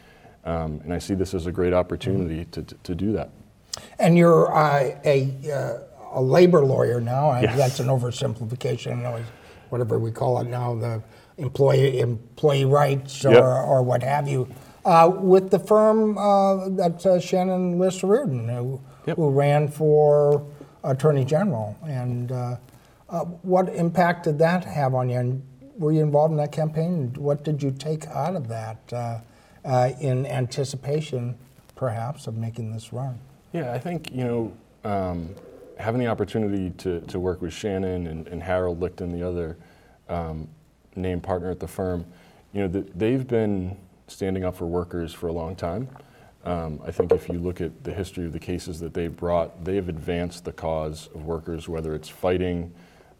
um, 0.45 0.81
and 0.85 0.93
I 0.93 0.99
see 0.99 1.15
this 1.15 1.33
as 1.33 1.47
a 1.47 1.53
great 1.53 1.73
opportunity 1.73 2.45
to, 2.47 2.63
to, 2.63 2.75
to 2.83 2.95
do 2.95 3.13
that. 3.13 3.31
And 3.99 4.17
you're 4.19 4.53
uh, 4.55 4.99
a, 5.05 5.31
uh, 5.53 6.19
a 6.19 6.21
labor 6.23 6.65
lawyer 6.65 7.01
now. 7.01 7.29
I- 7.31 7.43
Yes. 7.43 7.57
That's 7.57 7.81
an 7.81 7.87
oversimplification. 7.89 8.99
I 8.99 9.03
know 9.03 9.17
it's 9.17 9.29
whatever 9.71 9.99
we 9.99 10.11
call 10.11 10.41
it 10.41 10.49
now, 10.49 10.75
the 10.75 11.03
employee 11.39 12.01
employee 12.01 12.65
rights 12.65 13.25
or, 13.25 13.33
Yep. 13.33 13.43
or 13.45 13.83
what 13.83 14.03
have 14.03 14.27
you. 14.27 14.49
Uh, 14.85 15.09
with 15.15 15.51
the 15.51 15.59
firm 15.59 16.17
uh, 16.19 16.69
that's 16.71 17.05
uh, 17.07 17.19
Shannon 17.21 17.79
Liss-Riordan, 17.79 18.49
who, 18.49 18.81
who 19.17 19.31
ran 19.31 19.69
for 19.69 20.43
Attorney 20.85 21.25
General. 21.25 21.77
And 21.85 22.31
uh, 22.33 22.57
uh, 23.11 23.25
what 23.43 23.69
impact 23.69 24.25
did 24.25 24.39
that 24.39 24.65
have 24.65 24.95
on 24.95 25.11
you? 25.11 25.19
And 25.19 25.43
were 25.79 25.93
you 25.93 26.03
involved 26.03 26.33
in 26.33 26.39
that 26.39 26.53
campaign? 26.53 27.15
What 27.17 27.45
did 27.45 27.63
you 27.63 27.71
take 27.71 28.07
out 28.07 28.37
of 28.37 28.49
that 28.49 28.79
uh, 28.93 29.21
uh, 29.65 29.91
in 30.01 30.27
anticipation, 30.27 31.37
perhaps, 31.75 32.27
of 32.27 32.37
making 32.37 32.73
this 32.73 32.93
run? 32.93 33.19
Yeah, 33.53 33.73
I 33.73 33.79
think 33.79 34.13
you 34.13 34.25
know 34.25 34.57
um, 34.85 35.35
having 35.79 36.01
the 36.01 36.07
opportunity 36.07 36.71
to, 36.79 37.01
to 37.03 37.19
work 37.19 37.43
with 37.43 37.53
Shannon 37.53 38.07
and, 38.07 38.27
and 38.29 38.43
Harold 38.43 38.81
Lichten, 38.81 39.13
the 39.13 39.27
other 39.27 39.57
um, 40.09 40.49
named 40.95 41.23
partner 41.23 41.51
at 41.51 41.61
the 41.61 41.69
firm, 41.69 42.05
you 42.53 42.63
know 42.63 42.69
th- 42.69 42.93
they've 42.95 43.27
been 43.27 43.77
standing 44.09 44.45
up 44.45 44.57
for 44.57 44.67
workers 44.67 45.13
for 45.13 45.29
a 45.29 45.33
long 45.33 45.57
time. 45.57 45.89
Um, 46.45 46.81
I 46.87 46.93
think 46.93 47.11
if 47.11 47.29
you 47.29 47.41
look 47.41 47.61
at 47.61 47.83
the 47.83 47.93
history 47.93 48.25
of 48.25 48.33
the 48.33 48.39
cases 48.39 48.79
that 48.79 48.95
they've 48.95 49.15
brought, 49.15 49.65
they've 49.65 49.89
advanced 49.89 50.45
the 50.45 50.53
cause 50.53 51.09
of 51.13 51.25
workers, 51.25 51.69
whether 51.69 51.93
it's 51.93 52.09
fighting 52.09 52.73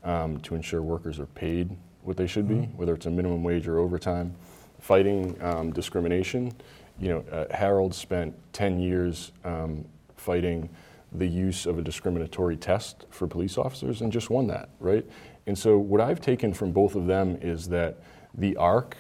um, 0.05 0.39
to 0.43 0.55
ensure 0.55 0.81
workers 0.81 1.19
are 1.19 1.27
paid 1.27 1.77
what 2.07 2.17
they 2.17 2.27
should 2.27 2.49
be, 2.49 2.69
whether 2.77 2.95
it's 2.95 3.07
a 3.07 3.11
minimum 3.11 3.43
wage 3.43 3.67
or 3.67 3.79
overtime. 3.79 4.35
Fighting 4.81 5.37
um, 5.43 5.73
discrimination. 5.73 6.53
You 7.01 7.09
know, 7.09 7.25
uh, 7.33 7.55
Harold 7.55 7.95
spent 7.95 8.35
10 8.53 8.79
years 8.79 9.33
um, 9.45 9.85
fighting 10.17 10.69
the 11.13 11.27
use 11.27 11.67
of 11.67 11.79
a 11.79 11.83
discriminatory 11.83 12.57
test 12.57 13.07
for 13.11 13.27
police 13.27 13.59
officers 13.59 14.03
and 14.03 14.13
just 14.13 14.31
won 14.31 14.47
that, 14.49 14.69
right? 14.81 15.05
And 15.47 15.59
so, 15.59 15.79
what 15.79 16.01
I've 16.01 16.21
taken 16.21 16.53
from 16.53 16.73
both 16.73 16.95
of 16.95 17.07
them 17.07 17.39
is 17.41 17.69
that 17.69 17.99
the 18.35 18.57
arc 18.57 18.97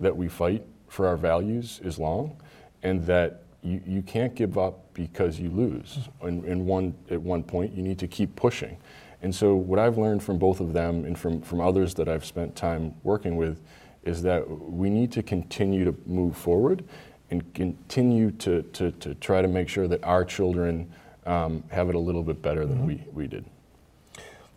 that 0.00 0.16
we 0.16 0.28
fight 0.28 0.64
for 0.88 1.06
our 1.06 1.16
values 1.16 1.80
is 1.84 1.98
long, 1.98 2.36
and 2.82 3.04
that 3.06 3.42
you, 3.62 3.80
you 3.86 4.02
can't 4.02 4.34
give 4.34 4.58
up 4.58 4.92
because 4.94 5.38
you 5.38 5.50
lose. 5.50 5.98
And, 6.22 6.44
in 6.44 6.66
one, 6.66 6.94
at 7.10 7.20
one 7.20 7.42
point, 7.42 7.72
you 7.74 7.82
need 7.82 7.98
to 8.00 8.08
keep 8.08 8.34
pushing. 8.34 8.76
And 9.22 9.34
so, 9.34 9.54
what 9.54 9.78
I've 9.78 9.98
learned 9.98 10.22
from 10.22 10.38
both 10.38 10.60
of 10.60 10.72
them 10.72 11.04
and 11.04 11.18
from, 11.18 11.42
from 11.42 11.60
others 11.60 11.94
that 11.94 12.08
I've 12.08 12.24
spent 12.24 12.56
time 12.56 12.94
working 13.02 13.36
with 13.36 13.60
is 14.02 14.22
that 14.22 14.48
we 14.48 14.88
need 14.88 15.12
to 15.12 15.22
continue 15.22 15.84
to 15.84 15.94
move 16.06 16.36
forward 16.36 16.84
and 17.30 17.52
continue 17.54 18.30
to, 18.32 18.62
to, 18.62 18.90
to 18.92 19.14
try 19.16 19.42
to 19.42 19.48
make 19.48 19.68
sure 19.68 19.86
that 19.86 20.02
our 20.04 20.24
children 20.24 20.90
um, 21.26 21.62
have 21.70 21.88
it 21.88 21.94
a 21.94 21.98
little 21.98 22.22
bit 22.22 22.40
better 22.40 22.64
than 22.66 22.86
we, 22.86 23.04
we 23.12 23.26
did. 23.26 23.44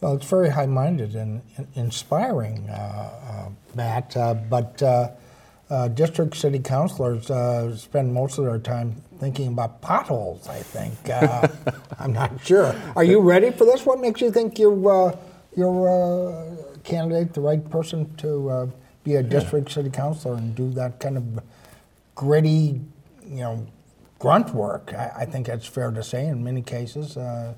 Well, 0.02 0.16
it's 0.16 0.26
very 0.26 0.50
high 0.50 0.66
minded 0.66 1.16
and, 1.16 1.42
and 1.58 1.68
inspiring, 1.76 2.70
uh, 2.70 2.74
uh, 2.74 3.50
Matt, 3.76 4.18
uh, 4.18 4.34
but 4.34 4.82
uh, 5.74 5.84
uh, 5.84 5.88
district 5.88 6.36
city 6.36 6.60
councilors 6.60 7.32
uh, 7.32 7.76
spend 7.76 8.14
most 8.14 8.38
of 8.38 8.46
their 8.46 8.60
time 8.60 8.96
thinking 9.20 9.48
about 9.48 9.82
potholes, 9.82 10.48
I 10.48 10.60
think. 10.60 10.94
Uh, 11.10 11.48
I'm 12.00 12.14
not 12.14 12.32
sure. 12.46 12.76
Are 12.96 13.04
you 13.04 13.20
ready 13.20 13.50
for 13.50 13.66
this? 13.66 13.86
What 13.86 14.00
makes 14.00 14.22
you 14.22 14.32
think 14.32 14.60
you, 14.60 14.88
uh, 14.88 15.18
you're 15.56 15.88
a 15.88 16.78
candidate, 16.84 17.34
the 17.34 17.42
right 17.42 17.68
person 17.70 18.14
to 18.18 18.50
uh, 18.50 18.68
be 19.04 19.16
a 19.16 19.24
district 19.24 19.72
city 19.72 19.90
councilor 19.90 20.36
and 20.36 20.56
do 20.56 20.70
that 20.74 21.00
kind 21.00 21.18
of 21.18 21.40
gritty, 22.14 22.80
you 23.26 23.42
know, 23.42 23.66
grunt 24.20 24.54
work? 24.54 24.94
I, 24.94 25.12
I 25.22 25.26
think 25.26 25.48
that's 25.48 25.66
fair 25.66 25.90
to 25.92 26.04
say 26.04 26.28
in 26.28 26.44
many 26.44 26.62
cases, 26.62 27.18
uh, 27.18 27.54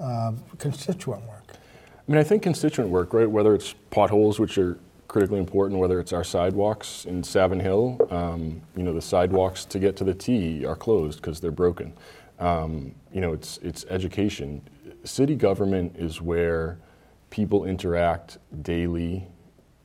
uh, 0.00 0.32
constituent 0.58 1.28
work. 1.28 1.52
I 1.52 2.12
mean, 2.12 2.18
I 2.18 2.24
think 2.24 2.42
constituent 2.42 2.90
work, 2.90 3.12
right? 3.12 3.30
Whether 3.30 3.54
it's 3.54 3.74
potholes, 3.90 4.40
which 4.40 4.56
are 4.56 4.78
critically 5.10 5.40
important, 5.40 5.80
whether 5.80 5.98
it's 5.98 6.12
our 6.12 6.22
sidewalks 6.22 7.04
in 7.04 7.20
Savin 7.20 7.58
Hill, 7.58 7.98
um, 8.10 8.62
you 8.76 8.84
know, 8.84 8.92
the 8.92 9.02
sidewalks 9.02 9.64
to 9.64 9.80
get 9.80 9.96
to 9.96 10.04
the 10.04 10.14
T 10.14 10.64
are 10.64 10.76
closed 10.76 11.20
because 11.20 11.40
they're 11.40 11.50
broken. 11.50 11.92
Um, 12.38 12.94
you 13.12 13.20
know, 13.20 13.32
it's 13.32 13.58
it's 13.58 13.84
education. 13.90 14.62
City 15.02 15.34
government 15.34 15.96
is 15.98 16.22
where 16.22 16.78
people 17.30 17.64
interact 17.64 18.38
daily 18.62 19.26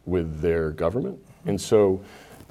with 0.05 0.41
their 0.41 0.69
government, 0.71 1.17
and 1.45 1.59
so. 1.59 2.01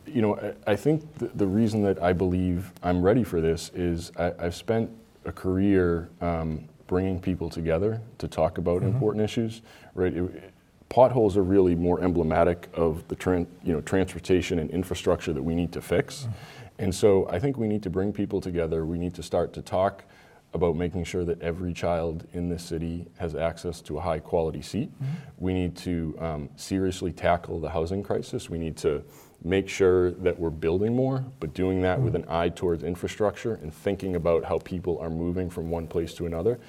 You 0.07 0.21
know, 0.21 0.37
I, 0.67 0.73
I 0.73 0.77
think 0.77 1.15
the, 1.17 1.29
the 1.35 1.47
reason 1.47 1.83
that 1.85 2.03
I 2.03 2.13
believe 2.13 2.71
I'm 2.83 3.01
ready 3.03 3.25
for 3.25 3.41
this 3.41 3.71
is 3.75 4.13
I, 4.19 4.35
I've 4.39 4.55
spent 4.55 4.91
a 5.25 5.33
career 5.33 6.11
um, 6.21 6.69
bringing 6.89 7.19
people 7.19 7.49
together 7.49 8.03
to 8.19 8.29
talk 8.29 8.59
about 8.59 8.83
Mhm. 8.83 8.89
important 8.89 9.25
issues. 9.25 9.63
Right, 9.95 10.13
It- 10.15 10.53
potholes 10.95 11.37
are 11.37 11.43
really 11.43 11.75
more 11.75 12.01
emblematic 12.01 12.69
of 12.73 13.07
the 13.09 13.17
tran- 13.17 13.49
you 13.65 13.73
know 13.73 13.81
transportation 13.81 14.61
and 14.61 14.71
infrastructure 14.71 15.33
that 15.33 15.43
we 15.43 15.53
need 15.53 15.73
to 15.73 15.83
fix. 15.83 16.21
Mm-hmm. 16.21 16.31
And 16.79 16.95
so 16.95 17.29
I 17.29 17.41
think 17.41 17.59
we 17.59 17.67
need 17.67 17.83
to 17.83 17.91
bring 17.91 18.13
people 18.13 18.41
together. 18.41 18.87
We 18.87 18.99
need 18.99 19.15
to 19.15 19.23
start 19.23 19.53
to 19.55 19.63
talk 19.63 20.05
about 20.53 20.77
making 20.77 21.03
sure 21.03 21.25
that 21.25 21.43
every 21.43 21.73
child 21.73 22.29
in 22.33 22.49
this 22.49 22.63
city 22.63 23.07
has 23.19 23.35
access 23.35 23.81
to 23.81 23.99
a 23.99 24.01
high 24.01 24.21
quality 24.21 24.63
seat. 24.63 24.91
Mm-hmm. 24.93 25.13
We 25.39 25.53
need 25.53 25.77
to 25.79 26.17
um, 26.21 26.49
seriously 26.55 27.11
tackle 27.11 27.59
the 27.59 27.71
housing 27.71 28.05
crisis. 28.05 28.49
We 28.49 28.59
need 28.59 28.77
to 28.77 29.03
make 29.43 29.69
sure 29.69 30.13
that 30.13 30.39
we're 30.39 30.51
building 30.51 30.95
more, 30.95 31.25
but 31.41 31.55
doing 31.55 31.83
that 31.83 32.01
with 32.01 32.15
mm-hmm. 32.15 32.31
an 32.31 32.37
eye 32.43 32.51
towards 32.51 32.85
infrastructure 32.85 33.55
and 33.55 33.75
thinking 33.75 34.15
about 34.15 34.45
how 34.45 34.59
people 34.61 34.97
are 35.01 35.11
moving 35.11 35.51
from 35.51 35.71
one 35.71 35.89
place 35.89 36.15
to 36.15 36.27
another. 36.27 36.61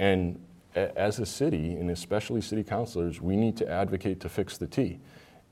And 0.00 0.40
as 0.74 1.18
a 1.18 1.26
city, 1.26 1.74
and 1.74 1.90
especially 1.90 2.40
city 2.40 2.62
councilors, 2.62 3.20
we 3.20 3.36
need 3.36 3.56
to 3.56 3.68
advocate 3.68 4.20
to 4.20 4.28
fix 4.28 4.58
the 4.58 4.66
T. 4.66 5.00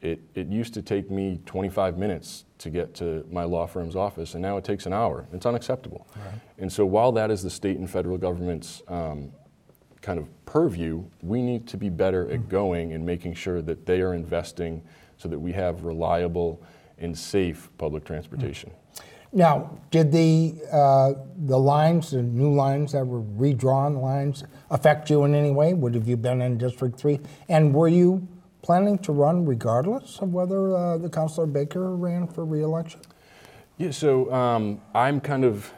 It, 0.03 0.21
it 0.35 0.47
used 0.49 0.75
to 0.75 0.83
take 0.83 1.11
me 1.11 1.41
25 1.47 1.97
minutes 1.97 2.45
to 2.59 2.71
get 2.71 2.95
to 2.97 3.27
my 3.31 3.45
law 3.45 3.67
firm's 3.67 3.97
office, 3.97 4.35
and 4.35 4.43
now 4.43 4.57
it 4.57 4.65
takes 4.65 4.87
an 4.87 4.93
hour. 4.93 5.27
It's 5.33 5.47
unacceptable. 5.47 6.07
And 6.59 6.71
so, 6.71 6.85
while 6.85 7.13
that 7.13 7.31
is 7.31 7.43
the 7.43 7.51
state 7.51 7.79
and 7.79 7.89
federal 7.91 8.19
government's 8.19 8.83
um, 8.89 9.33
kind 10.03 10.19
of 10.19 10.29
purview, 10.45 11.03
we 11.23 11.43
need 11.43 11.67
to 11.69 11.77
be 11.77 11.89
better 11.89 12.31
at 12.31 12.49
going 12.49 12.93
and 12.93 13.05
making 13.05 13.35
sure 13.35 13.63
that 13.63 13.87
they 13.87 14.01
are 14.03 14.15
investing 14.15 14.83
so 15.17 15.29
that 15.29 15.39
we 15.39 15.53
have 15.53 15.85
reliable 15.85 16.63
and 16.99 17.17
safe 17.17 17.71
public 17.79 18.05
transportation. 18.05 18.71
Now, 19.33 19.79
did 19.91 20.13
the 20.13 20.55
uh, 20.73 21.15
the 21.45 21.59
lines, 21.59 22.11
the 22.11 22.23
new 22.23 22.55
lines 22.55 22.93
that 22.93 23.07
were 23.07 23.21
redrawn 23.21 23.97
lines, 23.97 24.45
affect 24.71 25.11
you 25.11 25.25
in 25.25 25.35
any 25.35 25.51
way? 25.51 25.75
Would 25.75 25.95
have 25.95 26.09
you 26.09 26.17
been 26.17 26.41
in 26.43 26.59
District 26.59 26.99
Three? 26.99 27.21
And 27.49 27.75
were 27.75 27.89
you 27.89 28.27
planning 28.63 28.99
to 28.99 29.13
run 29.13 29.45
regardless 29.45 30.19
of 30.21 30.33
whether 30.33 30.75
uh, 30.75 30.99
the 30.99 31.09
Councilor 31.09 31.47
Baker 31.47 31.95
ran 31.95 32.27
for 32.27 32.45
reelection? 32.45 33.01
Yeah, 33.79 33.91
so 33.91 34.33
um, 34.33 34.81
I'm 34.95 35.21
kind 35.21 35.45
of. 35.45 35.71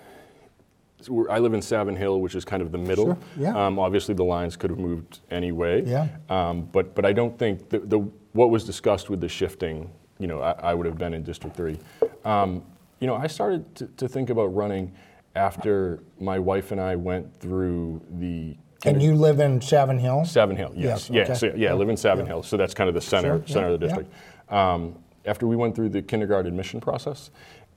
so 1.00 1.28
I 1.28 1.38
live 1.38 1.52
in 1.54 1.62
Savin 1.62 1.96
Hill, 1.96 2.20
which 2.20 2.34
is 2.34 2.44
kind 2.44 2.62
of 2.62 2.70
the 2.70 2.78
middle. 2.78 3.06
Sure, 3.06 3.18
yeah. 3.38 3.66
Um, 3.66 3.78
obviously, 3.78 4.14
the 4.14 4.24
lines 4.24 4.56
could 4.56 4.70
have 4.70 4.78
moved 4.78 5.20
anyway. 5.30 5.84
Yeah. 5.84 6.08
Um, 6.28 6.68
but 6.72 6.94
but 6.94 7.04
I 7.04 7.12
don't 7.12 7.36
think 7.38 7.68
the, 7.70 7.80
the 7.80 7.98
what 8.32 8.50
was 8.50 8.64
discussed 8.64 9.10
with 9.10 9.20
the 9.20 9.28
shifting. 9.28 9.90
You 10.20 10.26
know, 10.28 10.40
I, 10.40 10.52
I 10.52 10.74
would 10.74 10.86
have 10.86 10.98
been 10.98 11.14
in 11.14 11.24
District 11.24 11.56
Three. 11.56 11.78
Um, 12.24 12.62
you 13.00 13.06
know, 13.06 13.14
I 13.14 13.26
started 13.26 13.74
to, 13.76 13.86
to 13.86 14.08
think 14.08 14.30
about 14.30 14.46
running 14.46 14.92
after 15.34 16.02
my 16.18 16.38
wife 16.38 16.72
and 16.72 16.80
I 16.80 16.96
went 16.96 17.38
through 17.40 18.02
the. 18.18 18.56
And 18.84 19.02
you 19.02 19.14
live 19.14 19.40
in 19.40 19.60
Savin 19.60 19.98
Hill? 19.98 20.24
Savin 20.24 20.56
Hill, 20.56 20.72
yes. 20.74 21.10
Yes, 21.10 21.28
Yeah, 21.28 21.34
so, 21.34 21.52
yeah, 21.56 21.70
I 21.70 21.74
live 21.74 21.88
in 21.88 21.96
Savin 21.96 22.24
Yeah. 22.24 22.32
Hill, 22.32 22.42
so 22.42 22.56
that's 22.56 22.74
kind 22.74 22.88
of 22.88 22.94
the 22.94 23.00
center, 23.00 23.38
Sure, 23.38 23.44
yeah, 23.46 23.52
center 23.52 23.68
of 23.68 23.80
the 23.80 23.86
yeah. 23.86 23.94
district. 23.94 24.52
Um, 24.52 24.96
after 25.24 25.46
we 25.46 25.56
went 25.56 25.74
through 25.74 25.90
the 25.90 26.00
kindergarten 26.00 26.46
admission 26.48 26.80
process, 26.80 27.30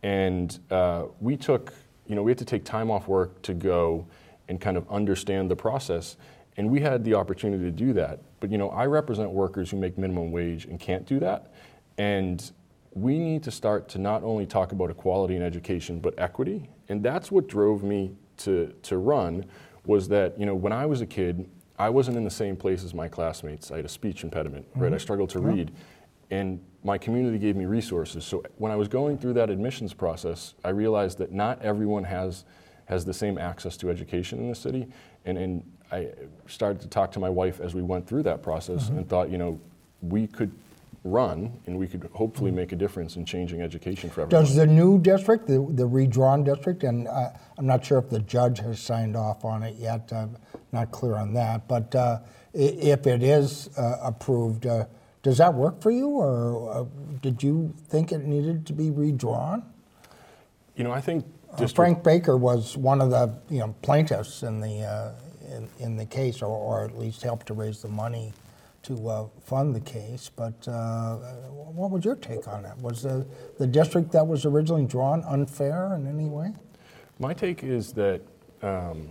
and 0.03 0.59
uh, 0.69 1.05
we 1.19 1.35
took, 1.37 1.73
you 2.07 2.15
know, 2.15 2.23
we 2.23 2.31
had 2.31 2.37
to 2.37 2.45
take 2.45 2.63
time 2.63 2.89
off 2.91 3.07
work 3.07 3.41
to 3.43 3.53
go 3.53 4.07
and 4.47 4.59
kind 4.61 4.77
of 4.77 4.89
understand 4.89 5.49
the 5.49 5.55
process, 5.55 6.17
and 6.57 6.69
we 6.69 6.79
had 6.79 7.03
the 7.03 7.13
opportunity 7.13 7.63
to 7.63 7.71
do 7.71 7.93
that. 7.93 8.19
But 8.39 8.51
you 8.51 8.57
know, 8.57 8.69
I 8.69 8.85
represent 8.85 9.31
workers 9.31 9.71
who 9.71 9.77
make 9.77 9.97
minimum 9.97 10.31
wage 10.31 10.65
and 10.65 10.79
can't 10.79 11.05
do 11.05 11.19
that, 11.19 11.51
and 11.97 12.51
we 12.93 13.17
need 13.19 13.43
to 13.43 13.51
start 13.51 13.87
to 13.89 13.99
not 13.99 14.23
only 14.23 14.45
talk 14.45 14.71
about 14.71 14.89
equality 14.89 15.35
in 15.35 15.41
education 15.41 15.99
but 15.99 16.13
equity, 16.17 16.69
and 16.89 17.01
that's 17.03 17.31
what 17.31 17.47
drove 17.47 17.83
me 17.83 18.11
to 18.37 18.73
to 18.83 18.97
run. 18.97 19.45
Was 19.85 20.07
that 20.09 20.39
you 20.39 20.45
know 20.45 20.55
when 20.55 20.73
I 20.73 20.85
was 20.85 21.01
a 21.01 21.05
kid, 21.05 21.49
I 21.79 21.89
wasn't 21.89 22.17
in 22.17 22.23
the 22.23 22.29
same 22.29 22.55
place 22.55 22.83
as 22.83 22.93
my 22.93 23.07
classmates. 23.07 23.71
I 23.71 23.77
had 23.77 23.85
a 23.85 23.89
speech 23.89 24.23
impediment, 24.23 24.65
right? 24.75 24.91
I 24.91 24.97
Mhm. 24.97 25.01
struggled 25.01 25.29
to 25.31 25.39
Yeah. 25.39 25.47
read. 25.47 25.71
And 26.29 26.59
my 26.83 26.97
community 26.97 27.37
gave 27.37 27.55
me 27.57 27.65
resources. 27.65 28.23
So 28.23 28.41
when 28.57 28.71
I 28.71 28.75
was 28.75 28.87
going 28.87 29.17
through 29.17 29.33
that 29.33 29.49
admissions 29.49 29.93
process, 29.93 30.53
I 30.63 30.69
realized 30.69 31.17
that 31.17 31.31
not 31.33 31.61
everyone 31.61 32.05
has, 32.05 32.45
has 32.85 33.03
the 33.03 33.13
same 33.13 33.37
access 33.37 33.75
to 33.77 33.89
education 33.89 34.39
in 34.39 34.47
the 34.47 34.55
city. 34.55 34.87
And, 35.25 35.37
and 35.37 35.63
I 35.91 36.09
started 36.47 36.79
to 36.83 36.87
talk 36.87 37.11
to 37.13 37.19
my 37.19 37.29
wife 37.29 37.59
as 37.59 37.75
we 37.75 37.81
went 37.81 38.07
through 38.07 38.23
that 38.23 38.41
process 38.41 38.89
Mhm. 38.89 38.97
and 38.97 39.09
thought, 39.09 39.29
you 39.29 39.37
know, 39.37 39.59
we 40.01 40.25
could 40.25 40.51
run 41.03 41.59
and 41.65 41.77
we 41.77 41.87
could 41.87 42.03
hopefully 42.13 42.51
make 42.51 42.71
a 42.71 42.75
difference 42.75 43.15
in 43.15 43.25
changing 43.25 43.61
education 43.61 44.09
for 44.09 44.21
everyone. 44.21 44.43
Does 44.45 44.55
the 44.55 44.67
new 44.67 44.99
district, 44.99 45.47
the, 45.47 45.65
the 45.71 45.85
redrawn 45.85 46.43
district, 46.43 46.83
and 46.83 47.07
uh, 47.07 47.29
I'm 47.57 47.65
not 47.65 47.83
sure 47.83 47.97
if 47.97 48.09
the 48.09 48.19
judge 48.19 48.59
has 48.59 48.79
signed 48.79 49.15
off 49.15 49.43
on 49.43 49.63
it 49.63 49.75
yet, 49.77 50.11
I'm 50.13 50.37
not 50.71 50.91
clear 50.91 51.15
on 51.15 51.33
that, 51.33 51.67
but 51.67 51.93
uh, 51.95 52.19
if 52.53 53.07
it 53.07 53.23
is 53.23 53.69
uh, 53.77 53.97
approved, 54.03 54.67
uh, 54.67 54.85
does 55.23 55.37
that 55.39 55.53
work 55.53 55.81
for 55.81 55.91
you, 55.91 56.07
or 56.09 56.71
uh, 56.71 56.85
did 57.21 57.41
you 57.41 57.73
think 57.87 58.11
it 58.11 58.23
needed 58.25 58.65
to 58.67 58.73
be 58.73 58.89
redrawn? 58.91 59.63
You 60.75 60.83
know, 60.83 60.91
I 60.91 61.01
think 61.01 61.25
Uh, 61.51 61.57
district- 61.57 61.75
Frank 61.75 62.03
Baker 62.03 62.37
was 62.37 62.77
one 62.77 63.01
of 63.01 63.09
the 63.09 63.33
you 63.49 63.59
know 63.59 63.75
plaintiffs 63.81 64.41
in 64.43 64.61
the 64.61 64.83
uh, 64.83 65.11
in, 65.55 65.67
in 65.79 65.97
the 65.97 66.05
case, 66.05 66.41
or, 66.41 66.47
or 66.47 66.85
at 66.85 66.97
least 66.97 67.23
helped 67.23 67.47
to 67.47 67.53
raise 67.53 67.81
the 67.81 67.87
money 67.89 68.31
to 68.83 69.07
uh, 69.07 69.27
fund 69.41 69.75
the 69.75 69.79
case. 69.79 70.29
But 70.35 70.67
uh, 70.67 71.15
what 71.17 71.91
was 71.91 72.03
your 72.05 72.15
take 72.15 72.47
on 72.47 72.63
that? 72.63 72.77
Was 72.79 73.03
the 73.03 73.25
the 73.57 73.67
district 73.67 74.11
that 74.11 74.25
was 74.25 74.45
originally 74.45 74.85
drawn 74.85 75.23
unfair 75.23 75.93
in 75.95 76.07
any 76.07 76.25
way? 76.27 76.51
My 77.19 77.33
take 77.33 77.63
is 77.63 77.93
that 77.93 78.21
um, 78.61 79.09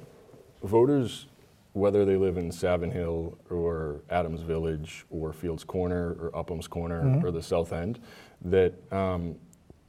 voters, 0.62 1.26
whether 1.72 2.04
they 2.04 2.16
live 2.16 2.36
in 2.36 2.50
Savin 2.50 2.90
Hill 2.90 3.38
or 3.50 4.00
Adams 4.10 4.40
Village 4.42 5.06
or 5.10 5.32
Fields 5.32 5.64
Corner 5.64 6.12
or 6.20 6.36
Upham's 6.36 6.66
Corner 6.66 7.02
Mhm. 7.02 7.24
or 7.24 7.30
the 7.30 7.42
South 7.42 7.72
End, 7.72 8.00
that 8.42 8.74
um, 8.92 9.36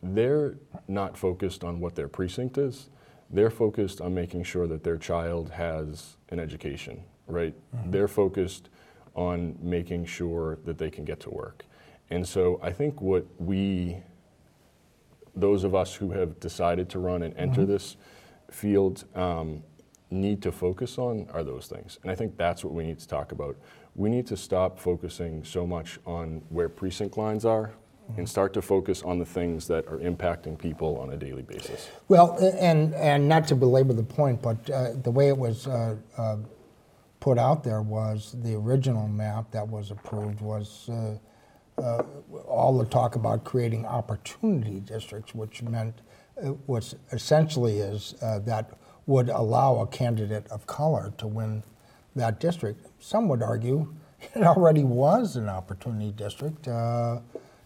they're 0.03 0.55
not 0.87 1.17
focused 1.17 1.63
on 1.63 1.79
what 1.79 1.95
their 1.95 2.07
precinct 2.07 2.57
is. 2.57 2.89
They're 3.29 3.49
focused 3.51 4.01
on 4.01 4.13
making 4.13 4.43
sure 4.43 4.67
that 4.67 4.83
their 4.83 4.97
child 4.97 5.51
has 5.51 6.17
an 6.29 6.39
education, 6.39 7.03
right? 7.27 7.53
They're 7.85 8.07
focused 8.09 8.69
on 9.15 9.57
making 9.61 10.05
sure 10.05 10.57
that 10.65 10.77
they 10.77 10.89
can 10.89 11.03
get 11.05 11.19
to 11.21 11.29
work. 11.29 11.65
And 12.09 12.27
so 12.27 12.59
I 12.61 12.71
think 12.71 13.01
what 13.01 13.25
we, 13.39 13.97
those 15.35 15.63
of 15.63 15.73
us 15.75 15.95
who 15.95 16.11
have 16.11 16.39
decided 16.39 16.89
to 16.89 16.99
run 16.99 17.23
and 17.23 17.35
enter 17.37 17.61
Mhm. 17.63 17.67
this 17.67 17.97
field, 18.49 19.05
um, 19.15 19.63
need 20.09 20.41
to 20.41 20.51
focus 20.51 20.97
on 20.97 21.25
are 21.33 21.43
those 21.43 21.67
things. 21.67 21.97
And 22.03 22.11
I 22.11 22.15
think 22.15 22.35
that's 22.35 22.65
what 22.65 22.73
we 22.73 22.83
need 22.83 22.99
to 22.99 23.07
talk 23.07 23.31
about. 23.31 23.55
We 23.95 24.09
need 24.09 24.27
to 24.27 24.35
stop 24.37 24.77
focusing 24.77 25.43
so 25.45 25.65
much 25.65 25.99
on 26.05 26.41
where 26.49 26.67
precinct 26.67 27.17
lines 27.17 27.45
are 27.45 27.71
and 28.17 28.27
start 28.27 28.51
to 28.53 28.61
focus 28.61 29.03
on 29.03 29.19
the 29.19 29.25
things 29.25 29.67
that 29.67 29.87
are 29.87 29.97
impacting 29.99 30.57
people 30.57 30.97
on 30.97 31.11
a 31.13 31.17
daily 31.17 31.43
basis. 31.43 31.87
Well, 32.09 32.37
and, 32.59 32.93
and 32.95 33.29
not 33.29 33.47
to 33.47 33.55
belabor 33.55 33.93
the 33.93 34.03
point, 34.03 34.41
but 34.41 34.69
uh, 34.69 34.91
the 35.01 35.11
way 35.11 35.29
it 35.29 35.37
was 35.37 35.65
uh, 35.65 35.95
uh, 36.17 36.35
put 37.21 37.37
out 37.37 37.63
there 37.63 37.81
was 37.81 38.35
the 38.41 38.55
original 38.55 39.07
map 39.07 39.51
that 39.51 39.65
was 39.65 39.91
approved 39.91 40.41
was 40.41 40.89
uh, 40.89 41.15
uh, 41.81 42.03
all 42.47 42.77
the 42.77 42.85
talk 42.85 43.15
about 43.15 43.43
creating 43.45 43.85
opportunity 43.85 44.79
districts, 44.81 45.33
which 45.33 45.61
meant, 45.61 46.01
uh, 46.41 46.47
which 46.65 46.93
essentially 47.11 47.77
is 47.77 48.15
uh, 48.21 48.39
that 48.39 48.71
would 49.05 49.29
allow 49.29 49.79
a 49.79 49.87
candidate 49.87 50.47
of 50.47 50.65
color 50.67 51.13
to 51.17 51.27
win 51.27 51.63
that 52.15 52.39
district. 52.39 52.87
Some 52.99 53.29
would 53.29 53.43
argue 53.43 53.93
it 54.35 54.43
already 54.43 54.83
was 54.83 55.35
an 55.35 55.47
opportunity 55.47 56.11
district. 56.11 56.67
Uh, 56.67 57.19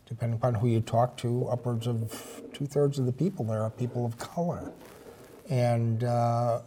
depending 0.05 0.37
upon 0.37 0.53
who 0.53 0.67
you 0.67 0.81
talk 0.81 1.17
to, 1.17 1.47
upwards 1.47 1.87
of 1.87 2.43
two 2.53 2.67
thirds 2.67 2.99
of 2.99 3.07
the 3.07 3.11
people 3.11 3.43
there 3.45 3.63
are 3.63 3.71
people 3.71 4.05
of 4.05 4.17
color. 4.19 4.71
And 5.49 6.03
uh, 6.03 6.61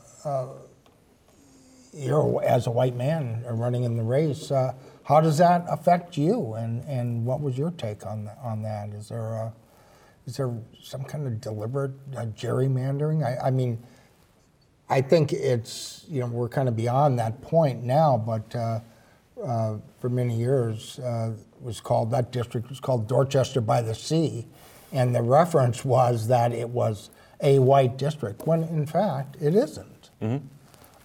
you're, 1.92 2.42
as 2.44 2.66
a 2.66 2.70
white 2.70 2.96
man 2.96 3.44
running 3.48 3.84
in 3.84 3.96
the 3.96 4.02
race, 4.02 4.50
uh, 4.50 4.74
how 5.04 5.20
does 5.20 5.38
that 5.38 5.64
affect 5.68 6.16
you? 6.16 6.54
And, 6.54 6.84
and 6.84 7.24
what 7.24 7.40
was 7.40 7.56
your 7.56 7.70
take 7.70 8.04
on, 8.06 8.24
th- 8.24 8.36
on 8.42 8.62
that? 8.62 8.90
Is 8.90 9.08
there, 9.08 9.32
a, 9.32 9.52
is 10.26 10.36
there 10.36 10.52
some 10.82 11.04
kind 11.04 11.26
of 11.26 11.40
deliberate 11.40 11.92
uh, 12.16 12.26
gerrymandering? 12.26 13.24
I, 13.24 13.48
I 13.48 13.50
mean, 13.50 13.82
I 14.90 15.00
think 15.00 15.32
it's, 15.32 16.04
you 16.08 16.20
know, 16.20 16.26
we're 16.26 16.48
kind 16.48 16.68
of 16.68 16.76
beyond 16.76 17.18
that 17.18 17.40
point 17.42 17.82
now, 17.84 18.16
but 18.18 18.54
uh, 18.54 18.80
uh, 19.42 19.76
for 20.00 20.08
many 20.08 20.36
years 20.36 20.98
uh, 20.98 21.32
was 21.60 21.80
called, 21.80 22.10
that 22.10 22.32
district 22.32 22.68
was 22.68 22.80
called 22.80 23.06
Dorchester 23.08 23.60
by 23.60 23.82
the 23.82 23.94
Sea. 23.94 24.46
And 24.92 25.14
the 25.14 25.22
reference 25.22 25.84
was 25.84 26.28
that 26.28 26.52
it 26.52 26.68
was 26.70 27.10
a 27.40 27.58
white 27.58 27.98
district, 27.98 28.46
when 28.46 28.64
in 28.64 28.86
fact 28.86 29.36
it 29.40 29.54
isn't. 29.54 30.10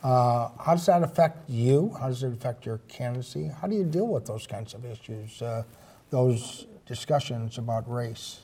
Uh, 0.04 0.49
how 0.60 0.74
does 0.74 0.86
that 0.86 1.01
affect 1.01 1.49
you? 1.49 1.95
How 1.99 2.08
does 2.08 2.24
it 2.24 2.34
affect 2.34 2.66
your 2.66 2.80
candidacy? 2.89 3.49
How 3.62 3.68
do 3.68 3.76
you 3.76 3.86
deal 3.86 4.08
with 4.08 4.26
those 4.26 4.45
kinds 4.45 4.74
of 4.74 4.84
issues, 4.86 5.41
uh, 5.41 5.64
those 6.10 6.68
discussions 6.86 7.58
about 7.58 7.89
race? 7.89 8.41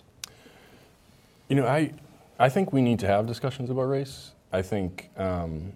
You 1.49 1.57
know, 1.57 1.67
I, 1.67 1.91
I 2.39 2.47
think 2.47 2.71
we 2.71 2.81
need 2.81 2.99
to 2.99 3.07
have 3.07 3.27
discussions 3.27 3.69
about 3.69 3.83
race. 3.83 4.31
I 4.53 4.61
think 4.61 5.09
um, 5.17 5.73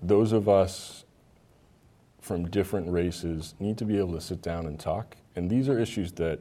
those 0.00 0.30
of 0.30 0.48
us 0.48 1.04
from 2.20 2.48
different 2.48 2.88
races 2.88 3.54
need 3.58 3.76
to 3.78 3.84
be 3.84 3.98
able 3.98 4.12
to 4.12 4.20
sit 4.20 4.42
down 4.42 4.66
and 4.66 4.78
talk. 4.78 5.16
And 5.34 5.50
these 5.50 5.68
are 5.68 5.78
issues 5.78 6.12
that 6.12 6.38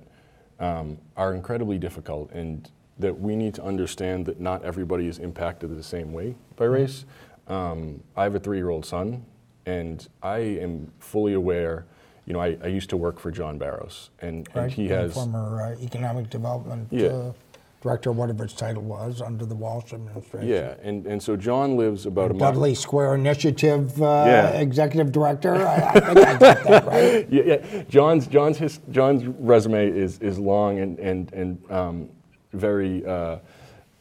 um, 0.60 1.00
are 1.18 1.34
incredibly 1.34 1.80
difficult 1.80 2.32
and 2.32 2.70
that 3.00 3.20
we 3.20 3.36
need 3.36 3.56
to 3.56 3.64
understand 3.64 4.28
that 4.28 4.40
not 4.40 4.64
everybody 4.64 5.08
is 5.08 5.18
impacted 5.18 5.76
the 5.76 5.84
same 5.84 6.14
way 6.14 6.36
by 6.56 6.66
race. 6.66 7.06
Um, 7.48 8.02
I 8.16 8.24
have 8.24 8.36
a 8.36 8.40
three 8.40 8.58
year 8.58 8.70
old 8.70 8.86
son, 8.86 9.26
and 9.66 10.08
I 10.22 10.38
am 10.38 10.92
fully 11.00 11.34
aware. 11.34 11.86
You 12.26 12.34
know, 12.34 12.40
I, 12.40 12.58
I 12.64 12.68
used 12.68 12.90
to 12.92 12.98
work 12.98 13.20
for 13.20 13.32
John 13.32 13.58
Barros, 13.58 14.10
and, 14.22 14.48
and 14.56 14.72
he 14.72 14.84
And 14.84 14.92
has. 14.92 15.14
former 15.14 15.62
uh, 15.62 15.84
economic 15.84 16.30
development 16.30 16.88
Yeah. 16.90 17.08
uh, 17.08 17.34
director, 17.82 18.14
whatever 18.14 18.44
his 18.44 18.54
title 18.54 18.82
was, 18.82 19.22
under 19.22 19.46
the 19.46 19.56
Walsh 19.56 19.92
administration. 19.92 20.48
Yeah, 20.48 20.76
and, 20.82 21.06
and 21.06 21.22
so 21.22 21.36
John 21.36 21.76
lives 21.76 22.06
about 22.06 22.32
a 22.32 22.34
mile. 22.34 22.54
Dudley 22.54 22.76
Square 22.76 23.16
Initiative 23.16 24.02
uh, 24.02 24.24
Yeah. 24.26 24.50
executive 24.52 25.12
director. 25.12 25.54
I, 25.68 25.76
I 25.76 25.92
think 26.14 26.18
I 26.18 26.38
got 26.38 26.64
that 26.64 26.86
right. 26.88 27.28
yeah, 27.30 27.44
yeah. 27.46 27.84
John's 27.90 28.26
John's 28.28 28.58
his, 28.58 28.80
John's 28.90 29.26
resume 29.38 29.86
is 29.90 30.18
is 30.20 30.40
long 30.40 30.80
and 30.80 30.98
and 31.00 31.34
and 31.34 31.72
um, 31.72 32.10
very 32.54 33.06
uh, 33.06 33.40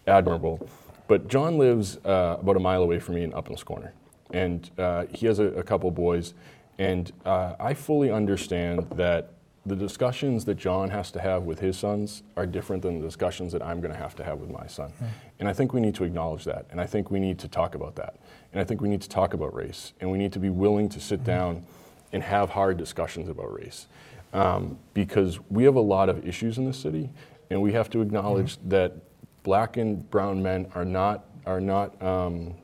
admirable, 0.07 0.65
but 1.13 1.29
John 1.29 1.59
lives 1.59 1.99
uh, 2.07 2.39
about 2.41 2.57
a 2.57 2.59
mile 2.59 2.83
away 2.83 2.99
from 2.99 3.17
me 3.17 3.23
in 3.23 3.35
Upham's 3.35 3.63
Corner, 3.63 3.93
and 4.31 4.71
uh, 4.79 5.05
he 5.13 5.27
has 5.27 5.41
a, 5.41 5.49
a 5.49 5.63
couple 5.63 5.91
boys, 5.91 6.33
and 6.79 7.13
uh, 7.27 7.53
I 7.61 7.75
fully 7.75 8.11
understand 8.11 8.87
that 8.93 9.35
the 9.67 9.77
discussions 9.77 10.47
that 10.47 10.55
John 10.55 10.89
has 10.89 11.11
to 11.11 11.21
have 11.21 11.43
with 11.43 11.61
his 11.61 11.79
sons 11.79 12.23
are 12.35 12.47
different 12.47 12.81
than 12.83 12.99
the 12.99 13.07
discussions 13.07 13.53
that 13.53 13.61
I'm 13.61 13.83
going 13.83 13.93
to 13.93 13.99
have 13.99 14.17
to 14.17 14.25
have 14.25 14.39
with 14.39 14.49
my 14.49 14.67
son, 14.67 14.91
and 15.39 15.47
I 15.47 15.53
think 15.53 15.75
we 15.75 15.83
need 15.83 15.95
to 15.97 16.05
acknowledge 16.05 16.45
that, 16.47 16.65
and 16.71 16.81
I 16.81 16.87
think 16.87 17.11
we 17.11 17.21
need 17.21 17.39
to 17.41 17.49
talk 17.49 17.75
about 17.75 17.95
that, 17.97 18.19
and 18.51 18.59
I 18.59 18.65
think 18.65 18.81
we 18.81 18.89
need 18.89 19.03
to 19.03 19.09
talk 19.11 19.35
about 19.35 19.55
race, 19.55 19.93
and 20.01 20.11
we 20.11 20.17
need 20.17 20.33
to 20.33 20.39
be 20.39 20.49
willing 20.49 20.89
to 20.89 20.99
sit 20.99 21.25
down 21.25 21.67
and 22.15 22.23
have 22.23 22.49
hard 22.49 22.79
discussions 22.79 23.29
about 23.29 23.53
race. 23.53 23.87
Um, 24.33 24.79
because 24.95 25.39
we 25.51 25.65
have 25.65 25.75
a 25.75 25.81
lot 25.97 26.09
of 26.09 26.27
issues 26.27 26.57
in 26.57 26.65
the 26.65 26.73
city, 26.73 27.11
and 27.51 27.61
we 27.61 27.75
have 27.75 27.91
to 27.91 28.01
acknowledge 28.01 28.57
that 28.67 28.97
black 29.43 29.77
and 29.77 30.09
brown 30.11 30.43
men 30.43 30.71
are 30.75 30.85
not, 30.85 31.25
are 31.47 31.61
not 31.61 32.01
um, 32.03 32.55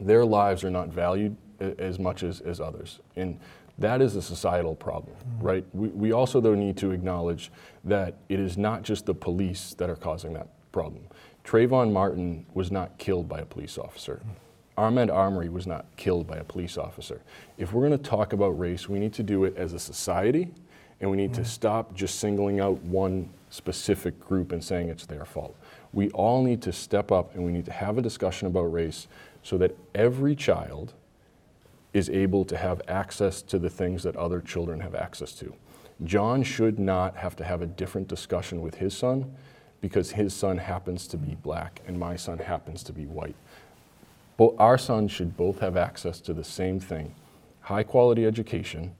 their 0.00 0.24
lives 0.24 0.64
are 0.64 0.70
not 0.70 0.88
valued 0.88 1.36
as 1.60 1.98
much 1.98 2.22
as, 2.22 2.40
as 2.40 2.60
others. 2.60 3.00
And 3.16 3.38
that 3.78 4.02
is 4.02 4.16
a 4.16 4.22
societal 4.22 4.74
problem, 4.74 5.16
mm-hmm. 5.16 5.46
right? 5.46 5.64
We, 5.72 5.88
we 5.88 6.12
also, 6.12 6.40
though, 6.40 6.54
need 6.54 6.76
to 6.78 6.90
acknowledge 6.90 7.50
that 7.84 8.16
it 8.28 8.40
is 8.40 8.58
not 8.58 8.82
just 8.82 9.06
the 9.06 9.14
police 9.14 9.74
that 9.78 9.88
are 9.88 9.96
causing 9.96 10.32
that 10.34 10.48
problem. 10.72 11.04
Trayvon 11.44 11.92
Martin 11.92 12.46
was 12.54 12.70
not 12.70 12.96
killed 12.98 13.28
by 13.28 13.40
a 13.40 13.44
police 13.46 13.78
officer. 13.78 14.20
Mm-hmm. 14.22 14.30
Ahmaud 14.80 15.12
Arbery 15.12 15.48
was 15.48 15.66
not 15.66 15.84
killed 15.96 16.26
by 16.26 16.36
a 16.36 16.44
police 16.44 16.78
officer. 16.78 17.20
If 17.58 17.72
we're 17.72 17.86
going 17.86 17.98
to 17.98 18.10
talk 18.10 18.32
about 18.32 18.58
race, 18.58 18.88
we 18.88 18.98
need 18.98 19.12
to 19.14 19.22
do 19.22 19.44
it 19.44 19.56
as 19.56 19.72
a 19.74 19.78
society, 19.78 20.52
and 21.00 21.10
we 21.10 21.16
need 21.16 21.34
to 21.34 21.40
mm-hmm. 21.40 21.48
stop 21.48 21.94
just 21.94 22.18
singling 22.18 22.60
out 22.60 22.78
one 22.82 23.28
specific 23.50 24.18
group 24.20 24.52
and 24.52 24.62
saying 24.62 24.88
it's 24.88 25.06
their 25.06 25.24
fault. 25.24 25.56
We 25.92 26.10
all 26.10 26.42
need 26.42 26.62
to 26.62 26.72
step 26.72 27.10
up 27.10 27.34
and 27.34 27.44
we 27.44 27.52
need 27.52 27.64
to 27.66 27.72
have 27.72 27.98
a 27.98 28.02
discussion 28.02 28.46
about 28.46 28.72
race 28.72 29.08
so 29.42 29.58
that 29.58 29.76
every 29.94 30.36
child 30.36 30.94
is 31.92 32.08
able 32.08 32.44
to 32.44 32.56
have 32.56 32.80
access 32.86 33.42
to 33.42 33.58
the 33.58 33.70
things 33.70 34.02
that 34.04 34.16
other 34.16 34.40
children 34.40 34.80
have 34.80 34.94
access 34.94 35.32
to. 35.32 35.54
John 36.04 36.42
should 36.42 36.78
not 36.78 37.16
have 37.16 37.36
to 37.36 37.44
have 37.44 37.62
a 37.62 37.66
different 37.66 38.08
discussion 38.08 38.60
with 38.60 38.76
his 38.76 38.96
son 38.96 39.34
because 39.80 40.12
his 40.12 40.32
son 40.32 40.58
happens 40.58 41.06
to 41.08 41.16
be 41.16 41.34
black 41.42 41.80
and 41.86 41.98
my 41.98 42.16
son 42.16 42.38
happens 42.38 42.82
to 42.84 42.92
be 42.92 43.06
white. 43.06 43.36
Our 44.58 44.78
sons 44.78 45.12
should 45.12 45.36
both 45.36 45.60
have 45.60 45.76
access 45.76 46.20
to 46.22 46.32
the 46.32 46.44
same 46.44 46.80
thing 46.80 47.14
high 47.60 47.82
quality 47.82 48.26
education, 48.26 48.94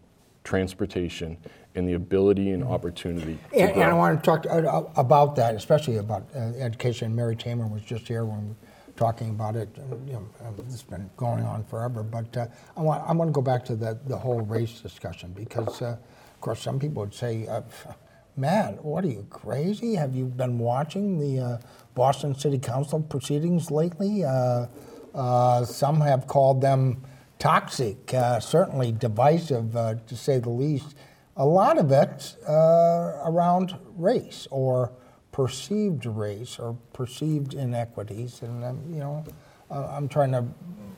transportation, 0.44 1.38
and 1.74 1.88
the 1.88 1.94
ability 1.94 2.50
and 2.50 2.64
opportunity 2.64 3.38
to 3.52 3.58
And, 3.60 3.70
and 3.72 3.82
I 3.84 3.92
want 3.92 4.18
to 4.18 4.24
talk 4.24 4.46
uh, 4.46 4.82
about 4.96 5.36
that, 5.36 5.54
especially 5.54 5.96
about 5.98 6.26
uh, 6.34 6.38
education. 6.58 7.14
Mary 7.14 7.36
Tamer 7.36 7.66
was 7.66 7.82
just 7.82 8.08
here 8.08 8.24
when 8.24 8.42
we 8.42 8.48
were 8.48 8.54
talking 8.96 9.30
about 9.30 9.56
it. 9.56 9.68
Uh, 9.78 9.96
You 10.06 10.12
know, 10.14 10.28
um, 10.46 10.54
it's 10.68 10.82
been 10.82 11.08
going 11.16 11.44
on 11.44 11.64
forever, 11.64 12.02
but 12.02 12.36
uh, 12.36 12.46
I 12.76 12.82
want 12.82 13.08
I 13.08 13.12
want 13.12 13.28
to 13.28 13.32
go 13.32 13.42
back 13.42 13.64
to 13.66 13.76
the 13.76 13.98
the 14.06 14.16
whole 14.16 14.40
race 14.40 14.80
discussion 14.80 15.32
because, 15.32 15.80
uh, 15.82 15.96
of 16.34 16.40
course, 16.40 16.60
some 16.60 16.78
people 16.78 17.02
would 17.02 17.14
say, 17.14 17.46
uh, 17.46 17.62
"Matt, 18.36 18.84
what 18.84 19.04
are 19.04 19.08
you 19.08 19.26
crazy? 19.30 19.94
Have 19.94 20.14
you 20.14 20.24
been 20.26 20.58
watching 20.58 21.18
the 21.18 21.40
uh, 21.44 21.58
Boston 21.94 22.34
City 22.34 22.58
Council 22.58 23.00
proceedings 23.00 23.70
lately?" 23.70 24.24
Uh, 24.24 24.66
uh, 25.14 25.64
some 25.64 26.00
have 26.00 26.26
called 26.26 26.60
them 26.60 27.02
toxic, 27.38 28.12
uh, 28.14 28.38
certainly 28.40 28.92
divisive, 28.92 29.74
uh, 29.76 29.94
to 30.06 30.16
say 30.16 30.38
the 30.38 30.50
least. 30.50 30.94
A 31.40 31.44
lot 31.44 31.78
of 31.78 31.90
it 31.90 32.36
uh, 32.46 33.22
around 33.24 33.74
race 33.96 34.46
or 34.50 34.92
perceived 35.32 36.04
race 36.04 36.58
or 36.58 36.76
perceived 36.92 37.54
inequities, 37.54 38.42
and 38.42 38.62
um, 38.62 38.82
you 38.92 38.98
know, 38.98 39.24
uh, 39.70 39.86
I'm 39.86 40.06
trying 40.06 40.32
to 40.32 40.44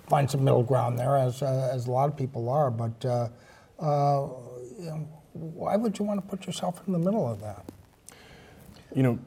find 0.09 0.28
some 0.28 0.43
middle 0.43 0.64
ground 0.64 0.99
there, 0.99 1.16
as 1.16 1.43
uh, 1.43 1.70
as 1.72 1.86
a 1.86 1.93
lot 1.93 2.09
of 2.09 2.16
people 2.16 2.49
are. 2.49 2.72
But 2.72 3.05
uh, 3.05 3.28
uh, 3.78 4.28
you 4.80 4.86
know, 4.86 5.09
why 5.32 5.76
would 5.76 5.97
you 6.01 6.05
want 6.05 6.20
to 6.20 6.26
put 6.26 6.45
yourself 6.45 6.82
in 6.88 6.93
the 6.93 6.99
middle 6.99 7.30
of 7.30 7.40
that? 7.40 7.64
You 8.97 9.05
know, 9.05 9.18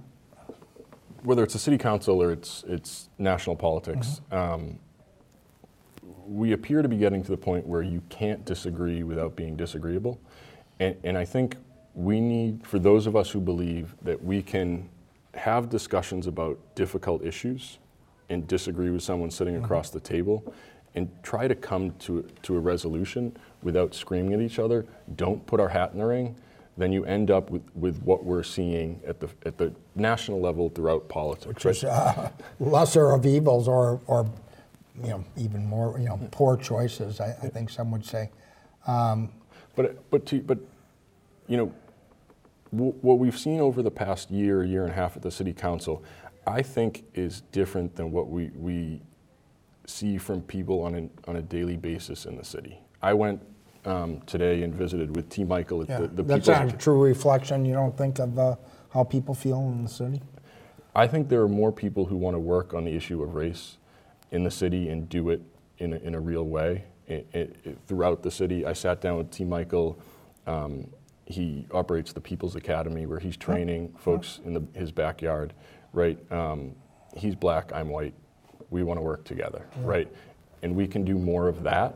whether 1.24 1.44
it's 1.44 1.56
a 1.56 1.60
city 1.60 1.78
council 1.78 2.22
or 2.22 2.34
it's 2.34 2.66
it's 2.68 3.08
national 3.18 3.56
politics, 3.56 4.20
um, 4.34 4.80
we 6.28 6.52
appear 6.52 6.82
to 6.82 6.90
be 6.90 6.98
getting 6.98 7.24
to 7.24 7.32
the 7.32 7.38
point 7.38 7.66
where 7.66 7.84
you 7.84 8.02
can't 8.10 8.44
disagree 8.44 9.04
without 9.04 9.38
being 9.38 9.56
disagreeable, 9.56 10.20
and, 10.80 10.96
and 11.04 11.18
I 11.18 11.26
think 11.26 11.56
we 11.94 12.20
need, 12.20 12.66
for 12.66 12.80
those 12.80 13.08
of 13.08 13.16
us 13.16 13.30
who 13.30 13.40
believe 13.40 13.96
that 14.02 14.22
we 14.24 14.42
can 14.42 14.90
have 15.34 15.70
discussions 15.70 16.28
about 16.28 16.58
difficult 16.76 17.24
issues 17.24 17.80
and 18.30 18.48
disagree 18.48 18.90
with 18.90 19.04
someone 19.04 19.30
sitting 19.32 19.56
across 19.58 19.90
the 19.90 20.00
table, 20.00 20.54
and 20.96 21.10
try 21.24 21.48
to 21.48 21.56
come 21.56 21.92
to, 22.00 22.26
to 22.42 22.56
a 22.56 22.60
resolution 22.60 23.36
without 23.62 23.94
screaming 23.94 24.34
at 24.34 24.40
each 24.40 24.60
other. 24.60 24.86
Don't 25.16 25.46
put 25.46 25.60
our 25.60 25.68
hat 25.68 25.92
in 25.92 26.00
the 26.00 26.06
ring. 26.06 26.36
Then 26.78 26.92
you 26.92 27.06
end 27.06 27.32
up 27.32 27.50
with, 27.50 27.64
with 27.76 28.02
what 28.04 28.24
we're 28.24 28.44
seeing 28.44 29.02
at 29.06 29.20
the, 29.20 29.30
at 29.46 29.58
the 29.58 29.74
national 29.96 30.42
level 30.42 30.70
throughout 30.70 31.08
politics. 31.08 31.64
Which 31.64 31.78
is 31.78 31.84
uh, 31.86 32.32
lesser 32.60 33.12
of 33.12 33.26
evils 33.26 33.68
or, 33.68 34.02
or 34.08 34.30
you 35.02 35.10
know, 35.10 35.26
even 35.38 35.66
more, 35.66 35.98
you 36.00 36.06
know, 36.06 36.20
poor 36.32 36.58
choices, 36.58 37.20
I, 37.20 37.36
I 37.44 37.48
think 37.50 37.70
some 37.70 37.92
would 37.92 38.06
say. 38.06 38.32
Um, 38.88 39.32
but, 39.76 40.10
but, 40.10 40.26
to, 40.28 40.42
but, 40.42 40.60
you 41.48 41.58
know, 41.58 41.74
w- 42.72 42.94
what 43.02 43.20
we've 43.20 43.38
seen 43.38 43.60
over 43.60 43.82
the 43.82 43.92
past 43.92 44.32
year, 44.32 44.64
year 44.64 44.84
and 44.84 44.92
a 44.92 44.96
half 44.96 45.16
at 45.16 45.22
the 45.22 45.32
city 45.32 45.54
council, 45.54 46.04
I 46.48 46.62
think 46.62 47.06
is 47.14 47.42
different 47.52 47.96
than 47.96 48.12
what 48.12 48.30
we, 48.30 48.52
we 48.56 49.02
see 49.86 50.18
from 50.18 50.42
people 50.42 50.82
on, 50.82 50.96
an, 50.96 51.10
on 51.28 51.38
a 51.38 51.42
daily 51.42 51.78
basis 51.78 52.26
in 52.26 52.38
the 52.38 52.44
city. 52.44 52.80
I 53.02 53.14
went 53.14 53.42
um, 53.86 54.22
today 54.22 54.64
and 54.64 54.74
visited 54.74 55.16
with 55.16 55.30
T. 55.30 55.44
Michael 55.44 55.84
at 55.84 55.90
yeah, 55.90 56.00
the, 56.00 56.08
the 56.08 56.24
That's 56.24 56.48
not 56.48 56.74
a 56.74 56.78
true 56.78 57.04
reflection, 57.04 57.66
you 57.66 57.74
don't 57.74 57.96
think, 57.98 58.20
of 58.20 58.38
uh, 58.38 58.56
how 58.92 59.04
people 59.04 59.36
feel 59.36 59.60
in 59.60 59.84
the 59.84 59.90
city? 59.90 60.22
I 60.96 61.08
think 61.08 61.28
there 61.28 61.42
are 61.42 61.50
more 61.50 61.72
people 61.72 62.06
who 62.06 62.16
want 62.16 62.36
to 62.36 62.40
work 62.40 62.74
on 62.74 62.86
the 62.86 62.96
issue 62.96 63.22
of 63.22 63.36
race 63.36 63.78
in 64.32 64.44
the 64.44 64.52
city 64.52 64.90
and 64.90 65.10
do 65.10 65.30
it 65.30 65.42
in 65.78 65.94
a, 65.94 65.98
in 65.98 66.16
a 66.16 66.20
real 66.20 66.46
way 66.46 66.86
i- 67.10 67.24
i- 67.34 67.40
i- 67.40 67.48
throughout 67.88 68.24
the 68.24 68.32
city. 68.32 68.66
I 68.66 68.74
sat 68.74 69.02
down 69.02 69.18
with 69.18 69.32
T. 69.32 69.44
Michael. 69.46 69.98
Um, 70.48 70.88
he 71.26 71.66
operates 71.72 72.14
the 72.14 72.22
People's 72.22 72.56
Academy 72.56 73.06
where 73.06 73.20
he's 73.20 73.36
training 73.38 73.94
folks 73.98 74.40
in 74.46 74.54
the, 74.54 74.64
his 74.74 74.92
backyard, 74.92 75.54
right? 75.94 76.20
Um, 76.32 76.76
he's 77.16 77.34
black, 77.36 77.72
I'm 77.74 77.90
white. 77.90 78.14
We 78.70 78.84
want 78.84 78.98
to 79.00 79.02
work 79.02 79.24
together, 79.24 79.66
Yeah. 79.78 79.82
right? 79.88 80.08
And 80.62 80.76
we 80.76 80.88
can 80.88 81.04
do 81.04 81.18
more 81.18 81.48
of 81.48 81.64
that. 81.64 81.96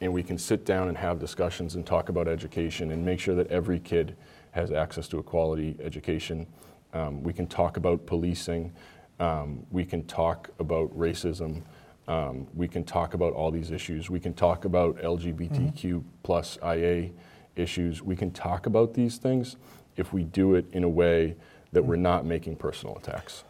And 0.00 0.12
we 0.12 0.22
can 0.22 0.36
sit 0.38 0.64
down 0.64 0.88
and 0.88 0.96
have 0.98 1.18
discussions 1.20 1.74
and 1.76 1.86
talk 1.86 2.08
about 2.08 2.26
education 2.28 2.90
and 2.90 3.04
make 3.04 3.20
sure 3.20 3.34
that 3.36 3.46
every 3.48 3.78
kid 3.78 4.16
has 4.50 4.70
access 4.72 5.06
to 5.08 5.18
a 5.18 5.22
quality 5.22 5.76
education. 5.80 6.46
Um, 6.92 7.22
we 7.22 7.32
can 7.32 7.46
talk 7.46 7.76
about 7.76 8.04
policing. 8.06 8.72
Um, 9.20 9.64
we 9.70 9.84
can 9.84 10.04
talk 10.04 10.50
about 10.58 10.90
racism. 10.96 11.62
Um, 12.08 12.48
we 12.54 12.66
can 12.66 12.84
talk 12.84 13.14
about 13.14 13.32
all 13.32 13.50
these 13.50 13.70
issues. 13.70 14.10
We 14.10 14.20
can 14.20 14.34
talk 14.34 14.64
about 14.64 14.96
LGBTQ 14.98 16.02
plus 16.22 16.58
IA 16.64 17.10
issues. 17.54 18.02
We 18.02 18.16
can 18.16 18.30
talk 18.32 18.66
about 18.66 18.94
these 18.94 19.18
things 19.18 19.56
if 19.96 20.12
we 20.12 20.24
do 20.24 20.54
it 20.54 20.66
in 20.72 20.84
a 20.84 20.88
way 20.88 21.36
that 21.72 21.84
we're 21.84 21.96
not 21.96 22.26
making 22.26 22.56
personal 22.56 22.96
attacks. 22.96 23.44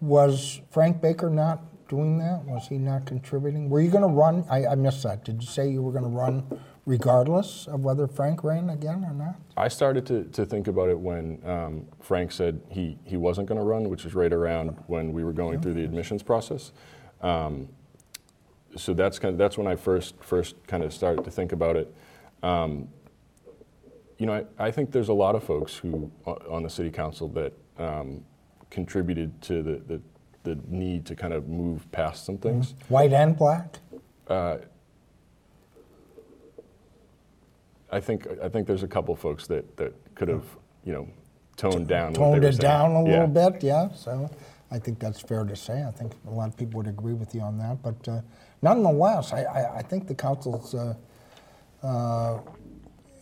Was 0.00 0.60
Frank 0.70 1.00
Baker 1.00 1.30
not 1.30 1.62
doing 1.88 2.18
that? 2.18 2.44
Was 2.44 2.66
he 2.68 2.78
not 2.78 3.06
contributing? 3.06 3.68
Were 3.70 3.80
you 3.80 3.90
going 3.90 4.02
to 4.02 4.08
run? 4.08 4.44
I, 4.50 4.66
I 4.66 4.74
missed 4.74 5.02
that. 5.04 5.24
Did 5.24 5.42
you 5.42 5.48
say 5.48 5.68
you 5.68 5.82
were 5.82 5.92
going 5.92 6.04
to 6.04 6.10
run 6.10 6.44
regardless 6.86 7.66
of 7.66 7.84
whether 7.84 8.06
Frank 8.06 8.44
ran 8.44 8.70
again 8.70 9.04
or 9.04 9.14
not? 9.14 9.36
I 9.56 9.68
started 9.68 10.06
to, 10.06 10.24
to 10.24 10.44
think 10.44 10.66
about 10.66 10.88
it 10.88 10.98
when 10.98 11.40
um, 11.44 11.86
Frank 12.00 12.32
said 12.32 12.60
he, 12.68 12.98
he 13.04 13.16
wasn't 13.16 13.48
going 13.48 13.58
to 13.58 13.64
run, 13.64 13.88
which 13.88 14.04
is 14.04 14.14
right 14.14 14.32
around 14.32 14.76
when 14.86 15.12
we 15.12 15.24
were 15.24 15.32
going 15.32 15.60
through 15.60 15.74
the 15.74 15.84
admissions 15.84 16.22
process. 16.22 16.72
Um, 17.20 17.68
so 18.76 18.92
that's 18.94 19.18
kind 19.18 19.32
of, 19.32 19.38
that's 19.38 19.56
when 19.56 19.66
I 19.66 19.76
first 19.76 20.14
first 20.20 20.56
kind 20.66 20.82
of 20.82 20.92
started 20.92 21.24
to 21.24 21.30
think 21.30 21.52
about 21.52 21.76
it. 21.76 21.94
Um, 22.42 22.88
you 24.18 24.26
know, 24.26 24.44
I, 24.58 24.66
I 24.66 24.70
think 24.70 24.90
there's 24.90 25.08
a 25.08 25.14
lot 25.14 25.34
of 25.34 25.44
folks 25.44 25.76
who 25.76 26.10
on 26.26 26.62
the 26.62 26.70
city 26.70 26.90
council 26.90 27.28
that 27.30 27.52
um, 27.78 28.24
contributed 28.70 29.40
to 29.42 29.62
the, 29.62 29.82
the 29.86 30.00
the 30.44 30.58
need 30.68 31.06
to 31.06 31.16
kind 31.16 31.32
of 31.32 31.48
move 31.48 31.90
past 31.90 32.26
some 32.26 32.36
things. 32.36 32.74
White 32.88 33.12
and 33.12 33.36
black? 33.36 33.78
Uh, 34.28 34.58
I 37.90 38.00
think 38.00 38.26
I 38.42 38.48
think 38.48 38.66
there's 38.66 38.82
a 38.82 38.88
couple 38.88 39.14
folks 39.16 39.46
that, 39.46 39.76
that 39.76 39.94
could 40.14 40.28
have 40.28 40.44
you 40.84 40.92
know 40.92 41.08
toned 41.56 41.86
down 41.88 42.12
Toned 42.12 42.44
it 42.44 42.58
down 42.58 42.92
a 42.92 43.04
Yeah. 43.04 43.24
little 43.24 43.50
bit, 43.50 43.62
yeah. 43.62 43.88
So 43.94 44.28
I 44.74 44.80
think 44.80 44.98
that's 44.98 45.20
fair 45.20 45.44
to 45.44 45.54
say. 45.54 45.84
I 45.84 45.92
think 45.92 46.14
a 46.26 46.30
lot 46.30 46.48
of 46.48 46.56
people 46.56 46.78
would 46.78 46.88
agree 46.88 47.14
with 47.14 47.32
you 47.32 47.42
on 47.42 47.58
that. 47.58 47.80
But 47.80 48.08
uh, 48.08 48.22
nonetheless, 48.60 49.32
I, 49.32 49.44
I, 49.44 49.76
I 49.78 49.82
think 49.82 50.08
the 50.08 50.16
council's, 50.16 50.74
uh, 50.74 50.94
uh, 51.84 52.40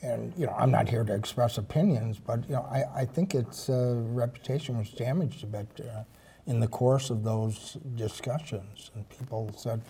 and 0.02 0.32
you 0.38 0.46
know, 0.46 0.54
I'm 0.58 0.70
not 0.70 0.88
here 0.88 1.04
to 1.04 1.14
express 1.14 1.58
opinions, 1.58 2.18
but 2.18 2.48
you 2.48 2.54
know, 2.54 2.66
I, 2.70 3.02
I 3.02 3.04
think 3.04 3.34
its 3.34 3.68
uh, 3.68 3.96
reputation 3.96 4.78
was 4.78 4.90
damaged 4.90 5.44
a 5.44 5.46
bit 5.46 5.68
uh, 5.80 6.04
in 6.46 6.58
the 6.58 6.68
course 6.68 7.10
of 7.10 7.22
those 7.22 7.76
discussions, 7.96 8.90
and 8.94 9.06
people 9.10 9.52
said, 9.56 9.82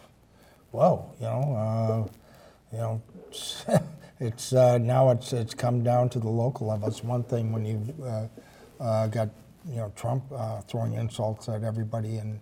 "Whoa, 0.72 1.14
you 1.20 1.26
know." 1.26 2.08
Uh, 2.10 2.12
you 2.72 2.78
know, 2.78 3.02
it's, 4.20 4.52
now 4.52 5.10
it's 5.10 5.34
it's 5.34 5.52
come 5.52 5.82
down 5.82 6.08
to 6.08 6.18
the 6.18 6.28
local 6.28 6.68
level. 6.68 6.88
It's 6.88 7.04
one 7.04 7.22
thing 7.22 7.52
when 7.52 7.66
you've 7.66 8.00
uh, 8.00 8.28
uh, 8.80 9.06
got 9.08 9.28
you 9.68 9.76
know 9.76 9.92
Trump 9.96 10.24
uh, 10.34 10.60
throwing 10.62 10.94
insults 10.94 11.48
at 11.48 11.62
everybody, 11.62 12.18
and 12.18 12.40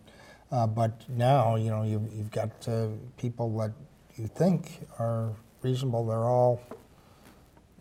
uh, 0.51 0.67
but 0.67 1.09
now 1.09 1.57
you 1.57 1.71
know 1.71 1.83
you've, 1.83 2.13
you've 2.13 2.31
got 2.31 2.51
uh, 2.69 2.89
people 3.17 3.57
that 3.59 3.73
you 4.17 4.27
think 4.27 4.87
are 4.99 5.33
reasonable. 5.63 6.07
They're 6.07 6.19
all 6.19 6.63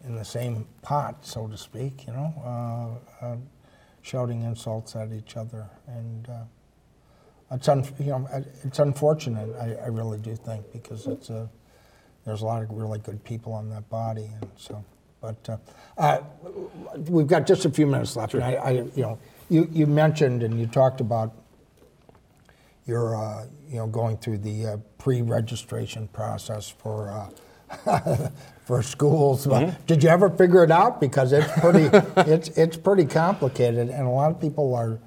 in 0.06 0.16
the 0.16 0.26
same 0.26 0.68
pot, 0.82 1.26
so 1.26 1.48
to 1.48 1.58
speak. 1.58 2.08
You 2.08 2.14
know, 2.14 3.00
uh, 3.22 3.26
uh, 3.26 3.38
shouting 4.02 4.44
insults 4.44 4.96
at 4.96 5.12
each 5.12 5.38
other, 5.38 5.68
and 5.88 6.30
uh, 6.30 6.44
it's 7.52 7.68
un- 7.68 7.86
you 8.00 8.08
know 8.08 8.28
it's 8.64 8.80
unfortunate. 8.80 9.50
I, 9.60 9.86
I 9.86 9.88
really 9.88 10.20
do 10.20 10.36
think 10.36 10.72
because 10.72 11.08
it's 11.08 11.30
a 11.30 11.50
there's 12.26 12.42
a 12.42 12.46
lot 12.46 12.62
of 12.62 12.70
really 12.72 13.00
good 13.00 13.24
people 13.24 13.54
on 13.54 13.70
that 13.70 13.90
body, 13.90 14.30
and 14.42 14.50
so. 14.58 14.84
But 15.22 15.50
uh, 15.50 15.58
uh, 15.98 16.22
we've 17.08 17.28
got 17.28 17.46
just 17.46 17.66
a 17.66 17.70
few 17.70 17.86
minutes 17.86 18.16
left. 18.16 18.34
And 18.34 18.44
I, 18.44 18.54
I, 18.54 18.72
you 18.72 18.92
know, 18.98 19.20
you, 19.50 19.68
you 19.72 19.86
mentioned 19.86 20.44
and 20.44 20.60
you 20.60 20.68
talked 20.68 21.02
about 21.02 21.34
your, 22.86 23.16
uh, 23.16 23.46
you 23.68 23.78
know, 23.78 23.88
going 23.88 24.18
through 24.18 24.40
the 24.40 24.66
uh, 24.66 24.78
pre-registration 24.98 26.08
process 26.10 26.70
for 26.70 27.12
uh, 27.12 28.30
for 28.66 28.82
schools. 28.82 29.46
Mm-hmm. 29.46 29.80
Did 29.86 30.04
you 30.04 30.10
ever 30.10 30.30
figure 30.30 30.64
it 30.64 30.72
out? 30.72 31.00
Because 31.00 31.34
it's 31.34 31.52
pretty, 31.60 31.90
it's 32.32 32.50
it's 32.50 32.78
pretty 32.78 33.06
complicated, 33.06 33.90
and 33.90 34.08
a 34.08 34.10
lot 34.10 34.32
of 34.32 34.42
people 34.42 34.74
are 34.74 35.00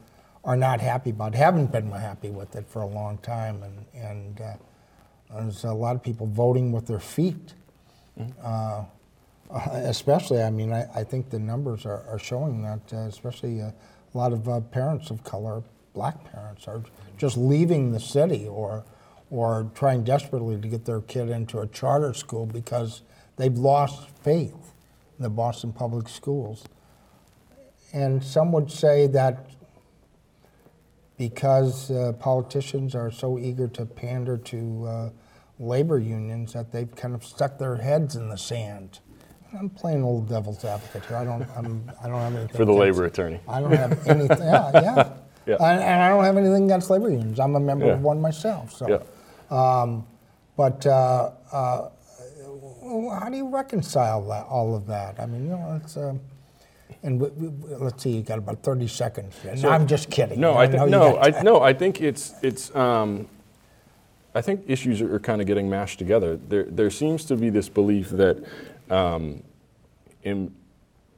are 0.44 0.56
not 0.56 0.80
happy 0.80 1.10
about, 1.10 1.34
it, 1.34 1.38
haven't 1.38 1.72
been 1.72 1.90
happy 1.90 2.30
with 2.30 2.54
it 2.54 2.68
for 2.68 2.82
a 2.82 2.86
long 2.86 3.18
time, 3.18 3.62
and 3.62 3.84
and. 3.94 4.40
Uh, 4.40 4.54
there's 5.34 5.64
a 5.64 5.72
lot 5.72 5.96
of 5.96 6.02
people 6.02 6.26
voting 6.26 6.72
with 6.72 6.86
their 6.86 7.00
feet. 7.00 7.54
Uh, 8.42 8.84
especially, 9.54 10.42
I 10.42 10.50
mean, 10.50 10.72
I, 10.72 10.86
I 10.94 11.04
think 11.04 11.30
the 11.30 11.38
numbers 11.38 11.84
are, 11.84 12.04
are 12.08 12.18
showing 12.18 12.62
that, 12.62 12.80
uh, 12.92 13.08
especially 13.08 13.60
uh, 13.60 13.70
a 14.14 14.18
lot 14.18 14.32
of 14.32 14.48
uh, 14.48 14.60
parents 14.60 15.10
of 15.10 15.24
color, 15.24 15.62
black 15.94 16.24
parents, 16.30 16.66
are 16.66 16.82
just 17.16 17.36
leaving 17.36 17.92
the 17.92 18.00
city 18.00 18.46
or, 18.46 18.84
or 19.30 19.70
trying 19.74 20.04
desperately 20.04 20.60
to 20.60 20.68
get 20.68 20.84
their 20.84 21.00
kid 21.00 21.28
into 21.28 21.58
a 21.60 21.66
charter 21.66 22.14
school 22.14 22.46
because 22.46 23.02
they've 23.36 23.58
lost 23.58 24.08
faith 24.22 24.72
in 25.18 25.22
the 25.22 25.30
Boston 25.30 25.72
public 25.72 26.08
schools. 26.08 26.64
And 27.92 28.24
some 28.24 28.52
would 28.52 28.70
say 28.70 29.06
that 29.08 29.50
because 31.18 31.90
uh, 31.90 32.12
politicians 32.18 32.94
are 32.94 33.10
so 33.10 33.38
eager 33.38 33.68
to 33.68 33.84
pander 33.84 34.38
to 34.38 34.86
uh, 34.86 35.10
labor 35.58 35.98
unions 35.98 36.54
that 36.54 36.72
they've 36.72 36.94
kind 36.96 37.14
of 37.14 37.22
stuck 37.22 37.58
their 37.58 37.76
heads 37.76 38.16
in 38.16 38.28
the 38.28 38.38
sand. 38.38 38.98
I'm 39.58 39.68
playing 39.70 40.02
old 40.02 40.28
devil's 40.28 40.64
advocate 40.64 41.04
here. 41.06 41.16
I 41.16 41.24
don't. 41.24 41.46
I'm, 41.56 41.90
I 42.02 42.08
don't 42.08 42.18
have 42.20 42.34
anything 42.34 42.56
For 42.56 42.64
the 42.64 42.72
labor 42.72 43.04
attorney. 43.04 43.40
I 43.48 43.60
don't 43.60 43.72
have 43.72 44.06
anything. 44.08 44.38
Yeah, 44.38 44.70
yeah. 44.74 45.12
Yeah. 45.44 45.56
And, 45.58 45.82
and 45.82 46.00
I 46.00 46.08
don't 46.08 46.22
have 46.22 46.36
anything 46.36 46.66
against 46.66 46.88
labor 46.88 47.10
unions. 47.10 47.40
I'm 47.40 47.56
a 47.56 47.60
member 47.60 47.86
Yeah. 47.86 47.94
of 47.94 48.02
one 48.02 48.20
myself. 48.20 48.72
So, 48.72 48.88
Yeah. 48.88 49.00
um, 49.82 50.06
but 50.56 50.86
uh, 50.86 51.32
uh, 51.50 51.88
how 53.18 53.28
do 53.28 53.36
you 53.36 53.48
reconcile 53.48 54.22
that, 54.28 54.46
all 54.46 54.76
of 54.76 54.86
that? 54.86 55.18
I 55.18 55.26
mean, 55.26 55.46
you 55.46 55.50
know, 55.50 55.80
it's. 55.82 55.96
Um, 55.96 56.20
and 57.02 57.20
we, 57.20 57.28
we, 57.30 57.74
let's 57.74 58.00
see, 58.04 58.10
you 58.10 58.22
got 58.22 58.38
about 58.38 58.62
30 58.62 58.86
seconds. 58.86 59.34
So- 59.56 59.68
I'm 59.68 59.88
just 59.88 60.10
kidding. 60.12 60.38
No, 60.38 60.52
I 60.52 60.62
I 60.62 60.68
think 60.68 60.90
no, 60.90 61.18
I 61.18 61.42
no, 61.42 61.60
I 61.60 61.72
think 61.72 62.00
it's 62.00 62.34
it's. 62.42 62.72
Um, 62.76 63.26
I 64.36 64.40
think 64.42 64.62
issues 64.68 65.02
are, 65.02 65.18
kind 65.18 65.40
of 65.40 65.48
getting 65.48 65.68
mashed 65.68 65.98
together. 65.98 66.36
There 66.36 66.64
there 66.64 66.90
seems 66.90 67.24
to 67.24 67.36
be 67.36 67.50
this 67.50 67.68
belief 67.68 68.10
that 68.10 68.42
um, 68.92 69.42
in 70.22 70.54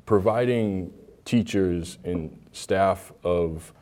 providing 0.07 0.93
teachers 1.25 1.99
and 2.05 2.39
staff 2.53 3.13
of 3.25 3.73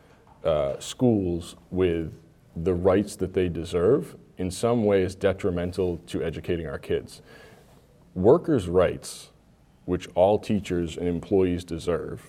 uh, 0.43 0.79
schools 0.79 1.55
with 1.71 2.13
the 2.55 2.73
rights 2.73 3.15
that 3.17 3.33
they 3.33 3.49
deserve 3.49 4.15
in 4.37 4.49
some 4.49 4.83
way 4.83 5.03
is 5.03 5.15
detrimental 5.15 5.97
to 6.07 6.23
educating 6.23 6.67
our 6.67 6.79
kids. 6.79 7.21
Workers' 8.15 8.67
rights, 8.67 9.29
which 9.85 10.07
all 10.15 10.39
teachers 10.39 10.97
and 10.97 11.07
employees 11.07 11.63
deserve, 11.63 12.25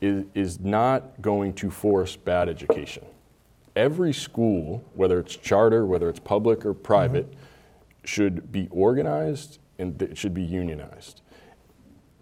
is, 0.00 0.24
is 0.34 0.60
not 0.60 1.20
going 1.20 1.52
to 1.54 1.70
force 1.70 2.16
bad 2.16 2.48
education. 2.48 3.04
every 3.74 4.12
school, 4.12 4.84
whether 4.94 5.18
it's 5.18 5.34
charter, 5.34 5.86
whether 5.86 6.08
it's 6.08 6.20
public 6.20 6.66
or 6.66 6.74
private, 6.74 7.32
should 8.04 8.52
be 8.52 8.68
organized 8.70 9.58
and 9.78 10.00
it 10.02 10.16
should 10.16 10.34
be 10.34 10.42
unionized. 10.42 11.22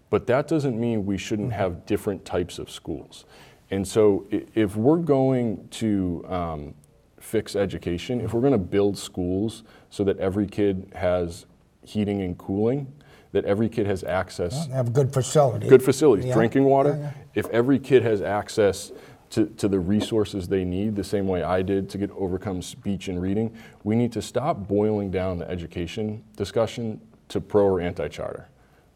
But 0.09 0.27
that 0.27 0.47
doesn't 0.47 0.79
mean 0.79 1.05
we 1.05 1.17
shouldn't 1.17 1.53
have 1.53 1.85
different 1.85 2.25
types 2.25 2.59
of 2.59 2.69
schools. 2.69 3.25
And 3.69 3.87
so 3.87 4.27
if 4.29 4.75
we're 4.75 4.97
going 4.97 5.67
to 5.71 6.25
um, 6.27 6.73
fix 7.19 7.55
education, 7.55 8.19
if 8.19 8.33
we're 8.33 8.41
going 8.41 8.51
to 8.51 8.57
build 8.57 8.97
schools 8.97 9.63
so 9.89 10.03
that 10.03 10.17
every 10.17 10.47
kid 10.47 10.91
has 10.95 11.45
heating 11.85 12.21
and 12.21 12.37
cooling, 12.37 12.91
that 13.31 13.45
every 13.45 13.69
kid 13.69 13.85
has 13.87 14.03
access 14.03 14.67
Have 14.67 14.91
good 14.91 15.13
facility. 15.13 15.69
good 15.69 15.81
facilities, 15.81 16.25
Yeah. 16.25 16.33
drinking 16.33 16.65
water. 16.65 16.97
Yeah, 16.99 17.03
yeah. 17.05 17.11
If 17.35 17.47
every 17.49 17.79
kid 17.79 18.03
has 18.03 18.21
access 18.21 18.91
to, 19.29 19.45
to 19.45 19.69
the 19.69 19.79
resources 19.79 20.49
they 20.49 20.65
need, 20.65 20.97
the 20.97 21.03
same 21.05 21.25
way 21.27 21.41
I 21.41 21.61
did 21.61 21.89
to 21.91 21.97
get 21.97 22.11
overcome 22.11 22.61
speech 22.61 23.07
and 23.07 23.21
reading, 23.21 23.53
we 23.85 23.95
need 23.95 24.11
to 24.11 24.21
stop 24.21 24.67
boiling 24.67 25.09
down 25.09 25.37
the 25.37 25.49
education 25.49 26.25
discussion 26.35 26.99
to 27.31 27.39
pro 27.39 27.63
or 27.63 27.81
anti-charter, 27.81 28.47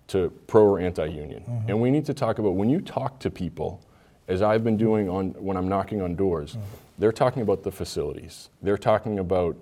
to 0.07 0.29
pro 0.47 0.63
or 0.63 0.79
anti-union. 0.79 1.43
Mm-hmm. 1.43 1.69
And 1.69 1.81
we 1.81 1.89
need 1.89 2.05
to 2.05 2.13
talk 2.13 2.37
about 2.37 2.51
when 2.51 2.69
you 2.69 2.81
talk 2.81 3.19
to 3.21 3.29
people, 3.31 3.81
as 4.27 4.41
I've 4.41 4.63
been 4.63 4.77
doing 4.77 5.09
on 5.09 5.29
when 5.47 5.55
I'm 5.57 5.69
knocking 5.69 6.01
on 6.01 6.15
doors, 6.15 6.53
Mm-hmm. 6.55 6.65
they're 6.99 7.11
talking 7.13 7.41
about 7.41 7.63
the 7.63 7.71
facilities. 7.71 8.49
They're 8.61 8.77
talking 8.77 9.19
about 9.19 9.55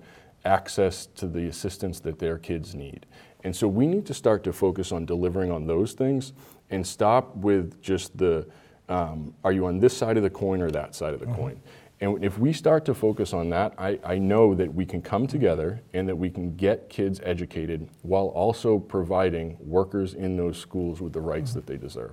access 0.46 1.06
to 1.16 1.28
the 1.28 1.48
assistance 1.48 2.00
that 2.02 2.18
their 2.20 2.38
kids 2.38 2.74
need. 2.76 3.06
And 3.44 3.56
so 3.56 3.68
we 3.68 3.86
need 3.88 4.06
to 4.08 4.14
start 4.14 4.44
to 4.44 4.54
focus 4.54 4.92
on 4.92 5.06
delivering 5.06 5.52
on 5.52 5.68
those 5.68 5.94
things 5.94 6.34
and 6.70 6.86
stop 6.86 7.36
with 7.36 7.82
just 7.82 8.18
the 8.18 8.46
um, 8.90 9.34
are 9.44 9.54
you 9.54 9.66
on 9.66 9.80
this 9.80 9.96
side 9.96 10.18
of 10.18 10.24
the 10.24 10.30
coin 10.30 10.62
or 10.62 10.70
that 10.72 10.94
side 10.94 11.14
of 11.14 11.20
the 11.22 11.28
coin? 11.28 11.62
And 12.04 12.22
if 12.22 12.38
we 12.38 12.52
start 12.52 12.84
to 12.86 12.94
focus 12.94 13.32
on 13.32 13.50
that, 13.52 13.74
I, 13.78 13.98
I 14.04 14.18
know 14.18 14.54
that 14.56 14.74
we 14.74 14.86
can 14.86 15.02
come 15.02 15.26
together 15.26 15.82
and 15.94 16.10
that 16.10 16.18
we 16.18 16.30
can 16.30 16.54
get 16.58 16.90
kids 16.90 17.22
educated 17.24 17.88
while 18.02 18.26
also 18.26 18.78
providing 18.78 19.56
workers 19.62 20.14
in 20.14 20.36
those 20.36 20.58
schools 20.58 21.00
with 21.00 21.14
the 21.14 21.22
rights 21.22 21.54
that 21.54 21.66
they 21.66 21.78
deserve. 21.78 22.12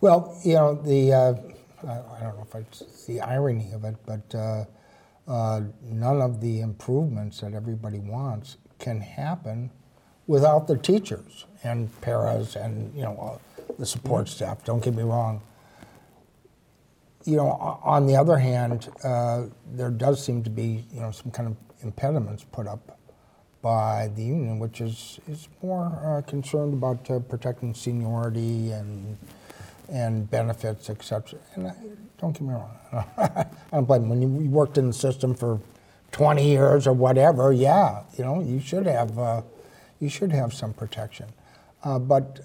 Well, 0.00 0.34
you 0.42 0.54
know, 0.54 0.74
the, 0.74 1.12
uh, 1.12 1.34
I 1.86 2.16
I 2.16 2.20
don't 2.22 2.36
know 2.38 2.46
if 2.48 2.54
it's 2.54 3.04
the 3.04 3.20
irony 3.20 3.72
of 3.72 3.84
it, 3.84 3.96
but 4.06 4.34
uh, 4.34 4.64
uh, 5.28 5.60
none 5.82 6.22
of 6.22 6.40
the 6.40 6.62
improvements 6.62 7.40
that 7.40 7.52
everybody 7.52 7.98
wants 7.98 8.56
can 8.78 9.02
happen 9.02 9.70
without 10.26 10.66
the 10.66 10.78
teachers 10.78 11.44
and 11.62 11.90
paras 12.00 12.56
and, 12.56 12.94
you 12.94 13.02
know, 13.02 13.38
the 13.78 13.84
support 13.84 14.30
staff, 14.30 14.64
don't 14.64 14.82
get 14.82 14.94
me 14.94 15.02
wrong. 15.02 15.42
You 17.24 17.36
know, 17.36 17.50
on 17.82 18.06
the 18.06 18.16
other 18.16 18.36
hand, 18.36 18.88
uh, 19.02 19.44
there 19.72 19.90
does 19.90 20.22
seem 20.24 20.42
to 20.44 20.50
be, 20.50 20.84
you 20.92 21.00
know, 21.00 21.10
some 21.10 21.30
kind 21.30 21.48
of 21.48 21.56
impediments 21.82 22.44
put 22.44 22.66
up 22.66 22.98
by 23.62 24.10
the 24.14 24.22
union, 24.22 24.58
which 24.58 24.82
is, 24.82 25.20
is 25.26 25.48
more 25.62 25.86
uh, 26.04 26.20
concerned 26.28 26.74
about 26.74 27.10
uh, 27.10 27.18
protecting 27.20 27.74
seniority 27.74 28.72
and 28.72 29.16
and 29.88 30.30
benefits, 30.30 30.88
et 30.90 31.02
cetera. 31.02 31.38
And 31.54 31.68
I, 31.68 31.74
don't 32.18 32.32
get 32.32 32.42
me 32.42 32.54
wrong, 32.54 32.70
I 33.18 33.46
don't 33.70 33.84
blame 33.84 34.02
them. 34.02 34.10
When 34.10 34.22
you, 34.22 34.44
you 34.44 34.50
worked 34.50 34.78
in 34.78 34.86
the 34.88 34.92
system 34.94 35.34
for 35.34 35.60
20 36.12 36.46
years 36.46 36.86
or 36.86 36.92
whatever, 36.92 37.52
yeah, 37.52 38.02
you 38.16 38.24
know, 38.24 38.40
you 38.40 38.60
should 38.60 38.86
have 38.86 39.18
uh, 39.18 39.42
you 40.00 40.08
should 40.08 40.32
have 40.32 40.52
some 40.52 40.72
protection. 40.72 41.26
Uh, 41.84 41.98
but 42.00 42.40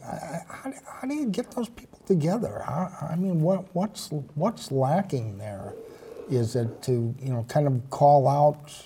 how, 0.49 0.71
do- 0.71 0.77
how 1.01 1.07
do 1.07 1.15
you 1.15 1.27
get 1.27 1.51
those 1.51 1.69
people 1.69 1.99
together? 2.07 2.63
I 2.67 3.15
mean, 3.17 3.41
what, 3.41 3.73
what's 3.75 4.09
what's 4.35 4.71
lacking 4.71 5.39
there? 5.39 5.73
Is 6.29 6.55
it 6.55 6.83
to 6.83 7.15
you 7.21 7.31
know 7.33 7.45
kind 7.49 7.67
of 7.67 7.89
call 7.91 8.27
out 8.27 8.85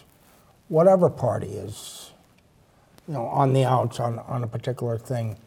whatever 0.69 1.09
party 1.09 1.47
is 1.49 2.11
you 3.07 3.13
know 3.15 3.27
on 3.27 3.53
the 3.53 3.65
outs 3.65 3.99
on, 3.99 4.19
on 4.19 4.43
a 4.43 4.47
particular 4.47 4.97
thing, 4.99 5.37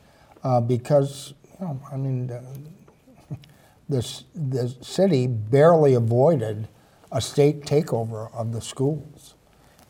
uh, 0.44 0.60
because 0.60 1.34
you 1.60 1.66
know 1.66 1.80
I 1.92 1.96
mean 1.98 2.30
uh, 2.30 3.36
this 3.88 4.24
the 4.34 4.74
city 4.82 5.26
barely 5.28 5.94
avoided 5.94 6.68
a 7.12 7.20
state 7.22 7.62
takeover 7.62 8.32
of 8.34 8.52
the 8.52 8.62
schools, 8.62 9.34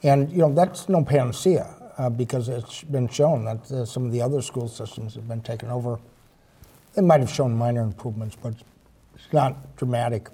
and 0.02 0.30
you 0.32 0.38
know 0.38 0.52
that's 0.54 0.88
no 0.88 1.04
panacea 1.04 1.75
uh, 1.98 2.10
because 2.10 2.48
it's 2.48 2.82
been 2.84 3.08
shown 3.08 3.44
that 3.44 3.70
uh, 3.70 3.84
some 3.84 4.06
of 4.06 4.12
the 4.12 4.22
other 4.22 4.42
school 4.42 4.68
systems 4.68 5.14
have 5.14 5.28
been 5.28 5.40
taken 5.40 5.70
over. 5.70 5.98
They 6.94 7.02
might 7.02 7.20
have 7.20 7.30
shown 7.30 7.54
minor 7.56 7.82
improvements, 7.82 8.36
but 8.40 8.54
it's 9.14 9.32
not 9.32 9.76
dramatic. 9.76 10.28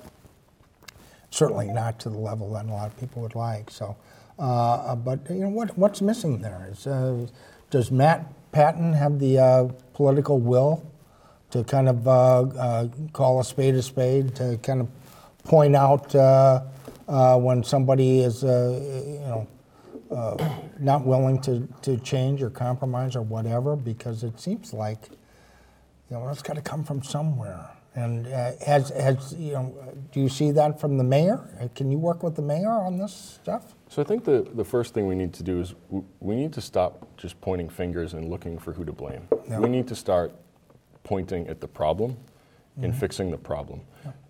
Certainly 1.30 1.68
not 1.68 1.98
to 2.00 2.10
the 2.10 2.18
level 2.18 2.52
that 2.52 2.66
a 2.66 2.68
lot 2.68 2.88
of 2.88 2.98
people 2.98 3.22
would 3.22 3.34
like. 3.34 3.70
So, 3.70 3.96
uh, 4.38 4.94
but 4.96 5.20
you 5.30 5.40
know 5.40 5.48
what 5.48 5.76
what's 5.78 6.02
missing 6.02 6.40
there 6.40 6.68
is 6.70 6.86
uh, 6.86 7.26
does 7.70 7.90
Matt 7.90 8.26
Patton 8.52 8.92
have 8.92 9.18
the 9.18 9.38
uh, 9.38 9.68
political 9.94 10.38
will 10.38 10.84
to 11.52 11.64
kind 11.64 11.88
of 11.88 12.08
uh, 12.08 12.40
uh, 12.40 12.88
call 13.12 13.40
a 13.40 13.44
spade 13.44 13.74
a 13.74 13.82
spade, 13.82 14.34
to 14.36 14.58
kind 14.62 14.80
of 14.80 14.88
point 15.44 15.76
out 15.76 16.14
uh, 16.14 16.62
uh, 17.08 17.36
when 17.38 17.62
somebody 17.62 18.20
is, 18.20 18.42
uh, 18.42 18.80
you 19.06 19.28
know, 19.28 19.46
uh, 20.12 20.36
not 20.78 21.04
willing 21.06 21.40
to, 21.42 21.66
to 21.82 21.96
change 21.98 22.42
or 22.42 22.50
compromise 22.50 23.16
or 23.16 23.22
whatever, 23.22 23.76
because 23.76 24.22
it 24.24 24.38
seems 24.40 24.72
like, 24.72 25.08
you 26.10 26.16
know, 26.16 26.28
it's 26.28 26.42
got 26.42 26.54
to 26.56 26.62
come 26.62 26.84
from 26.84 27.02
somewhere. 27.02 27.66
And 27.94 28.26
uh, 28.26 28.52
has, 28.66 28.88
has, 28.90 29.34
you 29.34 29.52
know, 29.52 29.94
do 30.12 30.20
you 30.20 30.28
see 30.30 30.50
that 30.52 30.80
from 30.80 30.96
the 30.96 31.04
mayor? 31.04 31.40
Uh, 31.60 31.68
Can 31.74 31.90
you 31.90 31.98
work 31.98 32.22
with 32.22 32.36
the 32.36 32.42
mayor 32.42 32.70
on 32.70 32.96
this 32.96 33.12
stuff? 33.42 33.74
So 33.88 34.00
I 34.00 34.04
think 34.06 34.24
the, 34.24 34.48
the 34.54 34.64
first 34.64 34.94
thing 34.94 35.06
we 35.06 35.14
need 35.14 35.34
to 35.34 35.42
do 35.42 35.60
is 35.60 35.74
w- 35.90 36.04
we 36.20 36.34
need 36.34 36.54
to 36.54 36.62
stop 36.62 37.06
just 37.18 37.38
pointing 37.42 37.68
fingers 37.68 38.14
and 38.14 38.30
looking 38.30 38.58
for 38.58 38.72
who 38.72 38.84
to 38.86 38.92
blame. 38.92 39.28
Yeah. 39.46 39.58
We 39.58 39.68
need 39.68 39.86
to 39.88 39.94
start 39.94 40.32
pointing 41.04 41.48
at 41.48 41.60
the 41.60 41.68
problem 41.68 42.16
and 42.80 42.94
Mhm. 42.94 42.96
fixing 42.98 43.30
the 43.30 43.36
problem. 43.36 43.82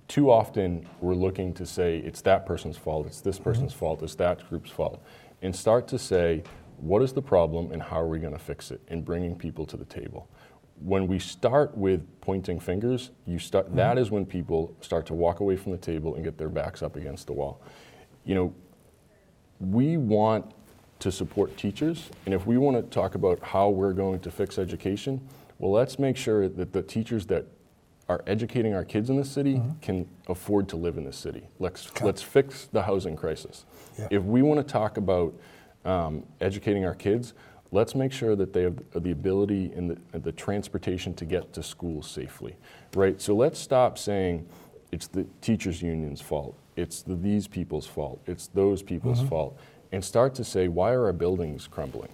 Too 0.09 0.31
often 0.33 0.87
we're 1.01 1.15
looking 1.15 1.55
to 1.55 1.65
say 1.65 1.99
it's 1.99 2.21
that 2.23 2.45
person's 2.45 2.77
fault, 2.77 3.07
it's 3.07 3.21
this 3.21 3.39
person's 3.39 3.73
fault, 3.73 4.03
it's 4.03 4.17
that 4.17 4.47
group's 4.49 4.71
fault, 4.71 5.01
and 5.43 5.55
start 5.55 5.89
to 5.89 5.99
say 5.99 6.43
what 6.79 7.03
is 7.03 7.13
the 7.13 7.23
problem 7.23 7.71
and 7.73 7.83
how 7.83 8.01
are 8.01 8.09
we 8.09 8.19
going 8.19 8.33
to 8.33 8.39
fix 8.39 8.71
it 8.71 8.81
and 8.89 9.05
bringing 9.05 9.37
people 9.37 9.67
to 9.67 9.77
the 9.77 9.85
table. 9.85 10.29
When 10.81 11.07
we 11.07 11.19
start 11.19 11.77
with 11.77 12.05
pointing 12.21 12.59
fingers, 12.59 13.11
you 13.27 13.39
start, 13.39 13.67
mm-hmm. 13.67 13.77
that 13.77 13.99
is 13.99 14.11
when 14.11 14.27
people 14.27 14.75
start 14.81 15.07
to 15.07 15.15
walk 15.15 15.41
away 15.41 15.57
from 15.57 15.73
the 15.73 15.79
table 15.79 16.17
and 16.17 16.25
get 16.25 16.39
their 16.39 16.49
backs 16.49 16.83
up 16.83 16.97
against 16.97 17.27
the 17.27 17.33
wall. 17.33 17.63
You 18.25 18.35
know, 18.35 18.55
we 19.61 19.97
want 19.97 20.53
to 20.99 21.13
support 21.13 21.57
teachers, 21.57 22.11
and 22.27 22.35
if 22.35 22.47
we 22.47 22.59
want 22.59 22.77
to 22.77 22.83
talk 22.83 23.15
about 23.15 23.41
how 23.43 23.69
we're 23.69 23.93
going 23.93 24.21
to 24.21 24.31
fix 24.31 24.59
education, 24.59 25.21
well, 25.59 25.73
let's 25.73 25.99
make 25.99 26.17
sure 26.17 26.49
that 26.49 26.73
the 26.73 26.83
teachers 26.83 27.27
that 27.27 27.47
are 28.09 28.23
educating 28.27 28.75
our 28.75 28.85
kids 28.85 29.11
in 29.11 29.17
the 29.17 29.25
city 29.25 29.61
can 29.81 30.07
afford 30.29 30.69
to 30.69 30.77
live 30.77 30.99
in 30.99 31.05
the 31.05 31.13
city. 31.13 31.49
Let's, 31.59 31.89
let's 32.03 32.23
fix 32.23 32.67
the 32.73 32.83
housing 32.83 33.17
crisis. 33.17 33.65
Yeah. 33.99 34.09
If 34.11 34.23
we 34.25 34.43
want 34.43 34.59
to 34.67 34.71
talk 34.71 34.97
about 34.97 35.35
um, 35.85 36.25
educating 36.41 36.85
our 36.85 36.95
kids, 36.95 37.35
let's 37.71 37.95
make 37.95 38.13
sure 38.13 38.37
that 38.37 38.53
they 38.53 38.63
have 38.63 38.77
the 38.95 39.11
ability 39.13 39.73
and 39.75 39.91
the, 40.13 40.19
the 40.19 40.33
transportation 40.33 41.15
to 41.15 41.25
get 41.25 41.53
to 41.55 41.63
school 41.63 42.03
safely, 42.03 42.57
right? 42.95 43.21
So 43.21 43.35
let's 43.35 43.59
stop 43.59 43.99
saying 43.99 44.47
it's 44.91 45.07
the 45.07 45.25
teachers' 45.41 45.81
union's 45.81 46.21
fault, 46.21 46.55
it's 46.77 47.03
the 47.03 47.15
these 47.15 47.47
people's 47.49 47.87
fault, 47.87 48.21
it's 48.27 48.49
those 48.49 48.83
people's 48.83 49.21
Mhm. 49.23 49.29
fault, 49.29 49.59
and 49.91 50.05
start 50.05 50.35
to 50.35 50.45
say 50.45 50.69
why 50.69 50.93
are 50.93 51.05
our 51.07 51.13
buildings 51.13 51.67
crumbling? 51.67 52.11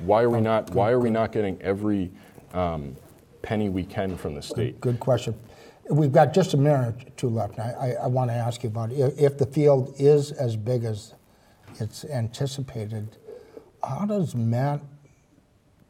Why 0.00 0.22
are 0.22 0.30
we 0.30 0.40
not? 0.40 0.70
Why 0.70 0.90
are 0.90 0.98
we 1.00 1.10
not 1.10 1.32
getting 1.32 1.60
every 1.62 2.10
um, 2.54 2.96
penny 3.42 3.68
we 3.68 3.84
can 3.84 4.16
from 4.16 4.34
the 4.34 4.42
state? 4.42 4.80
Good 4.80 5.00
question. 5.00 5.34
We've 5.88 6.12
got 6.12 6.34
just 6.34 6.54
a 6.54 6.56
minute 6.56 6.88
or 6.88 7.10
two 7.16 7.28
left. 7.28 7.58
I, 7.58 7.70
I, 7.70 8.04
I 8.04 8.06
want 8.08 8.30
to 8.30 8.34
ask 8.34 8.62
you 8.62 8.68
about 8.68 8.92
if, 8.92 9.18
if 9.18 9.38
the 9.38 9.46
field 9.46 9.94
is 9.98 10.32
as 10.32 10.56
big 10.56 10.84
as 10.84 11.14
it's 11.78 12.04
anticipated, 12.04 13.16
how 13.82 14.04
does 14.06 14.34
Matt 14.34 14.80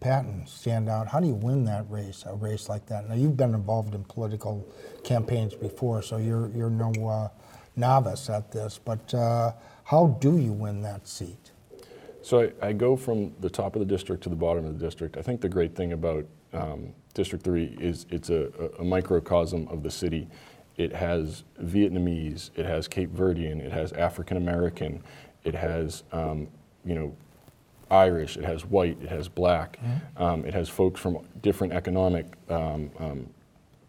Patton 0.01 0.47
stand 0.47 0.89
out? 0.89 1.09
How 1.09 1.21
do 1.21 1.27
you 1.27 1.35
win 1.35 1.65
that 1.65 1.91
race, 1.91 2.25
a 2.27 2.35
race 2.35 2.69
like 2.69 2.87
that? 2.87 3.09
Now, 3.09 3.15
you've 3.15 3.37
been 3.37 3.55
involved 3.55 3.95
in 3.95 4.05
political 4.05 4.69
campaigns 5.03 5.55
before, 5.55 6.03
so 6.03 6.19
you're, 6.19 6.51
you're 6.51 6.71
no 6.71 6.93
uh, 7.09 7.29
novice 7.77 8.29
at 8.29 8.53
this, 8.53 8.79
but 8.85 9.13
uh, 9.15 9.53
how 9.85 10.19
do 10.21 10.37
you 10.39 10.53
win 10.53 10.83
that 10.83 11.09
seat? 11.09 11.53
So 12.23 12.51
I, 12.61 12.69
I 12.69 12.73
go 12.73 12.97
from 12.97 13.33
the 13.41 13.49
top 13.49 13.77
of 13.77 13.81
the 13.81 13.87
district 13.87 14.23
to 14.25 14.29
the 14.29 14.37
bottom 14.37 14.67
of 14.67 14.79
the 14.79 14.85
district. 14.85 15.17
I 15.17 15.23
think 15.23 15.41
the 15.41 15.49
great 15.49 15.75
thing 15.75 15.93
about 15.93 16.27
um, 16.53 16.93
District 17.17 17.43
3 17.43 17.79
is 17.81 18.05
it's 18.11 18.29
a, 18.29 18.53
a, 18.79 18.85
microcosm 18.85 19.67
of 19.69 19.83
the 19.83 19.91
city. 19.91 20.29
It 20.77 20.93
has 20.93 21.45
Vietnamese, 21.63 22.51
it 22.55 22.67
has 22.67 22.87
Cape 22.87 23.11
Verdean, 23.11 23.59
it 23.59 23.73
has 23.73 23.93
African 23.95 24.37
American, 24.37 25.03
it 25.43 25.55
has, 25.55 26.03
um, 26.13 26.47
you 26.85 26.95
know, 26.95 27.17
Irish, 27.91 28.37
it 28.37 28.45
has 28.45 28.67
white, 28.67 28.99
it 29.03 29.09
has 29.09 29.29
black, 29.29 29.79
um, 30.19 30.45
it 30.45 30.53
has 30.53 30.69
folks 30.69 31.01
from 31.01 31.27
different 31.41 31.73
economic 31.73 32.27
um, 32.51 32.91
um, 32.99 33.27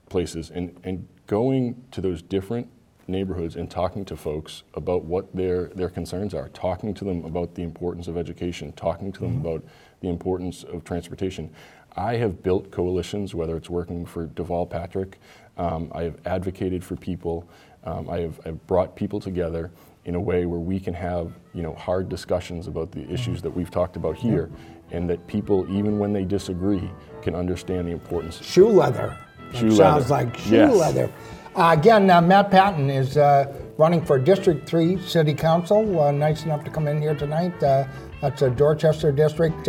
places. 0.08 0.50
And, 0.50 0.80
and 0.86 1.06
going 1.26 1.84
to 1.92 2.00
those 2.00 2.22
different 2.22 2.70
neighborhoods 3.10 3.58
and 3.58 3.70
talking 3.70 4.06
to 4.06 4.16
folks 4.16 4.64
about 4.74 5.04
what 5.04 5.36
their, 5.36 5.66
their 5.76 5.90
concerns 5.90 6.34
are, 6.34 6.48
talking 6.50 6.94
to 6.94 7.04
them 7.04 7.26
about 7.26 7.56
the 7.56 7.64
importance 7.64 8.08
of 8.08 8.18
education, 8.18 8.72
talking 8.74 9.12
to 9.12 9.20
them 9.20 9.28
Mm-hmm. 9.28 9.46
about 9.46 9.64
the 10.00 10.10
importance 10.10 10.64
of 10.64 10.84
transportation. 10.84 11.50
I 11.98 12.16
have 12.18 12.44
built 12.44 12.72
coalitions, 12.72 13.34
whether 13.34 13.58
it's 13.58 13.70
working 13.70 14.06
for 14.06 14.28
Deval 14.28 14.70
Patrick, 14.70 15.20
um, 15.58 15.92
I 15.94 16.04
have 16.04 16.16
advocated 16.26 16.84
for 16.84 16.96
people, 16.96 17.50
um, 17.84 18.10
I 18.10 18.20
have 18.20 18.40
I've 18.46 18.66
brought 18.68 18.96
people 18.96 19.20
together 19.20 19.72
in 20.06 20.16
a 20.16 20.20
way 20.20 20.46
where 20.46 20.60
we 20.60 20.80
can 20.80 20.94
have 20.94 21.34
you 21.54 21.64
know 21.64 21.74
hard 21.74 22.10
discussions 22.10 22.68
about 22.68 22.92
the 22.92 23.10
issues 23.12 23.42
that 23.42 23.50
we've 23.50 23.72
talked 23.72 23.96
about 23.96 24.16
here, 24.16 24.52
and 24.92 25.10
that 25.10 25.26
people, 25.28 25.66
even 25.72 25.98
when 25.98 26.14
they 26.14 26.24
disagree, 26.24 26.90
can 27.22 27.36
understand 27.36 27.88
the 27.88 27.92
importance. 27.92 28.42
Shoe 28.44 28.68
leather. 28.68 29.18
It 29.52 29.58
Shoe 29.58 29.72
sounds 29.72 30.12
like 30.12 30.38
shoe 30.38 30.56
Yes. 30.56 30.76
leather. 30.76 31.10
Uh, 31.56 31.76
again, 31.78 32.10
uh, 32.12 32.22
Matt 32.22 32.52
Patton 32.52 32.90
is 32.90 33.18
uh, 33.18 33.52
running 33.78 34.06
for 34.06 34.20
District 34.20 34.68
3 34.70 35.02
City 35.02 35.34
Council. 35.34 36.00
Uh, 36.00 36.12
nice 36.12 36.44
enough 36.46 36.64
to 36.66 36.70
come 36.70 36.88
in 36.88 37.02
here 37.02 37.16
tonight. 37.16 37.64
Uh, 37.64 37.86
that's 38.22 38.42
a 38.44 38.50
Dorchester 38.50 39.12
district. 39.12 39.68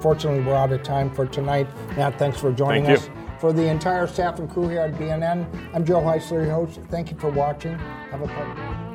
Unfortunately, 0.00 0.40
we're 0.40 0.54
out 0.54 0.72
of 0.72 0.82
time 0.82 1.10
for 1.10 1.26
tonight. 1.26 1.68
Matt, 1.94 2.18
thanks 2.18 2.40
for 2.40 2.50
joining 2.50 2.86
Thank 2.86 3.00
us. 3.00 3.06
you. 3.08 3.12
For 3.38 3.52
the 3.52 3.66
entire 3.66 4.06
staff 4.06 4.38
and 4.38 4.48
crew 4.48 4.66
here 4.66 4.80
at 4.80 4.94
BNN, 4.94 5.46
I'm 5.74 5.84
Joe 5.84 6.00
Heisler, 6.00 6.46
your 6.46 6.54
host. 6.54 6.80
Thank 6.88 7.10
you 7.10 7.18
for 7.18 7.28
watching. 7.28 7.78
Have 8.10 8.22
a 8.22 8.26
pleasant 8.26 8.56
day. 8.56 8.90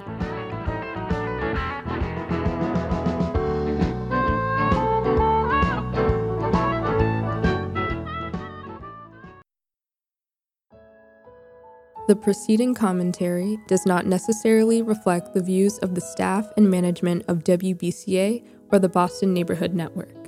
The 12.08 12.16
preceding 12.16 12.74
commentary 12.74 13.60
does 13.68 13.86
not 13.86 14.08
necessarily 14.08 14.82
reflect 14.82 15.36
the 15.36 15.44
views 15.44 15.78
of 15.80 15.94
the 15.94 16.02
staff 16.02 16.52
and 16.58 16.68
management 16.68 17.26
of 17.28 17.44
WBCA 17.44 18.44
or 18.72 18.80
the 18.80 18.90
Boston 18.90 19.36
Neighborhood 19.36 19.76
Network. 19.76 20.25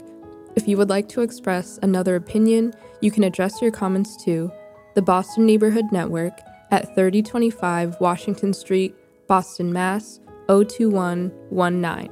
If 0.57 0.67
you 0.67 0.75
would 0.77 0.89
like 0.89 1.07
to 1.09 1.21
express 1.21 1.77
another 1.83 2.15
opinion, 2.15 2.73
you 2.99 3.11
can 3.11 3.23
address 3.23 3.61
your 3.61 3.69
comments 3.69 4.17
to 4.25 4.51
the 4.95 5.03
Boston 5.03 5.45
Neighborhood 5.45 5.85
Network 5.91 6.33
at 6.71 6.95
3025 6.95 8.01
Washington 8.01 8.53
Street, 8.53 8.95
Boston, 9.27 9.71
Mass. 9.71 10.19
02119. 10.47 12.09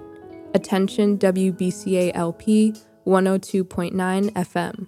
Attention 0.54 1.18
WBCA 1.18 2.12
LP 2.14 2.74
102.9 3.08 3.93
FM. 4.32 4.88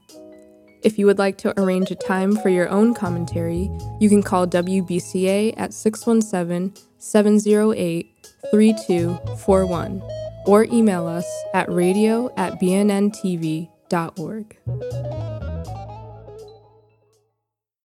If 0.84 1.00
you 1.00 1.06
would 1.08 1.18
like 1.18 1.38
to 1.40 1.60
arrange 1.60 1.90
a 1.90 1.96
time 1.96 2.36
for 2.36 2.50
your 2.50 2.70
own 2.70 2.94
commentary, 2.94 3.72
you 4.00 4.10
can 4.10 4.22
call 4.22 4.46
WBCA 4.48 5.56
at 5.58 5.74
617 5.74 6.76
708 7.00 8.06
3241 8.52 10.27
or 10.48 10.64
email 10.66 11.06
us 11.06 11.28
at 11.54 11.70
radio 11.72 12.34
at 12.38 12.60
bnntv.org. 12.60 14.58